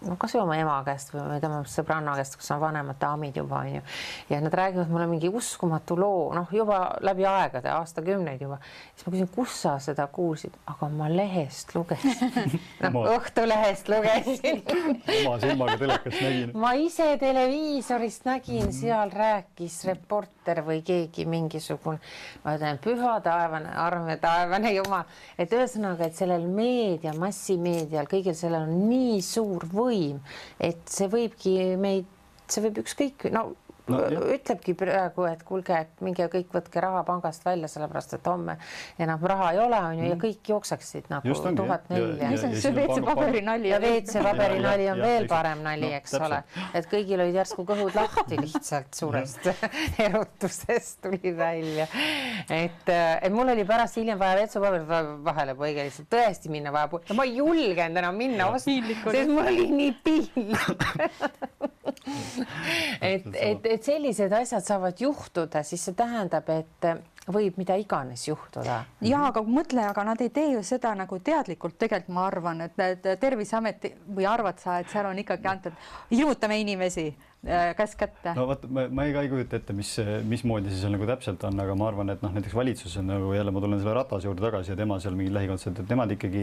noh, 0.07 0.17
kasvõi 0.21 0.45
oma 0.45 0.57
ema 0.61 0.79
käest 0.87 1.13
või 1.15 1.41
tema 1.43 1.61
sõbranna 1.69 2.15
käest, 2.21 2.39
kus 2.41 2.51
on 2.55 2.63
vanemad 2.63 3.01
daamid 3.01 3.37
juba 3.37 3.65
onju 3.65 3.83
ja 4.31 4.41
nad 4.41 4.55
räägivad 4.55 4.93
mulle 4.93 5.09
mingi 5.11 5.29
uskumatu 5.29 5.99
loo, 5.99 6.31
noh 6.37 6.55
juba 6.55 6.81
läbi 7.05 7.27
aegade, 7.29 7.73
aastakümneid 7.75 8.41
juba, 8.47 8.61
siis 8.95 9.07
ma 9.07 9.15
küsin, 9.17 9.33
kus 9.35 9.59
sa 9.67 9.77
seda 9.83 10.07
kuulsid, 10.13 10.57
aga 10.71 10.89
ma 10.95 11.11
lehest 11.13 11.75
lugesin 11.75 12.17
no, 12.85 13.05
õhtul 13.11 13.41
Õhtulehest 13.41 13.89
lugesin 13.89 14.61
oma 15.25 15.37
silmaga 15.41 15.77
telekast 15.81 16.21
nägin. 16.21 16.51
ma 16.61 16.73
ise 16.79 17.07
televiisorist 17.21 18.27
nägin 18.29 18.65
mm, 18.65 18.69
-hmm. 18.69 18.81
seal 18.81 19.11
rääkis 19.11 19.70
reporter 19.89 20.63
või 20.67 20.83
keegi 20.87 21.27
mingisugune, 21.31 22.01
ma 22.45 22.55
ütlen, 22.57 22.81
püha 22.83 23.17
taevane, 23.25 23.73
arme 23.85 24.17
taevane 24.23 24.75
jumal, 24.75 25.09
et 25.39 25.53
ühesõnaga, 25.57 26.09
et 26.11 26.19
sellel 26.19 26.47
meedia, 26.51 27.15
massimeedial, 27.19 28.09
kõigil 28.11 28.37
sellel 28.39 28.69
on 28.69 28.87
nii 28.91 29.19
suur 29.25 29.67
võim, 29.73 30.21
et 30.59 30.83
see 30.91 31.11
võibki 31.11 31.57
meid, 31.81 32.09
see 32.51 32.65
võib 32.67 32.83
ükskõik, 32.85 33.31
no 33.35 33.51
no, 33.91 34.01
ütlebki 34.35 34.75
praegu, 34.79 35.25
et 35.31 35.43
kuulge, 35.47 35.77
et 35.85 36.05
minge 36.05 36.27
kõik 36.33 36.53
võtke 36.55 36.83
raha 36.83 37.03
pangast 37.07 37.45
välja, 37.47 37.69
sellepärast 37.71 38.17
et 38.17 38.31
homme 38.31 38.57
enam 39.01 39.23
raha 39.33 39.51
ei 39.55 39.61
ole, 39.63 39.81
on 39.91 39.99
ju, 39.99 40.07
ja 40.09 40.15
mm. 40.17 40.23
kõik 40.25 40.51
jookseksid 40.53 41.11
nagu 41.13 41.35
tuhat 41.59 41.89
nelja. 41.93 42.31
see 42.39 42.73
WC-paberi 42.77 43.43
nali. 43.47 43.73
ja 43.73 43.81
WC-paberi 43.83 44.61
nali 44.63 44.89
on 44.93 45.03
veel 45.05 45.29
parem 45.31 45.65
nali, 45.67 45.93
eks 45.99 46.17
ole, 46.21 46.43
et 46.77 46.89
kõigil 46.91 47.25
olid 47.25 47.41
järsku 47.41 47.67
kõhud 47.69 47.97
lahti 47.97 48.41
lihtsalt 48.45 48.95
suurest 48.97 49.51
erutusest 50.07 51.03
tuli 51.07 51.35
välja. 51.37 51.89
et, 52.49 52.89
et 52.91 53.33
mul 53.35 53.55
oli 53.55 53.67
pärast 53.69 54.01
hiljem 54.01 54.21
vaja 54.21 54.41
WC-paberit 54.45 55.25
vahele 55.27 55.57
põigelda, 55.59 56.07
tõesti 56.17 56.53
minna 56.53 56.75
vaja, 56.75 57.03
ma 57.17 57.27
ei 57.29 57.37
julgenud 57.41 58.01
enam 58.01 58.17
minna 58.21 58.51
ostma, 58.55 58.97
sest 59.11 59.31
mul 59.31 59.47
oli 59.47 59.69
nii 59.75 59.95
piinlik 60.05 60.61
et, 63.13 63.27
et, 63.35 63.67
et 63.75 63.85
sellised 63.85 64.33
asjad 64.33 64.67
saavad 64.67 65.01
juhtuda, 65.01 65.63
siis 65.67 65.85
see 65.89 65.97
tähendab, 65.99 66.49
et 66.53 66.91
võib 67.31 67.59
mida 67.61 67.77
iganes 67.79 68.27
juhtuda. 68.29 68.81
ja 69.05 69.23
aga 69.29 69.43
mõtle, 69.47 69.85
aga 69.87 70.05
nad 70.09 70.21
ei 70.25 70.31
tee 70.35 70.55
ju 70.55 70.63
seda 70.67 70.93
nagu 70.99 71.19
teadlikult, 71.25 71.77
tegelikult 71.79 72.15
ma 72.17 72.27
arvan, 72.27 72.65
et, 72.67 72.79
et 72.81 73.11
Terviseamet 73.21 73.91
või 74.09 74.27
arvad 74.29 74.61
sa, 74.63 74.81
et 74.81 74.91
seal 74.93 75.09
on 75.11 75.19
ikkagi 75.23 75.51
antud, 75.51 75.77
hirmutame 76.11 76.61
inimesi 76.63 77.11
Käsk 77.41 77.97
kätte. 77.97 78.35
no 78.37 78.43
vot, 78.51 78.67
ma, 78.69 78.83
ma 78.93 79.07
ei 79.09 79.15
ka 79.15 79.23
ei 79.25 79.31
kujuta 79.33 79.57
ette, 79.57 79.73
mis, 79.73 79.95
mismoodi 80.29 80.69
see 80.69 80.83
seal 80.83 80.93
nagu 80.93 81.07
täpselt 81.09 81.41
on, 81.49 81.57
aga 81.63 81.73
ma 81.79 81.87
arvan, 81.89 82.13
et 82.13 82.21
noh, 82.21 82.35
näiteks 82.37 82.53
valitsus 82.53 82.99
on 83.01 83.07
nagu 83.09 83.31
jälle, 83.33 83.55
ma 83.57 83.63
tulen 83.65 83.79
selle 83.81 83.95
Ratase 83.97 84.29
juurde 84.29 84.45
tagasi 84.45 84.75
ja 84.75 84.77
tema 84.77 84.99
seal 85.01 85.17
mingid 85.17 85.33
lähikondsed, 85.39 85.81
et 85.81 85.89
nemad 85.89 86.13
ikkagi 86.13 86.43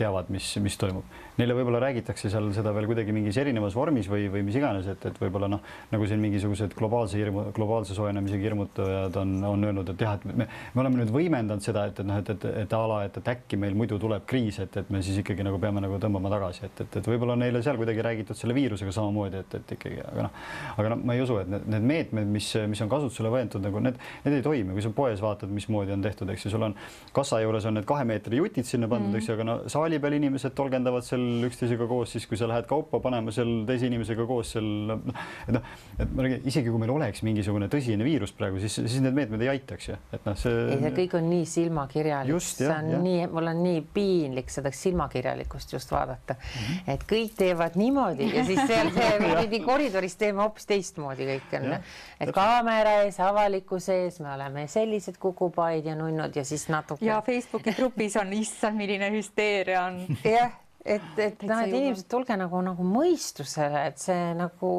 teavad, 0.00 0.30
mis, 0.32 0.46
mis 0.64 0.78
toimub. 0.80 1.04
Neile 1.36 1.56
võib-olla 1.58 1.82
räägitakse 1.84 2.30
seal 2.32 2.48
seda 2.56 2.72
veel 2.72 2.88
kuidagi 2.88 3.12
mingis 3.12 3.36
erinevas 3.42 3.76
vormis 3.76 4.08
või, 4.08 4.30
või 4.32 4.46
mis 4.46 4.56
iganes, 4.56 4.88
et, 4.88 5.04
et 5.10 5.20
võib-olla 5.20 5.50
noh, 5.52 5.60
nagu 5.92 6.08
siin 6.08 6.24
mingisugused 6.24 6.72
globaalse 6.78 7.20
hirmu, 7.20 7.44
globaalse 7.60 7.98
soojenemisega 7.98 8.48
hirmutajad 8.48 9.20
on, 9.20 9.36
on 9.50 9.68
öelnud, 9.68 9.92
et 9.92 10.06
jah, 10.06 10.16
et 10.16 10.24
me, 10.24 10.48
me 10.48 10.84
oleme 10.86 11.02
nüüd 11.02 11.12
võimendanud 11.18 11.68
seda, 11.68 11.84
et, 11.92 12.00
et 12.00 12.08
noh, 12.08 12.22
et, 12.24 12.32
et, 12.32 12.48
et 12.64 12.78
a 12.78 12.82
la, 12.94 13.02
et, 13.10 13.20
et 13.20 13.30
äkki 13.34 13.60
meil 13.60 13.76
muidu 13.76 14.00
tuleb 14.00 14.24
kriis, 14.32 14.62
et, 14.64 14.80
et 14.80 14.88
me 14.88 15.04
siis 15.04 15.20
ikkagi 15.20 15.44
nagu 15.44 15.60
peame 15.60 15.84
nagu 15.84 16.00
tõmbama 16.00 16.32
tagasi, 16.32 16.64
et, 16.70 16.84
et, 16.86 17.00
et 17.02 17.12
võib-olla 17.12 17.36
neile 17.44 17.60
seal 17.60 17.76
kuidagi 17.76 18.08
räägitud 18.08 18.40
selle 18.40 18.56
viirusega 18.56 18.96
samamoodi, 19.02 19.44
et, 19.44 19.60
et 19.60 19.76
ikkagi, 19.76 20.00
aga 20.08 20.28
noh 20.29 20.29
noh, 20.30 20.76
aga 20.78 20.94
noh, 20.94 21.02
ma 21.04 21.16
ei 21.16 21.22
usu, 21.24 21.36
et 21.42 21.50
need, 21.50 21.66
need 21.74 21.86
meetmed, 21.90 22.30
mis, 22.30 22.48
mis 22.70 22.80
on 22.84 22.90
kasutusele 22.92 23.30
võetud, 23.32 23.62
nagu 23.64 23.82
need, 23.82 23.98
need 24.24 24.38
ei 24.38 24.44
toimi, 24.44 24.74
kui 24.76 24.84
sa 24.84 24.92
poes 24.94 25.22
vaatad, 25.22 25.50
mismoodi 25.52 25.94
on 25.94 26.04
tehtud, 26.04 26.30
eks 26.32 26.46
ju, 26.46 26.54
sul 26.54 26.66
on 26.68 26.76
kassa 27.16 27.40
juures 27.42 27.66
on 27.68 27.78
need 27.78 27.88
kahe 27.88 28.06
meetri 28.08 28.40
jutid 28.40 28.68
sinna 28.68 28.88
pandud 28.90 29.10
mm., 29.10 29.20
eks 29.20 29.30
ju, 29.30 29.36
aga 29.36 29.46
no 29.48 29.56
saali 29.72 30.00
peal 30.02 30.16
inimesed 30.18 30.54
tolgendavad 30.58 31.06
seal 31.06 31.46
üksteisega 31.48 31.88
koos, 31.90 32.14
siis 32.14 32.26
kui 32.30 32.38
sa 32.40 32.48
lähed 32.50 32.68
kaupa 32.70 33.00
panema 33.02 33.34
seal 33.34 33.64
teise 33.68 33.90
inimesega 33.90 34.26
koos 34.28 34.54
seal 34.56 34.68
noh, 34.90 35.24
et 35.46 35.54
noh, 35.56 35.74
et 35.98 36.14
ma 36.14 36.26
räägin, 36.26 36.44
isegi 36.50 36.72
kui 36.72 36.82
meil 36.82 36.94
oleks 36.94 37.24
mingisugune 37.26 37.70
tõsine 37.72 38.06
viirus 38.06 38.34
praegu, 38.36 38.60
siis, 38.62 38.78
siis 38.80 39.00
need 39.04 39.16
meetmed 39.16 39.42
ei 39.44 39.52
aitaks 39.56 39.90
ju, 39.90 39.98
et 40.14 40.28
noh, 40.28 40.38
see. 40.38 40.56
ei, 40.74 40.80
see 40.84 40.94
kõik 41.02 41.18
on 41.20 41.28
nii 41.30 41.48
silmakirjalik, 41.50 42.46
see 42.46 42.70
on 42.70 42.92
ja. 42.94 43.02
nii, 43.02 43.26
mul 43.34 43.52
on 43.52 43.62
nii 43.64 43.82
piinlik 43.94 44.52
seda 44.52 44.72
silmakirjalikkust 44.74 45.74
just 45.76 45.92
vaadata 45.92 46.36
mm, 46.36 46.60
-hmm. 46.60 46.94
et 46.94 47.06
kõik 47.10 47.36
teevad 47.38 47.78
niimoodi 47.80 48.30
ja 48.34 48.44
siis 48.46 48.62
seal 48.70 48.92
see 48.94 49.60
koridoris 49.70 50.16
teeme 50.20 50.42
hoopis 50.44 50.68
teistmoodi 50.70 51.28
kõik 51.32 51.58
on, 51.58 51.76
et 52.20 52.32
kaamera 52.36 53.00
ees, 53.04 53.20
avalikkuse 53.24 54.00
ees 54.04 54.20
me 54.22 54.32
oleme 54.36 54.66
sellised 54.70 55.18
kukupaid 55.20 55.88
ja 55.90 55.98
nunnud 55.98 56.36
ja 56.36 56.44
siis 56.46 56.68
natuke. 56.72 57.04
ja 57.06 57.20
Facebooki 57.26 57.74
grupis 57.76 58.16
on, 58.20 58.32
issand, 58.36 58.78
milline 58.80 59.10
hüsteeria 59.16 59.86
on. 59.88 60.04
jah 60.24 60.58
et, 60.84 61.18
et 61.18 61.42
noh, 61.44 61.60
et 61.60 61.72
inimesed, 61.72 62.06
tulge 62.10 62.36
nagu, 62.40 62.60
nagu 62.64 62.84
mõistusele, 62.86 63.82
et 63.90 64.00
see 64.00 64.30
nagu, 64.36 64.72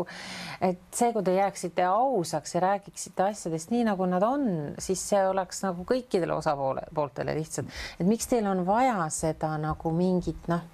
et 0.63 0.81
see, 0.97 1.11
kui 1.13 1.25
te 1.25 1.35
jääksite 1.35 1.85
ausaks 1.87 2.55
ja 2.55 2.63
räägiksite 2.65 3.27
asjadest 3.27 3.73
nii, 3.73 3.83
nagu 3.91 4.07
nad 4.09 4.25
on, 4.25 4.47
siis 4.81 5.03
see 5.11 5.21
oleks 5.29 5.61
nagu 5.65 5.85
kõikidele 5.87 6.33
osapoole, 6.37 6.87
pooltele 6.95 7.35
lihtsalt, 7.37 7.69
et 7.99 8.07
miks 8.07 8.29
teil 8.31 8.49
on 8.49 8.65
vaja 8.67 8.97
seda 9.13 9.53
nagu 9.61 9.93
mingit 9.95 10.49
noh, 10.51 10.65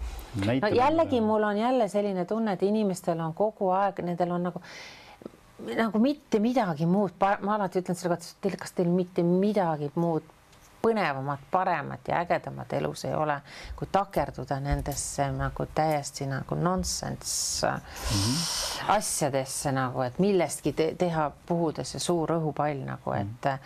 no 0.43 0.71
jällegi 0.71 1.19
mul 1.23 1.49
on 1.49 1.59
jälle 1.59 1.89
selline 1.91 2.25
tunne, 2.29 2.55
et 2.55 2.63
inimestel 2.67 3.19
on 3.23 3.35
kogu 3.37 3.73
aeg, 3.75 4.03
nendel 4.07 4.31
on 4.37 4.49
nagu 4.51 4.63
nagu 5.57 5.99
mitte 5.99 6.39
midagi 6.39 6.85
muud, 6.85 7.15
ma 7.17 7.55
alati 7.55 7.81
ütlen 7.81 7.97
selle 7.97 8.13
kohta, 8.13 8.35
teil, 8.45 8.57
kas 8.61 8.75
teil 8.77 8.91
mitte 8.93 9.23
midagi 9.25 9.89
muud 9.97 10.36
põnevamat, 10.87 11.43
paremat 11.51 12.07
ja 12.07 12.21
ägedamat 12.23 12.73
elus 12.79 13.05
ei 13.05 13.13
ole, 13.15 13.37
kui 13.75 13.89
takerduda 13.91 14.59
nendesse 14.63 15.27
nagu 15.35 15.67
täiesti 15.75 16.27
nagu 16.29 16.55
nonsense 16.55 17.71
mm 17.71 17.79
-hmm. 17.79 18.91
asjadesse 18.95 19.71
nagu, 19.71 20.01
et 20.01 20.19
millestki 20.19 20.73
te 20.73 20.93
teha, 20.97 21.31
puhudes 21.45 21.91
see 21.91 21.99
suur 21.99 22.31
õhupall 22.37 22.85
nagu, 22.85 23.11
et 23.11 23.27
-hmm. 23.45 23.59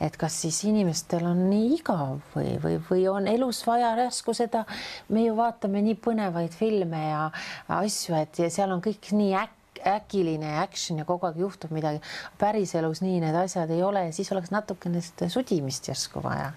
et 0.00 0.16
kas 0.16 0.40
siis 0.40 0.64
inimestel 0.64 1.26
on 1.26 1.50
nii 1.50 1.74
igav 1.74 2.18
või, 2.36 2.58
või, 2.62 2.80
või 2.90 3.08
on 3.08 3.28
elus 3.28 3.66
vaja 3.66 3.96
järsku 3.96 4.34
seda, 4.34 4.64
me 5.08 5.24
ju 5.24 5.36
vaatame 5.36 5.82
nii 5.82 5.94
põnevaid 5.94 6.54
filme 6.54 7.08
ja 7.08 7.30
asju, 7.68 8.14
et 8.14 8.38
ja 8.38 8.50
seal 8.50 8.72
on 8.72 8.82
kõik 8.82 9.12
nii 9.12 9.34
äkki 9.34 9.57
äkiline 9.86 10.58
action 10.62 10.98
ja 10.98 11.04
kogu 11.08 11.26
aeg 11.26 11.40
juhtub 11.44 11.70
midagi. 11.74 12.00
päriselus 12.38 13.02
nii 13.02 13.20
need 13.24 13.34
asjad 13.34 13.70
ei 13.70 13.82
ole 13.82 14.06
ja 14.08 14.12
siis 14.12 14.32
oleks 14.32 14.50
natukene 14.54 15.00
seda 15.04 15.28
sudimist 15.32 15.88
järsku 15.88 16.22
vaja 16.22 16.52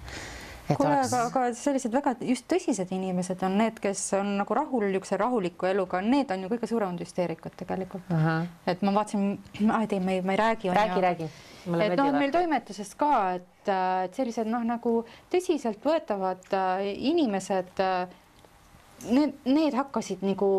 kuule 0.75 0.95
oleks..., 0.95 1.13
aga, 1.13 1.27
aga 1.29 1.43
sellised 1.57 1.93
väga 1.93 2.13
just 2.25 2.47
tõsised 2.51 2.91
inimesed 2.95 3.43
on 3.45 3.57
need, 3.61 3.79
kes 3.83 4.03
on 4.17 4.35
nagu 4.39 4.57
rahul 4.57 4.87
niisuguse 4.87 5.19
rahuliku 5.21 5.69
eluga, 5.71 6.01
need 6.05 6.31
on 6.33 6.45
ju 6.45 6.51
kõige 6.51 6.69
suuremad 6.71 7.03
hüsteerikud 7.03 7.55
tegelikult 7.59 8.11
uh. 8.11 8.25
-huh. 8.25 8.49
et 8.73 8.83
ma 8.85 8.95
vaatasin, 8.99 9.31
ma 9.67 9.81
ei 9.83 9.91
tea, 9.91 10.03
ma 10.03 10.17
ei, 10.17 10.25
ma 10.25 10.35
ei 10.35 10.41
räägi. 10.41 10.73
räägi, 10.73 11.01
räägi. 11.07 11.29
et 11.87 11.97
noh, 11.97 12.11
meil 12.17 12.33
toimetuses 12.33 12.93
ka, 12.95 13.13
et, 13.39 13.71
et 14.05 14.15
sellised 14.15 14.49
noh, 14.49 14.63
nagu 14.65 15.01
tõsiseltvõetavad 15.33 16.53
äh, 16.57 16.85
inimesed 17.13 17.79
äh,, 17.79 18.07
need, 19.09 19.35
need 19.45 19.77
hakkasid 19.77 20.23
nagu 20.25 20.53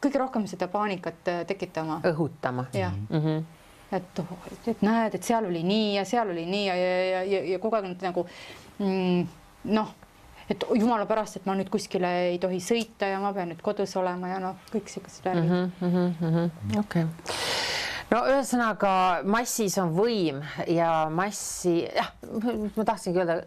kõige 0.00 0.18
rohkem 0.18 0.46
seda 0.50 0.68
paanikat 0.72 1.30
tekitama. 1.46 2.00
õhutama. 2.12 2.66
jah 2.72 2.92
mm 2.92 3.20
-hmm. 3.20 3.44
et, 3.92 4.20
et 4.66 4.82
näed, 4.82 5.14
et 5.14 5.24
seal 5.24 5.46
oli 5.46 5.62
nii 5.62 5.94
ja 5.96 6.04
seal 6.04 6.30
oli 6.30 6.46
nii 6.46 6.66
ja, 6.66 6.76
ja, 6.76 7.04
ja, 7.04 7.22
ja, 7.22 7.44
ja 7.52 7.58
kogu 7.58 7.76
aeg 7.76 8.02
nagu 8.02 8.26
mm, 8.78 9.26
noh, 9.64 9.94
et 10.50 10.64
jumala 10.74 11.06
pärast, 11.06 11.36
et 11.36 11.46
ma 11.46 11.54
nüüd 11.54 11.70
kuskile 11.70 12.12
ei 12.30 12.38
tohi 12.38 12.60
sõita 12.60 13.08
ja 13.10 13.20
ma 13.20 13.32
pean 13.32 13.52
nüüd 13.52 13.62
kodus 13.62 13.96
olema 13.96 14.28
ja 14.28 14.38
noh, 14.40 14.56
kõik 14.72 14.88
siuksed 14.88 15.24
värgid 15.24 15.50
mm 15.50 15.72
-hmm,. 15.80 16.12
Mm 16.20 16.34
-hmm. 16.34 16.78
okei 16.78 17.04
okay 17.04 17.06
no 18.10 18.24
ühesõnaga 18.30 18.92
massis 19.28 19.78
on 19.78 19.92
võim 19.96 20.42
ja 20.66 21.08
massi, 21.12 21.82
jah, 21.84 22.12
ma 22.76 22.84
tahtsingi 22.84 23.20
öelda, 23.20 23.42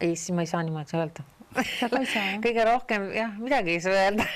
ei, 0.00 0.16
siis 0.16 0.30
ma 0.36 0.44
ei 0.44 0.50
saa 0.50 0.62
niimoodi 0.62 0.98
öelda 0.98 1.26
kõige 2.42 2.64
rohkem 2.68 3.08
jah, 3.16 3.34
midagi 3.40 3.76
ei 3.76 3.82
saa 3.84 4.06
öelda 4.06 4.26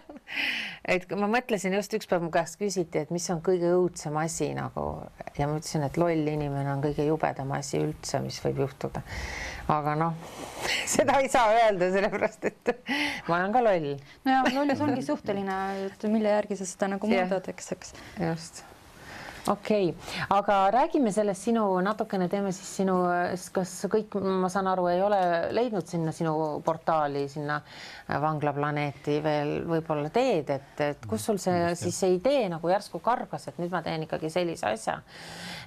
et 0.94 1.06
ma 1.18 1.28
mõtlesin 1.30 1.74
just 1.76 1.94
ükspäev 1.96 2.24
mu 2.24 2.30
käest 2.34 2.58
küsiti, 2.60 3.02
et 3.02 3.12
mis 3.14 3.26
on 3.32 3.42
kõige 3.44 3.70
õudsem 3.76 4.16
asi 4.20 4.50
nagu 4.56 4.86
ja 5.38 5.48
ma 5.50 5.58
ütlesin, 5.60 5.84
et 5.86 5.98
loll 6.00 6.32
inimene 6.32 6.72
on 6.72 6.82
kõige 6.84 7.06
jubedam 7.06 7.52
asi 7.56 7.80
üldse, 7.82 8.22
mis 8.24 8.40
võib 8.44 8.64
juhtuda. 8.64 9.02
aga 9.70 9.94
noh, 9.98 10.16
seda 10.94 11.20
ei 11.22 11.30
saa 11.32 11.52
öelda, 11.56 11.90
sellepärast 11.94 12.50
et 12.50 12.74
ma 13.28 13.38
olen 13.38 13.54
ka 13.54 13.64
loll. 13.66 13.92
nojah, 14.26 14.50
lollus 14.56 14.82
ongi 14.86 15.06
suhteline, 15.06 15.60
et 15.90 16.10
mille 16.10 16.36
järgi 16.38 16.60
sa 16.60 16.68
seda 16.68 16.94
nagu 16.96 17.14
mõõdad, 17.14 17.52
eks, 17.54 17.72
eks. 17.76 17.96
just 18.24 18.64
okei 19.50 19.88
okay., 19.90 20.26
aga 20.36 20.70
räägime 20.70 21.12
sellest 21.12 21.42
sinu, 21.48 21.64
natukene 21.84 22.28
teeme 22.28 22.52
siis 22.54 22.68
sinu, 22.80 22.96
kas 23.54 23.72
kõik, 23.90 24.14
ma 24.20 24.50
saan 24.52 24.68
aru, 24.70 24.86
ei 24.92 25.02
ole 25.02 25.20
leidnud 25.56 25.86
sinna 25.88 26.12
sinu 26.14 26.34
portaali, 26.64 27.26
sinna 27.30 27.60
vanglaplaneeti 28.22 29.18
veel 29.24 29.52
võib-olla 29.68 30.10
teed, 30.14 30.50
et, 30.54 30.84
et 30.86 31.08
kus 31.10 31.26
sul 31.30 31.40
see 31.42 31.74
siis 31.78 31.98
see 32.04 32.16
idee 32.18 32.46
nagu 32.52 32.70
järsku 32.70 33.02
kargas, 33.04 33.48
et 33.50 33.58
nüüd 33.62 33.72
ma 33.74 33.82
teen 33.86 34.06
ikkagi 34.06 34.30
sellise 34.32 34.70
asja. 34.70 35.00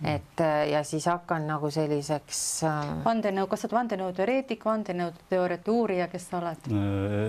et 0.03 0.43
ja 0.71 0.83
siis 0.87 1.05
hakkan 1.09 1.47
nagu 1.47 1.71
selliseks 1.73 2.41
äh.... 2.67 2.79
vandenõu, 3.05 3.47
kas 3.51 3.63
sa 3.63 3.69
oled 3.69 3.77
vandenõuteoreetik, 3.81 4.65
vandenõuteooriate 4.67 5.71
uurija, 5.73 6.09
kes 6.11 6.29
sa 6.31 6.39
oled? 6.41 6.71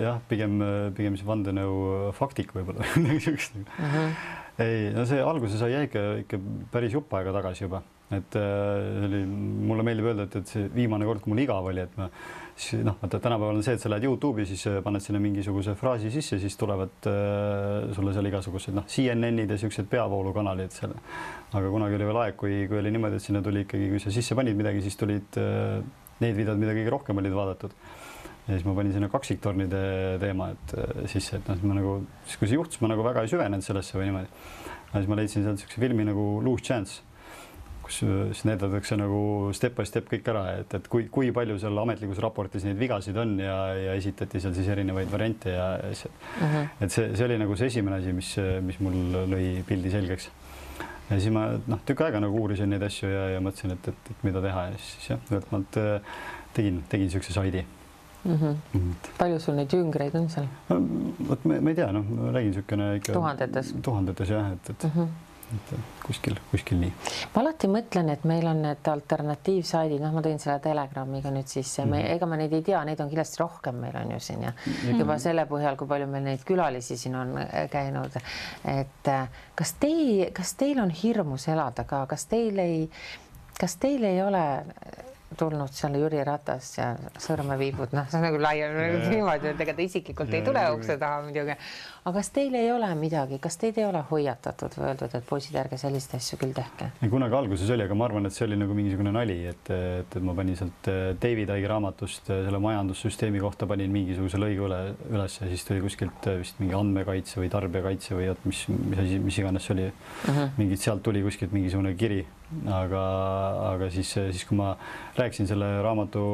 jah, 0.05 0.19
pigem, 0.29 0.57
pigem 0.97 1.19
siis 1.19 1.27
vandenõu 1.27 2.11
faktik 2.15 2.55
võib-olla 2.55 2.87
midagi 2.99 3.29
siukest 3.29 3.61
uh. 3.61 3.85
-huh 3.85 4.43
ei, 4.61 4.93
no 4.95 5.03
see 5.09 5.19
alguse 5.19 5.59
sai 5.59 5.75
ikka, 5.83 6.05
ikka 6.23 6.39
päris 6.71 6.95
jupp 6.95 7.13
aega 7.17 7.33
tagasi 7.35 7.65
juba, 7.65 7.81
et 8.15 8.37
äh, 8.39 9.05
oli, 9.07 9.21
mulle 9.25 9.83
meeldib 9.87 10.09
öelda, 10.11 10.27
et, 10.29 10.37
et 10.39 10.51
see 10.51 10.69
viimane 10.73 11.07
kord, 11.07 11.23
kui 11.23 11.33
mul 11.33 11.41
igav 11.43 11.67
oli, 11.71 11.83
et 11.83 11.97
ma 11.99 12.07
siis 12.55 12.85
noh, 12.87 12.95
vaata 13.01 13.19
tänapäeval 13.19 13.59
on 13.59 13.65
see, 13.65 13.75
et 13.75 13.83
sa 13.83 13.91
lähed 13.91 14.07
Youtube'i, 14.07 14.45
siis 14.47 14.63
äh, 14.71 14.79
paned 14.85 15.03
sinna 15.03 15.19
mingisuguse 15.23 15.75
fraasi 15.79 16.11
sisse, 16.13 16.39
siis 16.39 16.55
tulevad 16.59 17.09
äh, 17.11 17.91
sulle 17.97 18.15
seal 18.15 18.31
igasugused 18.31 18.77
noh, 18.77 18.87
CNN-id 18.91 19.51
ja 19.51 19.59
siuksed 19.59 19.91
peavoolukanalid 19.91 20.75
seal. 20.75 20.95
aga 21.55 21.73
kunagi 21.73 21.99
oli 21.99 22.09
veel 22.11 22.21
aeg, 22.23 22.39
kui, 22.39 22.63
kui 22.71 22.79
oli 22.79 22.95
niimoodi, 22.95 23.19
et 23.19 23.27
sinna 23.27 23.43
tuli 23.43 23.65
ikkagi, 23.65 23.91
kui 23.91 24.01
sa 24.03 24.13
sisse 24.13 24.37
panid 24.39 24.55
midagi, 24.55 24.83
siis 24.85 24.95
tulid 24.99 25.41
äh, 25.41 25.83
need 26.23 26.37
videod, 26.37 26.61
mida 26.61 26.77
kõige 26.77 26.95
rohkem 26.95 27.19
olid 27.23 27.35
vaadatud 27.35 27.75
ja 28.45 28.53
siis 28.53 28.65
ma 28.67 28.75
panin 28.77 28.93
sinna 28.93 29.09
kaksiktornide 29.09 29.81
teema, 30.21 30.51
et 30.53 30.77
äh, 30.77 31.01
sisse, 31.09 31.39
et 31.39 31.49
noh, 31.49 31.65
ma 31.65 31.79
nagu 31.79 31.97
siis, 32.27 32.37
kui 32.37 32.49
see 32.49 32.59
juhtus, 32.59 32.79
ma 32.83 32.91
nagu 32.91 33.05
väga 33.05 33.25
ei 33.25 33.31
süvenenud 33.31 33.65
sellesse 33.65 33.97
või 33.97 34.11
niimoodi. 34.11 34.29
ja 34.91 35.01
siis 35.01 35.09
ma 35.09 35.17
leidsin 35.17 35.45
sealt 35.45 35.57
niisuguse 35.57 35.81
filmi 35.81 36.05
nagu 36.05 36.25
Loose 36.45 36.65
Chance, 36.67 37.01
kus 37.85 37.99
siis 38.01 38.43
näidatakse 38.45 38.97
nagu 38.97 39.51
step 39.53 39.75
by 39.77 39.85
step 39.89 40.07
kõik 40.09 40.29
ära, 40.29 40.43
et, 40.61 40.77
et 40.77 40.87
kui, 40.89 41.07
kui 41.13 41.31
palju 41.33 41.57
seal 41.61 41.77
ametlikus 41.81 42.21
raportis 42.21 42.65
neid 42.65 42.79
vigasid 42.81 43.17
on 43.21 43.35
ja, 43.41 43.57
ja 43.77 43.93
esitati 43.97 44.41
seal 44.41 44.55
siis 44.57 44.69
erinevaid 44.73 45.09
variante 45.11 45.53
ja 45.53 45.67
asjad 45.91 46.13
uh. 46.13 46.41
-huh. 46.41 46.67
et 46.81 46.91
see, 46.91 47.11
see 47.13 47.25
oli 47.25 47.37
nagu 47.41 47.57
see 47.57 47.69
esimene 47.73 48.01
asi, 48.01 48.13
mis, 48.13 48.33
mis 48.65 48.81
mul 48.81 49.21
lõi 49.33 49.47
pildi 49.67 49.93
selgeks. 49.93 50.29
ja 51.09 51.19
siis 51.19 51.33
ma 51.33 51.47
noh, 51.65 51.81
tükk 51.85 52.05
aega 52.05 52.21
nagu 52.21 52.41
uurisin 52.41 52.69
neid 52.69 52.85
asju 52.85 53.09
ja, 53.09 53.29
ja 53.35 53.41
mõtlesin, 53.41 53.73
et, 53.73 53.87
et, 53.93 54.13
et 54.13 54.23
mida 54.29 54.41
teha 54.41 54.69
ja 54.69 54.77
siis 54.77 55.09
jah, 55.09 55.25
ühelt 55.31 55.49
poolt 55.49 55.81
tegin, 56.53 56.83
tegin 56.89 57.09
niisuguse 57.09 57.33
saidi 57.33 57.65
mm. 58.25 58.37
-hmm. 58.37 58.55
Mm 58.73 58.81
-hmm. 58.81 59.11
palju 59.17 59.39
sul 59.39 59.55
neid 59.55 59.73
jüngreid 59.73 60.15
on 60.15 60.29
seal? 60.29 60.47
vot 61.29 61.45
ma, 61.45 61.61
ma 61.61 61.69
ei 61.69 61.75
tea, 61.75 61.91
noh, 61.91 62.05
ma 62.09 62.31
räägin 62.31 62.51
niisugune 62.51 62.95
ikka 62.95 63.13
tuhandetes, 63.13 63.75
tuhandetes 63.81 64.29
jah, 64.29 64.51
et, 64.51 64.69
et 64.69 64.83
mm. 64.83 64.91
-hmm 64.99 65.07
et 65.53 65.73
kuskil, 66.05 66.37
kuskil 66.51 66.79
nii. 66.81 66.91
ma 67.33 67.41
alati 67.43 67.69
mõtlen, 67.69 68.09
et 68.13 68.23
meil 68.27 68.47
on 68.49 68.61
need 68.65 68.89
alternatiivsaidid, 68.89 70.01
noh, 70.01 70.13
ma 70.15 70.23
tõin 70.25 70.39
selle 70.41 70.57
Telegramiga 70.63 71.31
nüüd 71.33 71.49
sisse 71.51 71.83
mm, 71.85 71.91
-hmm. 71.91 72.05
me, 72.07 72.13
ega 72.15 72.29
me 72.29 72.39
neid 72.41 72.53
ei 72.57 72.65
tea, 72.65 72.81
neid 72.87 73.01
on 73.03 73.11
kindlasti 73.11 73.41
rohkem, 73.43 73.79
meil 73.83 73.97
on 74.01 74.11
ju 74.15 74.19
siin 74.19 74.43
ja 74.43 74.51
mm 74.51 74.73
-hmm. 74.73 74.99
juba 74.99 75.17
selle 75.19 75.45
põhjal, 75.45 75.77
kui 75.77 75.87
palju 75.87 76.07
meil 76.07 76.23
neid 76.23 76.45
külalisi 76.45 76.97
siin 76.97 77.15
on 77.15 77.37
äh, 77.37 77.69
käinud. 77.69 78.17
et 78.65 79.07
äh, 79.07 79.27
kas 79.55 79.73
teil, 79.73 80.31
kas 80.33 80.53
teil 80.53 80.79
on 80.79 80.89
hirmus 80.89 81.47
elada 81.47 81.83
ka, 81.83 82.05
kas 82.05 82.25
teil 82.25 82.59
ei, 82.59 82.89
kas 83.59 83.75
teil 83.75 84.03
ei 84.03 84.23
ole 84.23 84.65
tulnud 85.39 85.73
seal 85.75 85.97
Jüri 85.99 86.23
Ratas 86.25 86.71
ja 86.77 86.91
sõrme 87.21 87.57
viibud, 87.59 87.93
noh, 87.95 88.07
see 88.09 88.19
on 88.19 88.25
nagu 88.27 88.39
laiem 88.41 88.77
niimoodi, 89.13 89.51
et 89.53 89.61
ega 89.65 89.75
ta 89.75 89.85
isiklikult 89.85 90.33
ei 90.33 90.43
tule 90.45 90.63
ukse 90.75 90.97
taha 91.01 91.21
muidugi. 91.25 91.55
aga 92.05 92.13
kas 92.17 92.29
teil 92.35 92.55
ei 92.59 92.71
ole 92.71 92.89
midagi, 92.99 93.39
kas 93.43 93.57
teid 93.61 93.79
ei 93.81 93.87
ole 93.87 94.03
hoiatatud 94.09 94.77
või 94.79 94.89
öeldud, 94.91 95.15
et 95.17 95.27
poisid, 95.29 95.57
ärge 95.61 95.79
selliseid 95.81 96.19
asju 96.19 96.39
küll 96.41 96.55
tehke? 96.55 96.91
kunagi 97.15 97.37
alguses 97.37 97.69
oli, 97.75 97.85
aga 97.87 97.97
ma 97.97 98.07
arvan, 98.09 98.29
et 98.29 98.35
see 98.35 98.45
oli 98.47 98.59
nagu 98.59 98.77
mingisugune 98.77 99.13
nali, 99.15 99.37
et, 99.51 99.71
et, 99.71 100.17
et 100.19 100.25
ma 100.25 100.35
panin 100.37 100.59
sealt 100.59 100.89
äh, 100.91 101.11
David 101.21 101.53
Icke 101.55 101.71
raamatust 101.71 102.31
äh, 102.31 102.43
selle 102.47 102.61
majandussüsteemi 102.63 103.41
kohta 103.43 103.67
panin 103.69 103.93
mingisuguse 103.93 104.39
lõigu 104.41 104.67
üle 104.69 104.81
üles 105.11 105.39
ja 105.41 105.49
siis 105.51 105.65
tuli 105.67 105.83
kuskilt 105.85 106.29
äh, 106.31 106.39
vist 106.41 106.59
mingi 106.61 106.75
andmekaitse 106.77 107.39
või 107.41 107.51
tarbijakaitse 107.53 108.17
või 108.17 108.29
oot, 108.33 108.47
mis, 108.47 108.65
mis 108.73 109.01
asi, 109.01 109.19
mis 109.23 109.39
iganes 109.41 109.67
see 109.67 109.75
oli. 109.77 109.91
Mhm. 109.91 110.35
-huh. 110.37 110.57
mingid 110.57 110.81
sealt 110.81 111.03
tuli 111.03 111.23
kuskilt 111.25 111.55
mingisugune 111.55 111.93
kiri 111.99 112.25
aga, 112.71 113.03
aga 113.71 113.89
siis, 113.93 114.11
siis 114.15 114.45
kui 114.47 114.57
ma 114.59 114.73
rääkisin 115.17 115.47
selle 115.49 115.69
raamatu 115.85 116.25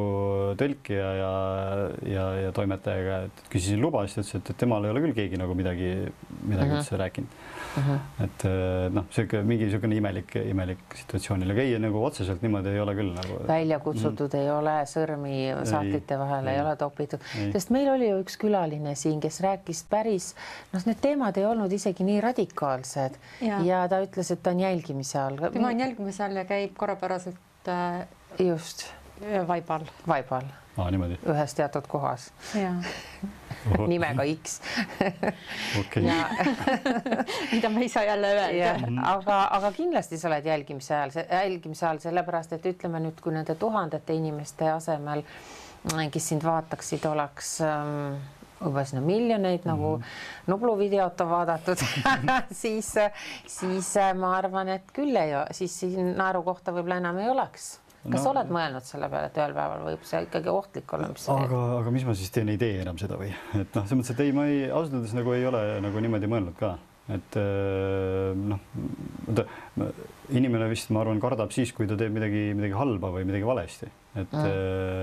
tõlkija 0.59 1.11
ja, 1.19 1.31
ja, 2.09 2.25
ja 2.47 2.51
toimetajaga, 2.55 3.21
et 3.29 3.43
küsisin 3.51 3.81
luba, 3.83 4.03
siis 4.07 4.17
ta 4.17 4.23
ütles, 4.23 4.41
et, 4.41 4.57
temal 4.61 4.85
ei 4.85 4.93
ole 4.93 5.03
küll 5.05 5.17
keegi 5.17 5.39
nagu 5.41 5.55
midagi, 5.57 5.91
midagi 6.41 6.69
uh 6.69 6.75
-huh. 6.75 6.79
üldse 6.79 6.97
rääkinud 7.01 7.35
uh. 7.77 7.83
-huh. 7.87 8.25
et 8.25 8.45
noh, 8.93 9.05
sihuke 9.09 9.41
mingi 9.43 9.67
niisugune 9.67 9.95
imelik, 9.95 10.35
imelik 10.35 10.97
situatsioon 11.03 11.43
oli, 11.43 11.51
aga 11.51 11.61
ei 11.61 11.79
nagu 11.79 12.03
otseselt 12.05 12.41
niimoodi 12.41 12.73
ei 12.73 12.79
ole 12.79 12.95
küll 12.95 13.13
nagu. 13.15 13.39
välja 13.47 13.79
kutsutud 13.79 14.33
mm. 14.33 14.39
ei 14.39 14.51
ole, 14.51 14.75
sõrmi 14.93 15.37
sahtlite 15.63 16.19
vahele 16.19 16.51
ei, 16.51 16.57
ei 16.57 16.65
ole 16.65 16.75
topitud, 16.75 17.19
sest 17.53 17.69
meil 17.69 17.89
oli 17.93 18.09
ju 18.09 18.19
üks 18.23 18.37
külaline 18.41 18.95
siin, 18.95 19.19
kes 19.19 19.41
rääkis 19.41 19.85
päris, 19.89 20.35
noh, 20.73 20.85
need 20.85 21.01
teemad 21.01 21.37
ei 21.37 21.45
olnud 21.45 21.71
isegi 21.71 22.03
nii 22.03 22.21
radikaalsed 22.21 23.19
ja, 23.41 23.61
ja 23.65 23.87
ta 23.87 24.01
ütles, 24.03 24.31
et 24.33 24.43
ta 24.43 24.55
on 24.55 24.59
jälgimise 24.59 25.19
all. 25.19 25.37
tema 25.51 25.67
on 25.67 25.79
jälgimise 25.79 26.09
all 26.09 26.10
ja 26.35 26.45
käib 26.45 26.73
korrapäraselt 26.77 27.69
äh, 27.69 28.07
just 28.39 28.87
vaibal. 29.47 29.85
vaibal. 30.07 30.43
aa, 30.77 30.91
niimoodi. 30.91 31.19
ühes 31.29 31.53
teatud 31.53 31.87
kohas. 31.87 32.31
nimega 33.87 34.23
X 34.23 34.61
okay. 35.79 36.03
mida 37.53 37.69
ma 37.69 37.79
ei 37.79 37.89
saa 37.89 38.03
jälle 38.03 38.33
öelda. 38.33 38.75
aga, 39.03 39.41
aga 39.51 39.71
kindlasti 39.71 40.17
sa 40.17 40.29
oled 40.31 40.45
jälgimise 40.45 40.95
ajal, 40.95 41.11
jälgimise 41.31 41.87
all, 41.87 42.01
sellepärast 42.01 42.53
et 42.57 42.65
ütleme 42.73 43.03
nüüd, 43.03 43.21
kui 43.21 43.33
nende 43.33 43.55
tuhandete 43.55 44.13
inimeste 44.17 44.71
asemel, 44.71 45.23
kes 46.11 46.29
sind 46.33 46.45
vaataksid, 46.45 47.05
oleks 47.09 47.59
ähm, 47.65 48.21
võib-olla 48.61 48.85
sinna 48.87 49.03
miljoneid 49.05 49.67
nagu 49.69 49.97
mm 49.97 50.01
-hmm. 50.01 50.51
Nublu 50.51 50.77
videot 50.77 51.21
on 51.21 51.29
vaadatud. 51.29 51.77
Siis, 52.63 52.93
siis 53.47 53.97
äh, 53.97 54.13
ma 54.15 54.35
arvan, 54.37 54.67
et 54.69 54.91
küll 54.93 55.15
ei, 55.15 55.31
siis 55.51 55.79
siin 55.79 56.15
naerukohta 56.17 56.71
võib-olla 56.71 56.97
enam 56.97 57.17
ei 57.17 57.29
oleks. 57.29 57.79
Kas 58.01 58.23
no, 58.23 58.31
oled 58.31 58.49
mõelnud 58.49 58.85
selle 58.85 59.09
peale, 59.09 59.27
et 59.29 59.35
ühel 59.37 59.51
päeval 59.53 59.83
võib 59.85 60.05
see 60.09 60.23
ikkagi 60.25 60.49
ohtlik 60.49 60.93
olla, 60.93 61.11
mis 61.13 61.27
aga, 61.29 61.59
aga 61.77 61.91
mis 61.93 62.05
ma 62.07 62.15
siis 62.17 62.31
teen, 62.33 62.49
ei 62.49 62.57
tee 62.57 62.79
enam 62.81 62.97
seda 62.97 63.17
või, 63.19 63.29
et 63.29 63.75
noh, 63.77 63.85
selles 63.85 63.99
mõttes, 63.99 64.13
et 64.15 64.23
ei, 64.25 64.31
ma 64.33 64.45
ei, 64.49 64.63
ausalt 64.71 64.95
öeldes 64.97 65.13
nagu 65.13 65.35
ei 65.35 65.45
ole 65.45 65.61
nagu 65.85 66.01
niimoodi 66.01 66.29
mõelnud 66.31 66.57
ka, 66.57 66.71
et 67.09 67.39
äh, 67.39 68.35
noh, 68.37 68.61
inimene 70.29 70.69
vist, 70.71 70.91
ma 70.93 71.01
arvan, 71.01 71.19
kardab 71.23 71.51
siis, 71.55 71.73
kui 71.75 71.89
ta 71.89 71.97
teeb 71.99 72.13
midagi, 72.13 72.51
midagi 72.57 72.77
halba 72.77 73.11
või 73.15 73.25
midagi 73.27 73.47
valesti 73.47 73.89
et 74.11 74.31
mm., 74.31 74.47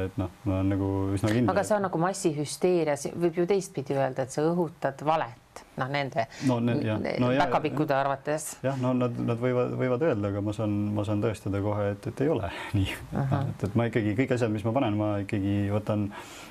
et 0.04 0.16
noh, 0.20 0.32
ma 0.44 0.58
olen 0.58 0.72
nagu 0.74 0.88
üsna 1.16 1.30
kindel. 1.32 1.50
aga 1.52 1.64
see 1.64 1.76
on 1.78 1.84
nagu 1.86 2.00
massihüsteeria, 2.02 2.96
võib 3.16 3.38
ju 3.40 3.46
teistpidi 3.48 3.96
öelda, 3.96 4.26
et 4.26 4.34
sa 4.34 4.44
õhutad 4.44 5.00
valet, 5.08 5.62
noh, 5.80 5.88
nende 5.92 6.26
no, 6.48 6.58
ne, 6.60 6.74
jah, 6.84 7.00
no, 7.22 7.30
päkapikkude 7.40 7.96
arvates. 7.96 8.50
jah, 8.64 8.76
no 8.82 8.92
nad, 8.96 9.16
nad 9.30 9.40
võivad, 9.40 9.72
võivad 9.80 10.04
öelda, 10.10 10.32
aga 10.32 10.42
ma 10.44 10.52
saan, 10.56 10.74
ma 10.96 11.06
saan 11.08 11.24
tõestada 11.24 11.62
kohe, 11.64 11.88
et, 11.94 12.10
et 12.12 12.24
ei 12.26 12.32
ole 12.34 12.52
nii 12.76 12.90
uh. 12.90 13.22
-huh. 13.22 13.48
et, 13.54 13.64
et 13.70 13.78
ma 13.80 13.88
ikkagi 13.88 14.12
kõik 14.20 14.36
asjad, 14.36 14.52
mis 14.52 14.66
ma 14.68 14.74
panen, 14.76 15.00
ma 15.00 15.14
ikkagi 15.24 15.56
võtan 15.72 16.10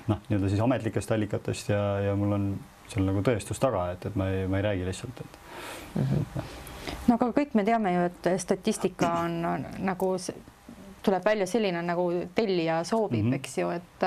noh, 0.10 0.26
nii-öelda 0.26 0.50
siis 0.50 0.66
ametlikest 0.66 1.14
allikatest 1.14 1.70
ja, 1.76 1.84
ja 2.10 2.18
mul 2.18 2.40
on 2.40 2.50
seal 2.88 3.06
nagu 3.06 3.24
tõestus 3.26 3.60
taga, 3.60 3.92
et, 3.92 4.06
et 4.10 4.16
ma 4.16 4.30
ei, 4.34 4.48
ma 4.48 4.62
ei 4.62 4.68
räägi 4.70 4.86
lihtsalt, 4.88 5.22
et. 5.22 5.40
Mhm. 5.96 6.26
-huh. 6.36 6.44
no 7.08 7.16
aga 7.16 7.32
kõik 7.40 7.54
me 7.54 7.64
teame 7.64 7.94
ju, 7.94 8.06
et 8.12 8.30
statistika 8.42 9.12
on, 9.24 9.46
on 9.46 9.66
nagu 9.80 10.18
tuleb 11.04 11.26
välja 11.26 11.48
selline, 11.48 11.82
nagu 11.82 12.12
tellija 12.36 12.84
soovib 12.84 13.24
mm, 13.24 13.32
-hmm. 13.32 13.36
eks 13.36 13.58
ju, 13.58 13.70
et 13.70 14.06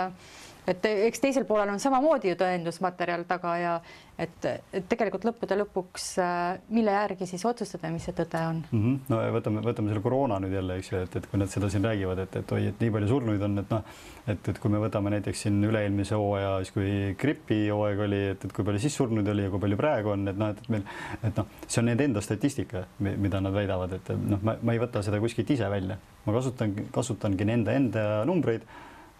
et 0.68 0.86
eks 0.90 1.22
teisel 1.22 1.46
poolel 1.48 1.72
on 1.72 1.80
samamoodi 1.82 2.32
ju 2.32 2.38
tõendusmaterjal 2.40 3.24
taga 3.28 3.56
ja 3.60 3.74
et, 4.20 4.46
et 4.76 4.86
tegelikult 4.90 5.24
lõppude 5.28 5.56
lõpuks, 5.62 6.06
äh, 6.20 6.58
mille 6.74 6.92
järgi 6.94 7.28
siis 7.30 7.44
otsustada, 7.48 7.90
mis 7.92 8.04
see 8.06 8.16
tõde 8.16 8.40
on 8.44 8.60
mm. 8.66 8.82
-hmm. 8.82 8.98
no 9.12 9.20
võtame, 9.36 9.62
võtame 9.64 9.92
selle 9.92 10.04
koroona 10.04 10.40
nüüd 10.42 10.54
jälle, 10.56 10.76
eks 10.80 10.92
ju, 10.92 11.02
et, 11.06 11.16
et 11.16 11.28
kui 11.30 11.40
nad 11.40 11.52
seda 11.52 11.70
siin 11.72 11.86
räägivad, 11.88 12.20
et, 12.26 12.36
et 12.42 12.52
oi, 12.56 12.66
et 12.72 12.84
nii 12.84 12.92
palju 12.96 13.08
surnuid 13.14 13.46
on, 13.46 13.58
et 13.62 13.72
noh, 13.72 13.94
et, 14.26 14.52
et 14.52 14.60
kui 14.62 14.72
me 14.72 14.82
võtame 14.82 15.14
näiteks 15.16 15.46
siin 15.46 15.62
üle-eelmise 15.70 16.18
hooaja, 16.20 16.52
siis 16.64 16.74
kui 16.76 16.90
gripihooaeg 17.20 18.04
oli, 18.08 18.20
et, 18.34 18.44
et 18.44 18.56
kui 18.56 18.66
palju 18.66 18.82
siis 18.84 19.00
surnuid 19.00 19.32
oli 19.32 19.48
ja 19.48 19.54
kui 19.54 19.64
palju 19.64 19.80
praegu 19.80 20.14
on, 20.16 20.28
et 20.28 20.40
noh, 20.44 20.52
et, 20.52 20.60
et 20.64 20.74
meil, 20.76 20.84
et 21.22 21.40
noh, 21.40 21.48
see 21.66 21.82
on 21.82 21.90
nende 21.92 22.08
enda 22.10 22.24
statistika, 22.24 22.84
mida 23.00 23.40
nad 23.40 23.56
väidavad, 23.56 23.96
et 24.00 24.14
noh, 24.20 24.44
ma, 24.44 24.58
ma 24.60 24.76
ei 24.76 24.82
võta 24.82 25.04
seda 25.06 25.22
kuskilt 25.22 25.56
ise 25.56 25.72
välja, 25.72 25.96
ma 26.26 26.36
kasutan, 26.36 26.76
kasutangi 26.92 27.48
nende 27.48 27.76
enda 27.80 28.06
numbreid 28.28 28.68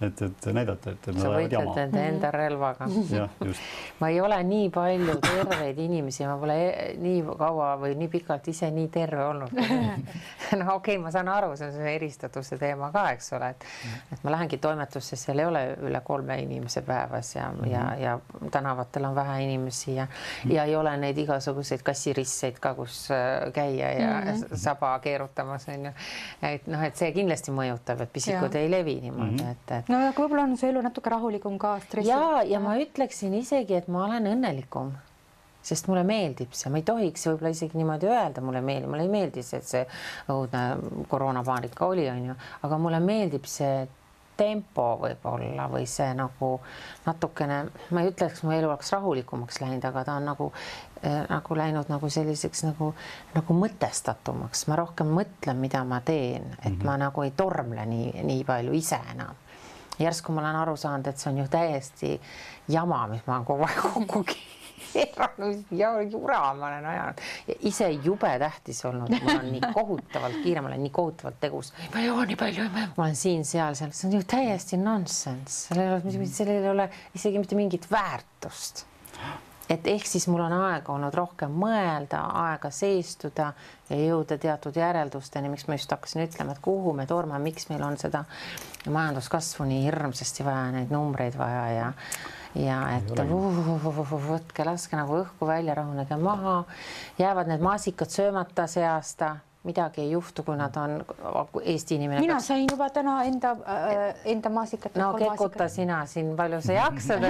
et, 0.00 0.22
et 0.22 0.46
näidata, 0.56 0.94
et 0.94 1.08
sa 1.20 1.32
võitled 1.34 1.70
nende 1.76 2.04
enda 2.08 2.30
relvaga. 2.34 2.88
ma 4.00 4.08
ei 4.08 4.20
ole 4.20 4.38
nii 4.44 4.70
palju 4.74 5.16
terveid 5.24 5.78
inimesi, 5.78 6.24
ma 6.28 6.36
pole 6.40 6.56
e-, 6.68 6.86
nii 7.00 7.22
kaua 7.38 7.74
või 7.80 7.96
nii 8.00 8.08
pikalt 8.12 8.48
ise 8.52 8.70
nii 8.74 8.88
terve 8.92 9.24
olnud 9.24 9.54
no 9.60 10.74
okei 10.74 10.96
okay,, 10.96 10.98
ma 11.02 11.12
saan 11.14 11.28
aru, 11.32 11.52
see 11.56 11.68
on 11.68 11.76
see 11.76 11.94
eristatuse 11.94 12.58
teema 12.60 12.90
ka, 12.94 13.06
eks 13.16 13.32
ole, 13.36 13.52
et 13.54 13.68
et 14.14 14.24
ma 14.24 14.34
lähengi 14.34 14.58
toimetusse, 14.62 15.18
seal 15.20 15.42
ei 15.42 15.48
ole 15.50 15.64
üle 15.88 16.00
kolme 16.04 16.38
inimese 16.42 16.82
päevas 16.86 17.34
ja 17.36 17.50
mm, 17.50 17.60
-hmm. 17.60 17.72
ja, 17.72 17.84
ja 18.00 18.50
tänavatel 18.50 19.04
on 19.10 19.14
vähe 19.14 19.42
inimesi 19.44 19.94
ja 19.94 20.06
-hmm. 20.06 20.52
ja 20.54 20.64
ei 20.64 20.76
ole 20.76 20.96
neid 20.96 21.18
igasuguseid 21.18 21.82
kassirisseid 21.84 22.58
ka, 22.60 22.74
kus 22.74 23.08
äh, 23.10 23.52
käia 23.52 23.92
ja 23.92 24.10
mm 24.20 24.26
-hmm. 24.26 24.56
saba 24.56 24.98
keerutamas 24.98 25.68
on 25.68 25.84
ju. 25.84 25.92
et 26.42 26.66
noh, 26.66 26.82
et 26.84 26.96
see 26.96 27.12
kindlasti 27.12 27.50
mõjutab, 27.50 28.02
et 28.02 28.12
pisikud 28.12 28.54
ja. 28.54 28.60
ei 28.60 28.70
levi 28.70 29.00
niimoodi 29.00 29.30
mm, 29.30 29.38
-hmm. 29.38 29.50
et, 29.50 29.70
et 29.78 29.88
no 29.90 30.00
aga 30.06 30.16
võib-olla 30.16 30.46
on 30.46 30.56
su 30.58 30.68
elu 30.68 30.82
natuke 30.84 31.12
rahulikum 31.12 31.58
ka 31.60 31.76
stressi. 31.84 32.10
ja, 32.10 32.42
ja 32.46 32.60
ma 32.62 32.76
ütleksin 32.80 33.34
isegi, 33.38 33.78
et 33.80 33.88
ma 33.92 34.04
olen 34.06 34.28
õnnelikum, 34.32 34.92
sest 35.66 35.90
mulle 35.90 36.04
meeldib 36.08 36.54
see, 36.56 36.72
ma 36.72 36.80
ei 36.80 36.86
tohiks 36.88 37.26
võib-olla 37.28 37.54
isegi 37.54 37.80
niimoodi 37.80 38.10
öelda, 38.10 38.44
mulle 38.44 38.62
meeldib, 38.64 38.90
mulle 38.92 39.06
ei 39.06 39.12
meeldi 39.12 39.44
see, 39.46 39.60
et 39.60 39.70
see 39.70 39.86
õudne 40.32 41.06
koroonapaanika 41.10 41.88
oli, 41.90 42.06
onju, 42.12 42.36
aga 42.66 42.78
mulle 42.80 43.02
meeldib 43.04 43.48
see 43.50 43.88
tempo 44.40 44.86
võib-olla 45.02 45.66
või 45.68 45.84
see 45.90 46.14
nagu 46.16 46.54
natukene, 47.04 47.58
ma 47.92 48.00
ei 48.00 48.08
ütleks, 48.08 48.40
mu 48.46 48.54
elu 48.56 48.70
oleks 48.70 48.94
rahulikumaks 48.94 49.60
läinud, 49.60 49.84
aga 49.84 50.04
ta 50.06 50.14
on 50.16 50.30
nagu 50.30 50.46
äh, 51.02 51.26
nagu 51.28 51.58
läinud 51.58 51.92
nagu 51.92 52.08
selliseks 52.08 52.64
nagu, 52.64 52.94
nagu 53.34 53.58
mõtestatumaks, 53.58 54.64
ma 54.70 54.80
rohkem 54.80 55.12
mõtlen, 55.18 55.60
mida 55.60 55.84
ma 55.84 56.00
teen, 56.00 56.54
et 56.56 56.70
mm 56.70 56.78
-hmm. 56.78 56.88
ma 56.88 56.96
nagu 57.04 57.26
ei 57.26 57.36
tormle 57.36 57.84
nii, 57.92 58.24
nii 58.24 58.48
palju 58.48 58.80
ise 58.80 59.02
enam 59.12 59.36
järsku 59.98 60.32
ma 60.32 60.44
olen 60.44 60.62
aru 60.62 60.76
saanud, 60.76 61.10
et 61.10 61.18
see 61.18 61.32
on 61.32 61.42
ju 61.42 61.48
täiesti 61.50 62.14
jama, 62.68 63.06
mis 63.10 63.26
ma 63.26 63.36
olen 63.36 63.46
kogu 63.48 63.66
aeg 63.66 63.82
kokku 63.82 64.24
keeranud. 64.92 65.64
Ja 65.76 65.92
jura 66.02 66.40
ma 66.54 66.70
olen 66.70 66.86
ajanud. 66.92 67.22
Ja 67.48 67.56
ise 67.68 67.90
jube 67.90 68.32
tähtis 68.42 68.84
olnud, 68.88 69.12
ma 69.12 69.34
olen 69.34 69.52
nii 69.56 69.72
kohutavalt 69.74 70.40
kiire, 70.44 70.62
ma 70.64 70.72
olen 70.72 70.82
nii 70.86 70.94
kohutavalt 70.94 71.40
tegus. 71.40 71.72
ma 71.94 72.00
ei 72.00 72.06
joo 72.06 72.24
nii 72.24 72.38
palju, 72.40 72.68
ma 72.74 73.04
olen 73.04 73.16
siin-seal, 73.16 73.76
seal, 73.78 73.92
see 73.96 74.08
on 74.10 74.18
ju 74.18 74.24
täiesti 74.36 74.80
nonsense, 74.80 75.66
sellel 75.68 75.98
ei 75.98 75.98
ole, 75.98 76.26
sellel 76.32 76.64
ei 76.64 76.74
ole 76.74 76.90
isegi 77.14 77.42
mitte 77.42 77.58
mingit 77.58 77.90
väärtust 77.90 78.86
et 79.70 79.86
ehk 79.86 80.06
siis 80.06 80.26
mul 80.28 80.42
on 80.42 80.54
aega 80.56 80.92
olnud 80.92 81.14
rohkem 81.14 81.52
mõelda, 81.62 82.24
aega 82.42 82.70
seistuda 82.74 83.52
ja 83.90 83.98
jõuda 84.00 84.38
teatud 84.40 84.76
järeldusteni, 84.76 85.50
miks 85.52 85.68
ma 85.68 85.78
just 85.78 85.92
hakkasin 85.94 86.24
ütlema, 86.26 86.56
et 86.56 86.62
kuhu 86.64 86.94
me 86.96 87.06
tormame, 87.10 87.44
miks 87.50 87.70
meil 87.70 87.84
on 87.86 87.98
seda 88.00 88.24
majanduskasvu 88.90 89.68
nii 89.70 89.86
hirmsasti 89.86 90.46
vaja, 90.46 90.70
neid 90.74 90.92
numbreid 90.94 91.38
vaja 91.38 91.64
ja 91.76 91.90
ja 92.58 92.80
et 92.96 93.12
võtke, 94.26 94.64
laske 94.66 94.98
nagu 94.98 95.20
õhku 95.20 95.46
välja, 95.46 95.76
rahunege 95.78 96.16
maha, 96.18 96.64
jäävad 97.18 97.46
need 97.52 97.62
maasikad 97.62 98.10
söömata 98.10 98.66
see 98.66 98.82
aasta 98.86 99.36
midagi 99.62 100.00
ei 100.00 100.10
juhtu, 100.14 100.42
kui 100.42 100.56
nad 100.56 100.76
on 100.80 100.94
Eesti 101.62 101.98
inimene. 101.98 102.20
mina 102.20 102.38
sain 102.40 102.64
juba 102.70 102.88
täna 102.90 103.18
enda 103.28 103.50
äh,, 103.68 104.22
enda 104.32 104.48
maasikat. 104.50 104.94
no 104.96 105.12
kekuta 105.18 105.68
sina 105.68 106.00
siin, 106.06 106.32
palju 106.36 106.62
sa 106.64 106.78
jaksad 106.78 107.26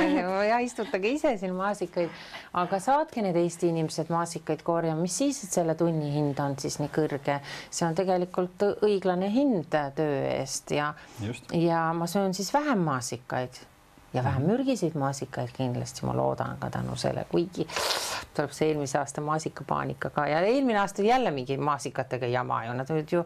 ja 0.49 0.61
istutage 0.63 1.11
ise 1.17 1.35
siin 1.41 1.55
maasikaid, 1.59 2.13
aga 2.63 2.79
saatke 2.83 3.25
need 3.27 3.39
Eesti 3.41 3.73
inimesed 3.75 4.13
maasikaid 4.15 4.63
korjama, 4.63 5.03
mis 5.03 5.19
siis, 5.19 5.43
et 5.45 5.59
selle 5.59 5.75
tunni 5.75 6.13
hind 6.15 6.39
on 6.43 6.55
siis 6.61 6.79
nii 6.83 6.93
kõrge, 6.95 7.41
see 7.71 7.89
on 7.89 7.99
tegelikult 7.99 8.67
õiglane 8.87 9.33
hind 9.35 9.75
töö 9.97 10.23
eest 10.37 10.71
ja, 10.77 10.93
ja 11.57 11.89
ma 11.97 12.07
söön 12.11 12.35
siis 12.37 12.55
vähem 12.55 12.87
maasikaid 12.87 13.59
ja 14.13 14.25
vähem 14.25 14.43
mhm. 14.43 14.51
mürgiseid 14.51 14.95
maasikaid 14.99 15.53
kindlasti 15.57 16.07
ma 16.07 16.15
loodan 16.17 16.59
ka 16.59 16.71
tänu 16.71 16.97
selle, 16.99 17.25
kuigi 17.31 17.67
tuleb 18.35 18.53
see 18.55 18.71
eelmise 18.71 18.99
aasta 18.99 19.23
maasikapaanika 19.25 20.11
ka. 20.11 20.27
Ja 20.27 20.41
eelmine 20.47 20.79
aasta 20.81 21.03
jälle 21.03 21.31
mingi 21.31 21.57
maasikatega 21.57 22.27
jama 22.27 22.65
ju, 22.67 22.75
nad 22.75 22.91
olid 22.91 23.13
ju 23.13 23.25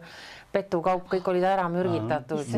petukaup, 0.51 1.07
kõik 1.11 1.29
olid 1.29 1.43
ära 1.43 1.67
mürgitatud, 1.69 2.57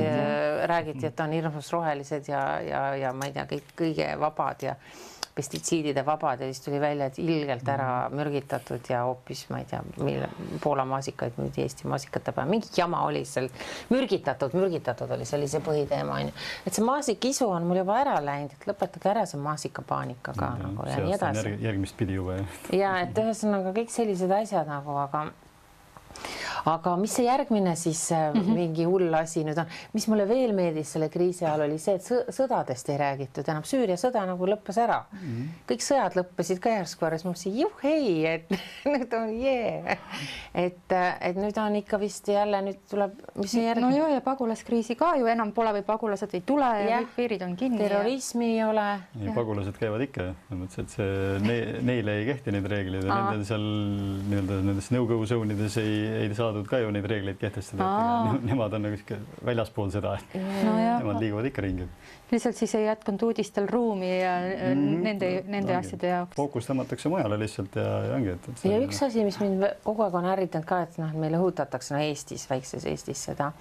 räägiti, 0.70 1.08
et 1.08 1.20
on 1.20 1.32
hirmus 1.34 1.72
rohelised 1.74 2.28
ja, 2.30 2.44
ja, 2.62 2.82
ja 2.96 3.14
ma 3.14 3.30
ei 3.30 3.36
tea, 3.36 3.48
kõik 3.50 3.72
kõige 3.80 4.10
vabad 4.20 4.68
ja 4.70 4.76
pestitsiidide 5.38 6.04
vabad 6.06 6.42
ja 6.42 6.50
siis 6.50 6.64
tuli 6.66 6.80
välja, 6.82 7.08
et 7.12 7.20
ilgelt 7.22 7.68
ära 7.70 8.10
mürgitatud 8.14 8.90
ja 8.90 9.04
hoopis 9.08 9.46
ma 9.54 9.62
ei 9.62 9.70
tea, 9.70 9.82
mille 10.02 10.30
Poola 10.64 10.86
maasikaid 10.90 11.38
müüdi 11.38 11.64
Eesti 11.64 11.88
maasikate 11.90 12.34
peal, 12.36 12.50
mingi 12.50 12.72
jama 12.78 13.04
oli 13.08 13.24
seal 13.28 13.50
mürgitatud, 13.94 14.56
mürgitatud 14.58 15.12
oli, 15.16 15.28
see 15.30 15.40
oli 15.40 15.50
see 15.52 15.64
põhiteema 15.66 16.20
onju. 16.22 16.36
et 16.66 16.78
see 16.78 16.86
maasikisu 16.86 17.50
on 17.50 17.68
mul 17.70 17.82
juba 17.84 18.00
ära 18.04 18.18
läinud, 18.24 18.54
et 18.58 18.70
lõpetage 18.70 19.12
ära 19.14 19.26
see 19.30 19.42
maasikapaanika 19.42 20.36
ka 20.38 20.54
ja, 20.54 20.62
nagu 20.64 20.88
ja 20.90 21.02
nii 21.06 21.18
edasi. 21.18 21.58
järgmist 21.66 21.98
pidi 21.98 22.18
juba 22.18 22.40
jah. 22.40 22.62
ja 22.82 22.96
et 23.06 23.26
ühesõnaga 23.26 23.76
kõik 23.78 23.94
sellised 23.94 24.34
asjad 24.42 24.70
nagu, 24.70 24.98
aga 25.06 25.28
aga 26.68 26.95
mis 26.99 27.13
see 27.18 27.28
järgmine 27.28 27.76
siis 27.80 28.01
mm 28.11 28.39
-hmm. 28.39 28.53
mingi 28.53 28.88
hull 28.89 29.13
asi 29.13 29.43
nüüd 29.47 29.59
on, 29.61 29.68
mis 29.93 30.07
mulle 30.07 30.28
veel 30.28 30.53
meeldis 30.53 30.91
selle 30.95 31.09
kriisi 31.09 31.45
ajal 31.45 31.65
oli 31.68 31.78
see, 31.80 31.95
et 31.95 32.34
sõdadest 32.36 32.89
ei 32.91 32.97
räägitud 32.97 33.47
enam, 33.47 33.63
Süüria 33.63 33.97
sõda 33.97 34.26
nagu 34.28 34.47
lõppes 34.47 34.80
ära 34.82 35.03
mm. 35.11 35.20
-hmm. 35.20 35.49
kõik 35.72 35.86
sõjad 35.86 36.18
lõppesid 36.20 36.59
ka 36.59 36.70
järsku 36.70 37.05
ära, 37.05 37.18
siis 37.18 37.26
ma 37.26 37.32
mõtlesin, 37.32 37.59
juhhei, 37.61 38.26
et 38.26 38.49
nüüd 38.91 39.13
on 39.13 39.34
jee 39.34 39.84
yeah.. 39.84 39.97
et, 40.53 40.95
et 41.22 41.38
nüüd 41.38 41.57
on 41.61 41.76
ikka 41.76 41.99
vist 41.99 42.28
jälle 42.28 42.61
nüüd 42.61 42.82
tuleb, 42.89 43.15
mis 43.36 43.51
see 43.51 43.63
järgmine. 43.63 43.89
no 43.89 44.07
ja, 44.07 44.09
ja 44.18 44.22
pagulaskriisi 44.22 44.95
ka 44.99 45.13
ju 45.20 45.28
enam 45.32 45.51
pole 45.51 45.74
või 45.80 45.86
pagulased 45.88 46.34
ei 46.34 46.43
tule 46.45 46.68
ja, 46.68 46.89
ja 46.89 47.01
kõik 47.03 47.15
piirid 47.15 47.45
on 47.47 47.55
kinni. 47.55 47.80
terrorismi 47.84 48.51
ja... 48.57 48.65
ei 48.65 48.70
ole. 48.72 48.88
ei, 49.22 49.34
pagulased 49.36 49.78
käivad 49.80 50.03
ikka, 50.07 50.30
selles 50.47 50.61
mõttes, 50.63 50.84
et 50.84 50.95
see 50.97 51.39
ne, 51.47 51.57
neile 51.88 52.20
ei 52.22 52.28
kehti 52.32 52.55
neid 52.55 52.70
reegleid 52.72 53.07
ja 53.07 53.22
nendel 53.22 53.45
seal 53.47 53.68
nii-öelda 54.28 54.59
nendes 54.68 54.91
no-go 54.95 55.20
zone 55.30 55.55
ides 55.55 55.78
ei, 55.82 55.97
ei 56.22 56.30
saadud 56.36 56.68
ka 56.70 56.80
ju 56.82 56.91
neid 56.93 57.05
reegleid 57.10 57.39
kehtestada, 57.41 57.88
et 58.36 58.45
nemad 58.47 58.74
on 58.78 58.88
nagu 58.88 58.99
sihuke 58.99 59.20
väljaspool 59.45 59.91
seda, 59.93 60.16
et 60.20 60.38
no 60.66 60.76
nemad 60.78 61.22
liiguvad 61.24 61.49
ikka 61.51 61.66
ringi. 61.66 61.88
lihtsalt 62.32 62.60
siis 62.60 62.76
ei 62.76 62.86
jätkunud 62.86 63.24
uudistel 63.30 63.68
ruumi 63.72 64.10
ja 64.20 64.34
mm 64.39 64.82
-hmm. 64.82 65.03
nende, 65.03 65.43
nende 65.47 65.76
asjade 65.76 66.08
jaoks. 66.08 66.36
fookus 66.36 66.70
tõmmatakse 66.70 67.10
mujale 67.10 67.39
lihtsalt 67.39 67.76
ja, 67.76 67.88
ja 68.08 68.16
ongi, 68.16 68.30
et, 68.30 68.49
et. 68.49 68.66
ja 68.66 68.80
üks 68.80 69.03
asi, 69.05 69.24
mis 69.24 69.39
mind 69.39 69.64
kogu 69.84 70.03
aeg 70.03 70.16
on 70.16 70.26
ärritanud 70.26 70.66
ka, 70.68 70.82
et 70.82 70.97
noh, 70.97 71.14
meile 71.14 71.38
õhutatakse 71.38 71.95
no 71.95 72.01
Eestis, 72.01 72.49
väikses 72.49 72.86
Eestis 72.86 73.24
seda 73.24 73.51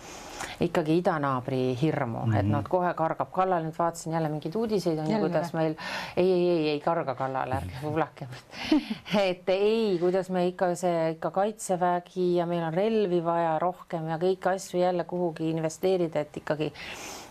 ikkagi 0.60 0.98
idanaabri 0.98 1.76
hirmu 1.82 2.18
mm, 2.18 2.32
-hmm. 2.32 2.38
et 2.38 2.44
mhm. 2.44 2.52
noh, 2.52 2.64
kohe 2.68 2.94
kargab 2.94 3.32
kallale, 3.32 3.66
nüüd 3.66 3.78
vaatasin 3.78 4.12
jälle 4.12 4.28
mingeid 4.28 4.54
uudiseid 4.54 4.98
on 4.98 5.10
ju, 5.10 5.18
kuidas 5.18 5.52
meil 5.52 5.74
ei, 6.16 6.32
ei, 6.32 6.48
ei, 6.50 6.68
ei 6.68 6.80
karga 6.80 7.14
kallale, 7.14 7.60
ärge 7.60 7.82
kuulake 7.82 8.28
mind 8.30 8.80
et 9.30 9.48
ei, 9.48 9.98
kuidas 10.00 10.30
me 10.30 10.46
ikka 10.46 10.74
see 10.74 11.10
ikka 11.10 11.30
kaitsevägi 11.30 12.34
ja 12.36 12.46
meil 12.46 12.62
on 12.62 12.74
relvi 12.74 13.24
vaja 13.24 13.58
rohkem 13.58 14.08
ja 14.08 14.18
kõiki 14.18 14.54
asju 14.54 14.80
jälle 14.80 15.04
kuhugi 15.04 15.50
investeerida, 15.50 16.20
et 16.20 16.36
ikkagi 16.36 16.72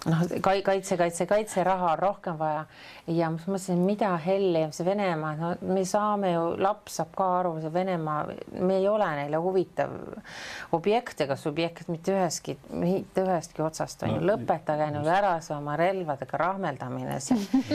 noh, 0.05 0.23
kaitse, 0.41 0.97
kaitse, 0.97 1.25
kaitse, 1.25 1.63
raha 1.63 1.91
on 1.91 1.99
rohkem 1.99 2.37
vaja 2.39 2.65
ja 3.07 3.29
ma 3.29 3.37
mõtlesin, 3.37 3.81
mida 3.85 4.09
helli 4.21 4.63
see 4.73 4.85
Venemaa, 4.87 5.35
no 5.37 5.51
me 5.73 5.83
saame 5.85 6.31
ju, 6.33 6.43
laps 6.61 6.97
saab 6.99 7.11
ka 7.17 7.27
aru, 7.39 7.53
see 7.61 7.71
Venemaa, 7.73 8.25
me 8.57 8.79
ei 8.79 8.87
ole 8.89 9.09
neile 9.19 9.39
huvitav 9.41 9.93
objekt 10.75 11.21
ega 11.25 11.37
subjekt 11.37 11.91
mitte 11.93 12.15
ühestki, 12.15 12.57
mitte 12.73 13.25
ühestki 13.25 13.61
otsast. 13.65 14.03
On 14.05 14.15
ju 14.15 14.21
no,, 14.21 14.31
lõpetage 14.31 14.89
nüüd 14.95 15.09
ära 15.11 15.35
see 15.45 15.53
oma 15.57 15.75
relvadega 15.79 16.39
rahmeldamine 16.41 17.19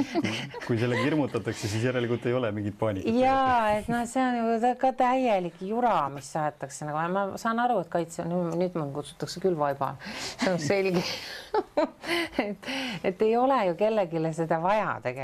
kui 0.66 0.78
sellega 0.80 1.04
hirmutatakse, 1.04 1.70
siis 1.70 1.86
järelikult 1.86 2.26
ei 2.26 2.34
ole 2.36 2.50
mingit 2.54 2.78
paanikat. 2.80 3.20
ja 3.22 3.38
et 3.76 3.90
noh, 3.92 4.02
see 4.10 4.24
on 4.24 4.40
ju 4.40 4.74
ka 4.80 4.92
täielik 4.98 5.62
jura, 5.64 5.94
mis 6.12 6.30
aetakse 6.38 6.88
nagu, 6.88 7.06
ma 7.14 7.26
saan 7.40 7.62
aru, 7.62 7.80
et 7.84 7.92
kaitse 7.92 8.26
nüüd, 8.26 8.56
nüüd 8.58 8.78
mind 8.78 8.94
kutsutakse 8.98 9.42
küll 9.42 9.58
vaiba, 9.58 9.94
see 10.34 10.50
on 10.52 10.60
selge. 10.62 11.04
Et, 12.38 12.66
et 13.04 13.22
ei 13.26 13.32
ole 13.36 13.56
ju 13.66 13.74
kellelegi 13.78 14.20
seda 14.36 14.60
vaja 14.62 14.92
tegelikult, 15.02 15.19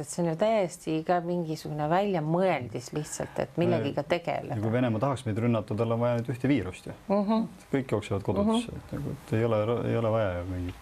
et 0.00 0.08
see 0.08 0.22
on 0.24 0.30
ju 0.30 0.36
täiesti 0.40 0.96
ka 1.06 1.20
mingisugune 1.24 1.88
väljamõeldis 1.90 2.92
lihtsalt, 2.96 3.38
et 3.38 3.56
millegiga 3.60 4.02
tegeleda. 4.02 4.60
kui 4.60 4.72
Venemaa 4.72 5.00
tahaks 5.00 5.26
meid 5.26 5.38
rünnata, 5.38 5.76
tal 5.76 5.96
on 5.96 6.00
vaja 6.00 6.20
nüüd 6.20 6.30
ühte 6.34 6.48
viirust 6.48 6.86
ju 6.86 6.92
uh. 7.08 7.26
-huh. 7.28 7.48
kõik 7.72 7.96
jooksevad 7.96 8.22
kodudesse 8.22 8.68
uh, 8.68 8.74
-huh. 8.74 8.78
et 8.78 8.92
nagu, 8.98 9.16
et 9.16 9.32
ei 9.38 9.44
ole, 9.44 9.88
ei 9.90 9.96
ole 9.96 10.10
vaja 10.10 10.44
mingit 10.44 10.74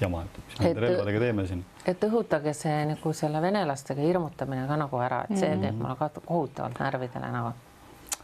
jama, 0.00 0.22
et 0.22 0.38
mis 0.46 0.58
me 0.58 0.64
nende 0.64 0.80
relvadega 0.80 1.20
teeme 1.20 1.46
siin. 1.46 1.64
et 1.86 2.04
õhutage 2.04 2.52
see 2.56 2.80
nagu 2.90 3.12
selle 3.12 3.42
venelastega 3.42 4.02
hirmutamine 4.02 4.66
ka 4.66 4.76
nagu 4.76 4.98
ära, 5.00 5.22
et 5.24 5.38
see 5.38 5.48
mm 5.48 5.54
-hmm. 5.54 5.60
teeb 5.60 5.78
mulle 5.82 5.96
ka 5.96 6.10
kohutavalt 6.24 6.80
närvidele 6.80 7.30
nagu. 7.32 7.52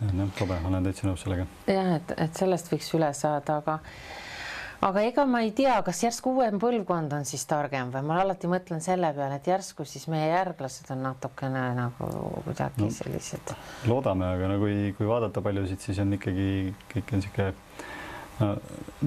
jah, 0.01 0.29
tobe, 0.39 0.59
olen 0.69 0.85
täitsa 0.85 1.09
nõus 1.09 1.23
sellega. 1.23 1.47
jah, 1.67 1.95
et, 1.97 2.15
et 2.17 2.35
sellest 2.35 2.73
võiks 2.73 2.95
üle 2.97 3.13
saada, 3.13 3.57
aga 3.57 3.79
aga 4.83 5.03
ega 5.07 5.25
ma 5.31 5.43
ei 5.47 5.53
tea, 5.55 5.77
kas 5.87 6.01
järsku 6.03 6.33
uuem 6.37 6.59
põlvkond 6.63 7.13
on 7.15 7.27
siis 7.29 7.45
targem 7.47 7.93
või 7.95 8.03
ma 8.09 8.19
alati 8.25 8.51
mõtlen 8.51 8.83
selle 8.83 9.13
peale, 9.15 9.39
et 9.39 9.47
järsku 9.47 9.87
siis 9.87 10.09
meie 10.11 10.33
järglased 10.33 10.91
on 10.95 11.05
natukene 11.07 11.63
nagu 11.79 12.09
kuidagi 12.49 12.83
no, 12.83 12.89
sellised. 12.95 13.55
loodame, 13.91 14.33
aga 14.37 14.51
no 14.51 14.59
kui, 14.63 14.91
kui 14.99 15.07
vaadata 15.07 15.45
paljusid, 15.45 15.83
siis 15.85 16.03
on 16.03 16.17
ikkagi 16.19 16.49
kõik 16.95 17.15
on 17.15 17.23
niisugune 17.23 17.55
no, 18.41 18.51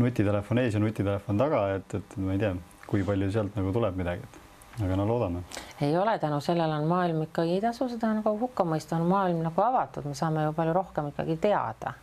nutitelefon 0.05 0.63
ees 0.63 0.79
ja 0.79 0.81
nutitelefon 0.83 1.43
taga, 1.43 1.67
et, 1.75 1.99
et 1.99 2.17
ma 2.23 2.37
ei 2.37 2.41
tea, 2.45 2.55
kui 2.87 3.03
palju 3.07 3.29
sealt 3.35 3.59
nagu 3.59 3.75
tuleb 3.75 3.99
midagi, 3.99 4.23
et 4.23 4.85
aga 4.87 5.01
no 5.01 5.09
loodame. 5.11 5.43
ei 5.83 5.91
ole, 5.99 6.15
tänu 6.23 6.39
sellele 6.43 6.79
on 6.79 6.87
maailm 6.87 7.25
ikkagi, 7.27 7.59
ei 7.59 7.67
tasu 7.67 7.89
seda 7.91 8.15
nagu 8.15 8.37
hukka 8.39 8.63
mõista, 8.67 8.95
on 8.95 9.11
maailm 9.11 9.43
nagu 9.43 9.67
avatud, 9.67 10.07
me 10.07 10.15
saame 10.15 10.47
ju 10.47 10.55
palju 10.55 10.79
rohkem 10.79 11.11
ikkagi 11.11 11.35
teada 11.49 11.97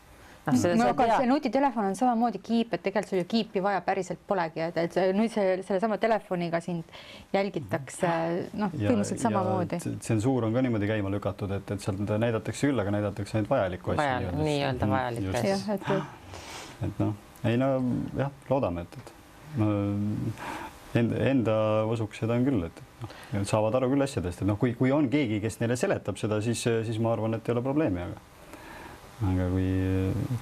noh, 0.47 0.57
see, 0.59 0.75
no, 0.79 0.89
aga 0.91 1.19
see 1.21 1.29
nutitelefon 1.31 1.89
on 1.91 1.97
samamoodi 1.99 2.41
kiip, 2.43 2.75
et 2.75 2.83
tegelikult 2.83 3.13
sul 3.13 3.21
ju 3.21 3.27
kiipi 3.31 3.63
vaja 3.65 3.83
päriselt 3.87 4.23
polegi, 4.29 4.65
et, 4.65 4.81
et 4.85 4.99
nüüd 5.17 5.31
see 5.33 5.61
sellesama 5.67 5.99
telefoniga 6.03 6.61
sind 6.65 6.97
jälgitakse 7.35 8.11
noh, 8.59 8.73
põhimõtteliselt 8.75 9.23
samamoodi. 9.23 9.81
tsensuur 10.03 10.49
on 10.49 10.57
ka 10.57 10.65
niimoodi 10.67 10.91
käima 10.91 11.13
lükatud, 11.15 11.55
et, 11.59 11.75
et 11.77 11.87
sealt 11.87 12.03
näidatakse 12.11 12.71
küll, 12.71 12.83
aga 12.83 12.97
näidatakse 12.97 13.39
ainult 13.39 13.53
vajalikku 13.53 13.95
asja 13.95 14.09
Vajal,. 14.09 14.43
nii-öelda 14.43 14.91
vajalikke 14.97 15.45
asju. 15.45 15.79
et, 15.79 16.85
et 16.89 17.01
noh, 17.05 17.17
ei 17.49 17.63
no 17.63 17.73
jah, 18.19 18.35
loodame, 18.51 18.87
et, 18.87 18.99
et 18.99 19.15
no, 19.63 19.71
enda, 20.99 21.23
enda 21.31 21.57
usuks 21.93 22.19
seda 22.23 22.37
on 22.39 22.51
küll, 22.51 22.67
et 22.67 22.83
noh, 23.05 23.47
saavad 23.49 23.79
aru 23.79 23.95
küll 23.95 24.11
asjadest, 24.11 24.43
et 24.43 24.51
noh, 24.51 24.59
kui, 24.59 24.75
kui 24.79 24.91
on 24.95 25.07
keegi, 25.13 25.39
kes 25.45 25.63
neile 25.63 25.79
seletab 25.79 26.19
seda, 26.21 26.43
siis, 26.45 26.67
siis 26.67 27.01
ma 27.03 27.15
arvan, 27.15 27.39
et 27.39 27.49
ei 27.49 27.55
ole 27.55 27.65
probleemi, 27.65 28.05
aga 28.09 28.29
aga 29.23 29.49
kui, 29.53 29.67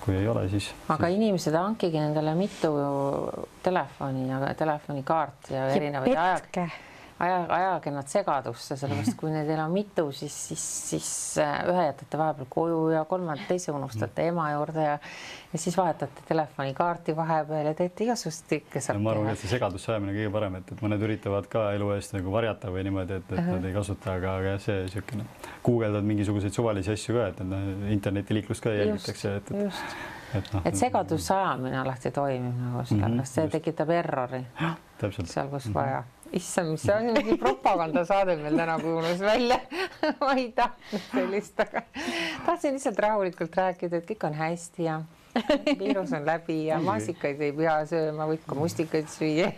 kui 0.05 0.15
ei 0.17 0.29
ole, 0.29 0.47
siis. 0.53 0.71
aga 0.89 1.09
siis... 1.09 1.19
inimesed 1.21 1.57
hankige 1.59 2.01
endale 2.01 2.35
mitu 2.39 2.71
telefoni 3.63 4.29
ja 4.29 4.55
telefonikaarti 4.57 5.57
ja, 5.57 5.67
erinevaid 5.75 6.23
aeg 6.27 6.63
aja, 7.21 7.41
ajage 7.49 7.93
nad 7.95 8.09
segadusse, 8.09 8.77
sellepärast 8.81 9.17
kui 9.21 9.33
neid 9.33 9.49
enam 9.53 9.73
mitu, 9.75 10.07
siis, 10.17 10.37
siis, 10.51 10.65
siis 10.91 11.11
äh, 11.43 11.61
ühe 11.69 11.87
jätate 11.91 12.21
vahepeal 12.21 12.49
koju 12.53 12.81
ja 12.95 13.05
kolmanda 13.09 13.45
teise 13.49 13.75
unustate 13.77 14.29
ema 14.31 14.51
juurde 14.55 14.87
ja 14.87 14.99
ja 15.53 15.59
siis 15.59 15.77
vahetate 15.77 16.23
telefonikaarti 16.29 17.17
vahepeal 17.17 17.67
ja 17.67 17.75
teete 17.75 18.05
igasugust 18.07 18.47
kõike 18.53 18.83
saab 18.83 19.01
ma 19.03 19.11
arvan, 19.15 19.33
et 19.33 19.41
see 19.41 19.51
segadusse 19.51 19.91
ajamine 19.91 20.15
kõige 20.15 20.31
parem, 20.37 20.61
et, 20.61 20.71
et 20.71 20.85
mõned 20.85 21.03
üritavad 21.09 21.49
ka 21.51 21.65
elu 21.75 21.91
eest 21.97 22.15
nagu 22.15 22.35
varjata 22.35 22.71
või 22.71 22.85
niimoodi, 22.87 23.19
et, 23.19 23.27
et 23.27 23.35
uh 23.35 23.43
-huh. 23.43 23.59
nad 23.59 23.67
ei 23.67 23.75
kasuta, 23.75 24.15
aga, 24.15 24.37
aga 24.43 24.55
see 24.63 24.79
niisugune 24.85 25.27
guugeldad 25.67 26.07
mingisuguseid 26.07 26.55
suvalisi 26.55 26.95
asju 26.95 27.19
ka, 27.19 27.27
et 27.35 27.43
noh, 27.51 27.91
internetiliiklust 27.97 28.63
ka 28.63 28.77
jälgitakse, 28.77 29.37
et, 29.37 29.51
et 29.51 29.83
et 30.35 30.53
noh. 30.53 30.63
et 30.65 30.77
segadusse 30.79 31.35
ajamine 31.35 31.81
alati 31.81 32.11
toimib 32.15 32.55
nagu 32.55 32.85
sellepärast 32.85 33.11
mm 33.11 33.21
-hmm, 33.21 33.35
see 33.35 33.45
just. 33.45 33.53
tekitab 33.53 33.91
errori. 33.91 34.45
seal, 35.25 35.49
kus 35.49 35.67
mm 35.67 35.71
-hmm. 35.71 35.75
vaja 35.75 36.05
issand, 36.37 36.75
mis 36.75 36.83
see 36.87 36.95
on, 36.95 37.13
mingi 37.17 37.37
propagandasaade 37.41 38.37
meil 38.41 38.59
täna 38.59 38.77
kuulus 38.83 39.23
välja. 39.25 39.61
Ma 40.21 40.35
ei 40.37 40.51
tahtnud 40.57 41.07
sellist, 41.13 41.63
aga 41.65 41.83
tahtsin 42.47 42.77
lihtsalt 42.77 43.01
rahulikult 43.07 43.57
rääkida, 43.63 44.01
et 44.01 44.11
kõik 44.11 44.29
on 44.31 44.39
hästi 44.39 44.87
ja 44.87 45.01
viirus 45.81 46.13
on 46.17 46.27
läbi 46.27 46.65
ja 46.67 46.81
maasikaid 46.85 47.41
ei 47.41 47.53
pea 47.57 47.81
sööma, 47.91 48.29
võib 48.31 48.47
ka 48.47 48.59
mustikaid 48.59 49.11
süüa 49.13 49.53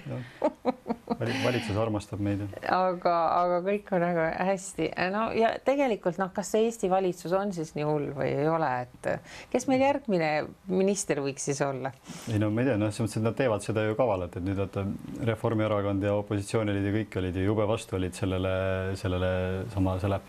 valitsus 1.44 1.76
armastab 1.76 2.20
meid. 2.22 2.42
aga, 2.68 3.14
aga 3.36 3.58
kõik 3.66 3.90
on 3.94 4.04
väga 4.04 4.26
hästi. 4.48 4.88
no 5.12 5.24
ja 5.36 5.52
tegelikult 5.64 6.18
noh, 6.20 6.32
kas 6.34 6.52
see 6.54 6.66
Eesti 6.66 6.90
valitsus 6.90 7.32
on 7.36 7.52
siis 7.54 7.74
nii 7.76 7.86
hull 7.86 8.10
või 8.16 8.30
ei 8.30 8.48
ole, 8.48 8.70
et 8.86 9.08
kes 9.52 9.66
meil 9.70 9.84
järgmine 9.84 10.30
minister 10.70 11.22
võiks 11.24 11.46
siis 11.50 11.62
olla? 11.64 11.92
ei 12.32 12.40
no 12.42 12.50
ma 12.50 12.64
ei 12.64 12.70
tea, 12.70 12.78
noh, 12.80 12.92
selles 12.92 13.08
mõttes, 13.08 13.20
et 13.20 13.26
nad 13.28 13.38
teevad 13.38 13.66
seda 13.66 13.86
ju 13.86 13.96
kavalalt, 13.98 14.38
et 14.38 14.46
nüüd 14.46 14.60
vaata 14.62 14.84
Reformierakond 15.28 16.06
ja 16.06 16.14
opositsioonilid 16.18 16.88
ja 16.88 16.94
kõik 16.98 17.18
olid 17.22 17.38
ju 17.38 17.46
jube 17.50 17.66
vastu 17.68 17.98
olid 17.98 18.16
sellele, 18.18 18.54
sellele 19.00 19.32
sama 19.74 19.98
selle 20.02 20.20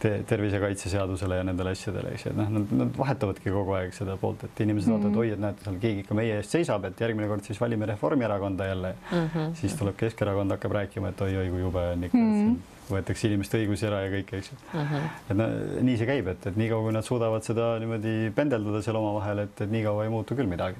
te 0.00 0.14
tervisekaitseseadusele 0.28 1.40
ja 1.40 1.46
nendele 1.46 1.74
asjadele, 1.76 2.14
eks 2.16 2.26
ju, 2.26 2.34
et 2.34 2.40
noh, 2.40 2.62
nad 2.82 2.96
vahetavadki 2.98 3.52
kogu 3.52 3.76
aeg 3.78 3.94
seda 3.96 4.16
poolt, 4.20 4.46
et 4.48 4.64
inimesed 4.64 4.89
mm 4.90 4.96
-hmm. 4.96 5.04
vaatavad, 5.04 5.20
oi, 5.22 5.30
et 5.34 5.40
näete, 5.44 5.64
seal 5.64 5.78
keegi 5.82 6.04
ikka 6.04 6.16
meie 6.18 6.36
eest 6.40 6.56
seisab, 6.56 6.84
et 6.88 7.00
järgmine 7.00 7.28
kord 7.28 7.46
siis 7.46 7.60
valime 7.60 7.86
Reformierakonda 7.86 8.66
jälle 8.66 8.94
mm. 9.12 9.26
-hmm. 9.26 9.54
siis 9.54 9.74
tuleb 9.78 9.96
Keskerakond 9.96 10.50
hakkab 10.50 10.72
rääkima, 10.72 11.08
et 11.08 11.20
oi-oi, 11.20 11.48
kui 11.50 11.60
jube 11.60 11.86
on 11.92 12.04
ikka 12.04 12.18
mm, 12.18 12.34
-hmm. 12.34 12.92
võetakse 12.94 13.26
inimeste 13.26 13.62
õigusi 13.62 13.86
ära 13.86 14.02
ja 14.04 14.12
kõike, 14.16 14.36
eks 14.38 14.52
ju 14.52 14.58
mm. 14.74 14.86
-hmm. 14.86 15.08
et 15.30 15.36
no 15.36 15.48
nii 15.88 15.96
see 15.96 16.06
käib, 16.06 16.28
et, 16.34 16.46
et 16.46 16.56
niikaua 16.56 16.82
kui 16.82 16.92
nad 16.92 17.04
suudavad 17.04 17.42
seda 17.42 17.78
niimoodi 17.78 18.32
pendeldada 18.34 18.82
seal 18.82 18.96
omavahel, 18.96 19.38
et, 19.46 19.60
et 19.60 19.70
niikaua 19.70 20.04
ei 20.04 20.10
muutu 20.10 20.34
küll 20.34 20.46
midagi. 20.46 20.76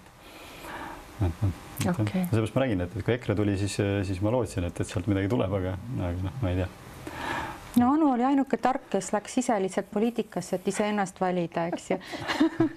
Okay. 1.21 2.25
seepärast 2.31 2.55
ma 2.55 2.61
räägin, 2.61 2.81
et, 2.81 2.97
et 2.97 3.05
kui 3.05 3.15
EKRE 3.15 3.35
tuli, 3.35 3.57
siis, 3.59 3.75
siis 4.09 4.21
ma 4.25 4.31
lootsin, 4.31 4.65
et, 4.65 4.81
et 4.81 4.87
sealt 4.87 5.07
midagi 5.07 5.29
tuleb, 5.29 5.53
aga, 5.53 5.75
aga 5.99 6.17
noh, 6.23 6.39
ma 6.43 6.51
ei 6.51 6.57
tea 6.63 6.69
no 7.79 7.93
Anu 7.95 8.13
oli 8.13 8.25
ainuke 8.27 8.57
tark, 8.57 8.89
kes 8.91 9.13
läks 9.15 9.37
ise 9.43 9.57
lihtsalt 9.63 9.91
poliitikasse, 9.93 10.59
et 10.59 10.69
iseennast 10.73 11.21
valida, 11.21 11.67
eks 11.71 11.91
ju 11.93 11.99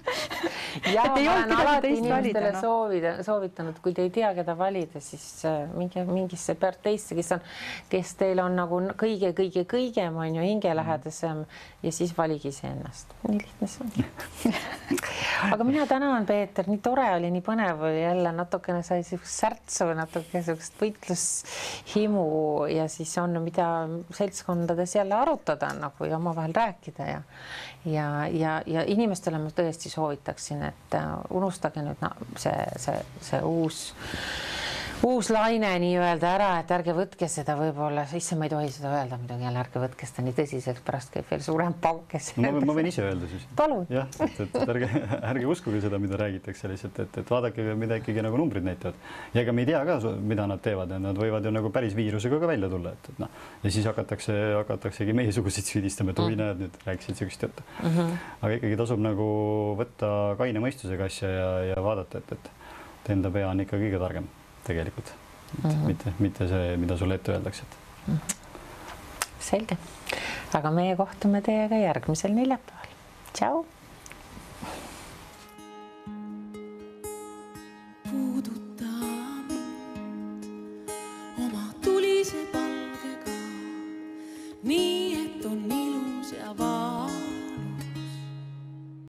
ja 0.94 1.06
ma 1.08 1.16
olen 1.18 1.52
alati 1.56 1.90
inimestele 1.96 2.52
no. 2.54 2.60
soovida, 2.60 3.14
soovitanud, 3.26 3.80
kui 3.82 3.94
te 3.96 4.06
ei 4.06 4.12
tea, 4.14 4.30
keda 4.36 4.54
valida, 4.58 5.02
siis 5.02 5.26
äh, 5.48 5.64
minge 5.74 6.04
mingisse 6.06 6.54
parteisse, 6.58 7.16
kes 7.18 7.32
on, 7.36 7.42
kes 7.90 8.14
teil 8.20 8.42
on 8.44 8.54
nagu 8.58 8.80
kõige-kõige-kõigem 9.00 10.18
on 10.20 10.38
ju 10.38 10.46
hingelähedasem 10.46 11.44
ja 11.82 11.94
siis 11.94 12.14
valige 12.16 12.52
iseennast. 12.52 13.16
nii 13.28 13.40
lihtne 13.42 13.70
see 13.70 13.84
on 13.84 14.54
aga 15.54 15.66
mina 15.66 15.86
tänan, 15.90 16.26
Peeter, 16.26 16.68
nii 16.70 16.82
tore 16.84 17.08
oli, 17.16 17.30
nii 17.34 17.44
põnev 17.44 17.82
oli 17.88 18.02
jälle 18.02 18.32
natukene 18.36 18.82
sai 18.86 19.02
siukest 19.06 19.42
särtsu, 19.42 19.90
natuke 19.98 20.42
siukest 20.44 20.78
võitlushimu 20.80 22.26
ja 22.72 22.86
siis 22.92 23.16
on, 23.22 23.40
mida 23.42 23.68
seltskondades 24.86 24.94
jälle 24.94 25.14
arutada 25.14 25.72
nagu 25.74 26.04
ja 26.04 26.16
omavahel 26.16 26.52
rääkida 26.54 27.02
ja 27.02 27.22
ja, 27.84 28.26
ja, 28.28 28.62
ja 28.66 28.84
inimestele 28.86 29.38
ma 29.38 29.50
tõesti 29.50 29.90
soovitaksin, 29.90 30.62
et 30.62 30.94
äh, 30.94 31.08
unustage 31.30 31.82
nüüd 31.82 32.00
no, 32.00 32.10
see, 32.36 32.64
see, 32.76 33.00
see 33.20 33.40
uus 33.42 33.94
uus 35.04 35.28
laine 35.32 35.70
nii-öelda 35.82 36.28
ära, 36.36 36.48
et 36.62 36.70
ärge 36.74 36.94
võtke 36.96 37.26
seda 37.30 37.56
võib-olla, 37.58 38.06
issand, 38.16 38.40
ma 38.40 38.46
ei 38.48 38.52
tohi 38.52 38.70
seda 38.72 38.92
öelda 38.94 39.18
muidugi 39.20 39.44
jälle, 39.46 39.60
ärge 39.60 39.82
võtke 39.82 40.08
seda 40.08 40.24
nii 40.24 40.36
tõsiselt, 40.38 40.80
pärast 40.86 41.12
käib 41.12 41.28
veel 41.30 41.42
suurem 41.44 41.74
pauk. 41.80 42.14
No, 42.40 42.52
ma, 42.56 42.62
ma 42.70 42.76
võin 42.76 42.88
ise 42.88 43.04
öelda 43.04 43.28
siis. 43.30 43.44
palun. 43.58 43.84
jah, 43.92 44.08
et, 44.24 44.38
et 44.46 44.56
ärge, 44.62 44.88
ärge 45.32 45.48
uskuge 45.50 45.80
seda, 45.84 46.00
mida 46.02 46.18
räägitakse 46.20 46.70
lihtsalt, 46.70 47.00
et, 47.04 47.18
et 47.20 47.32
vaadake, 47.34 47.66
mida 47.80 47.98
ikkagi 48.00 48.24
nagu 48.24 48.40
numbrid 48.40 48.64
näitavad. 48.66 49.00
ja 49.34 49.42
ega 49.44 49.54
me 49.56 49.64
ei 49.64 49.70
tea 49.72 49.82
ka, 49.88 49.98
mida 50.32 50.46
nad 50.50 50.62
teevad 50.64 50.94
nad 51.04 51.20
võivad 51.20 51.44
ju 51.44 51.52
nagu 51.54 51.72
päris 51.74 51.96
viirusega 51.96 52.40
ka 52.40 52.50
välja 52.50 52.70
tulla, 52.72 52.94
et, 52.96 53.10
et 53.12 53.20
noh, 53.22 53.42
ja 53.64 53.74
siis 53.74 53.88
hakatakse, 53.90 54.36
hakataksegi 54.60 55.16
meiesuguseid 55.16 55.68
süüdistama, 55.68 56.14
et 56.14 56.22
oi 56.22 56.32
mm. 56.32 56.40
näed, 56.40 56.62
nüüd 56.64 56.78
rääkisid 56.86 57.20
siukest 57.20 57.48
juttu 57.48 57.66
mm. 57.82 57.90
-hmm. 57.90 58.14
aga 58.40 58.60
ikkagi 58.60 58.78
tasub 58.80 59.02
nagu 59.04 59.26
võtta 59.80 60.14
kaine 60.40 60.64
mõistusega 60.64 61.10
asja 61.10 61.34
ja, 61.34 61.50
ja 61.72 61.84
vaadata, 61.84 62.22
et, 62.22 62.38
et 62.38 63.12
enda 63.16 63.32
pea 63.34 63.50
on 63.50 63.60
ikka 63.66 63.80
kõige 63.80 64.00
targem 64.00 64.30
tegelikult, 64.64 65.12
mm 65.62 65.70
-hmm. 65.70 65.86
mitte, 65.86 66.12
mitte 66.18 66.48
see, 66.48 66.76
mida 66.76 66.96
sulle 66.96 67.14
ette 67.14 67.32
öeldakse 67.32 67.62
et. 67.62 67.76
mm. 68.06 68.14
-hmm. 68.14 68.34
selge, 69.38 69.78
aga 70.54 70.70
meie 70.70 70.96
kohtume 70.96 71.40
teiega 71.40 71.76
järgmisel 71.76 72.32
neljapäeval. 72.34 72.92
tšau. 73.32 73.64
nii 84.64 85.24
et 85.24 85.44
on 85.46 85.72
ilus 85.72 86.32
ja 86.32 86.58
vahe. 86.58 87.03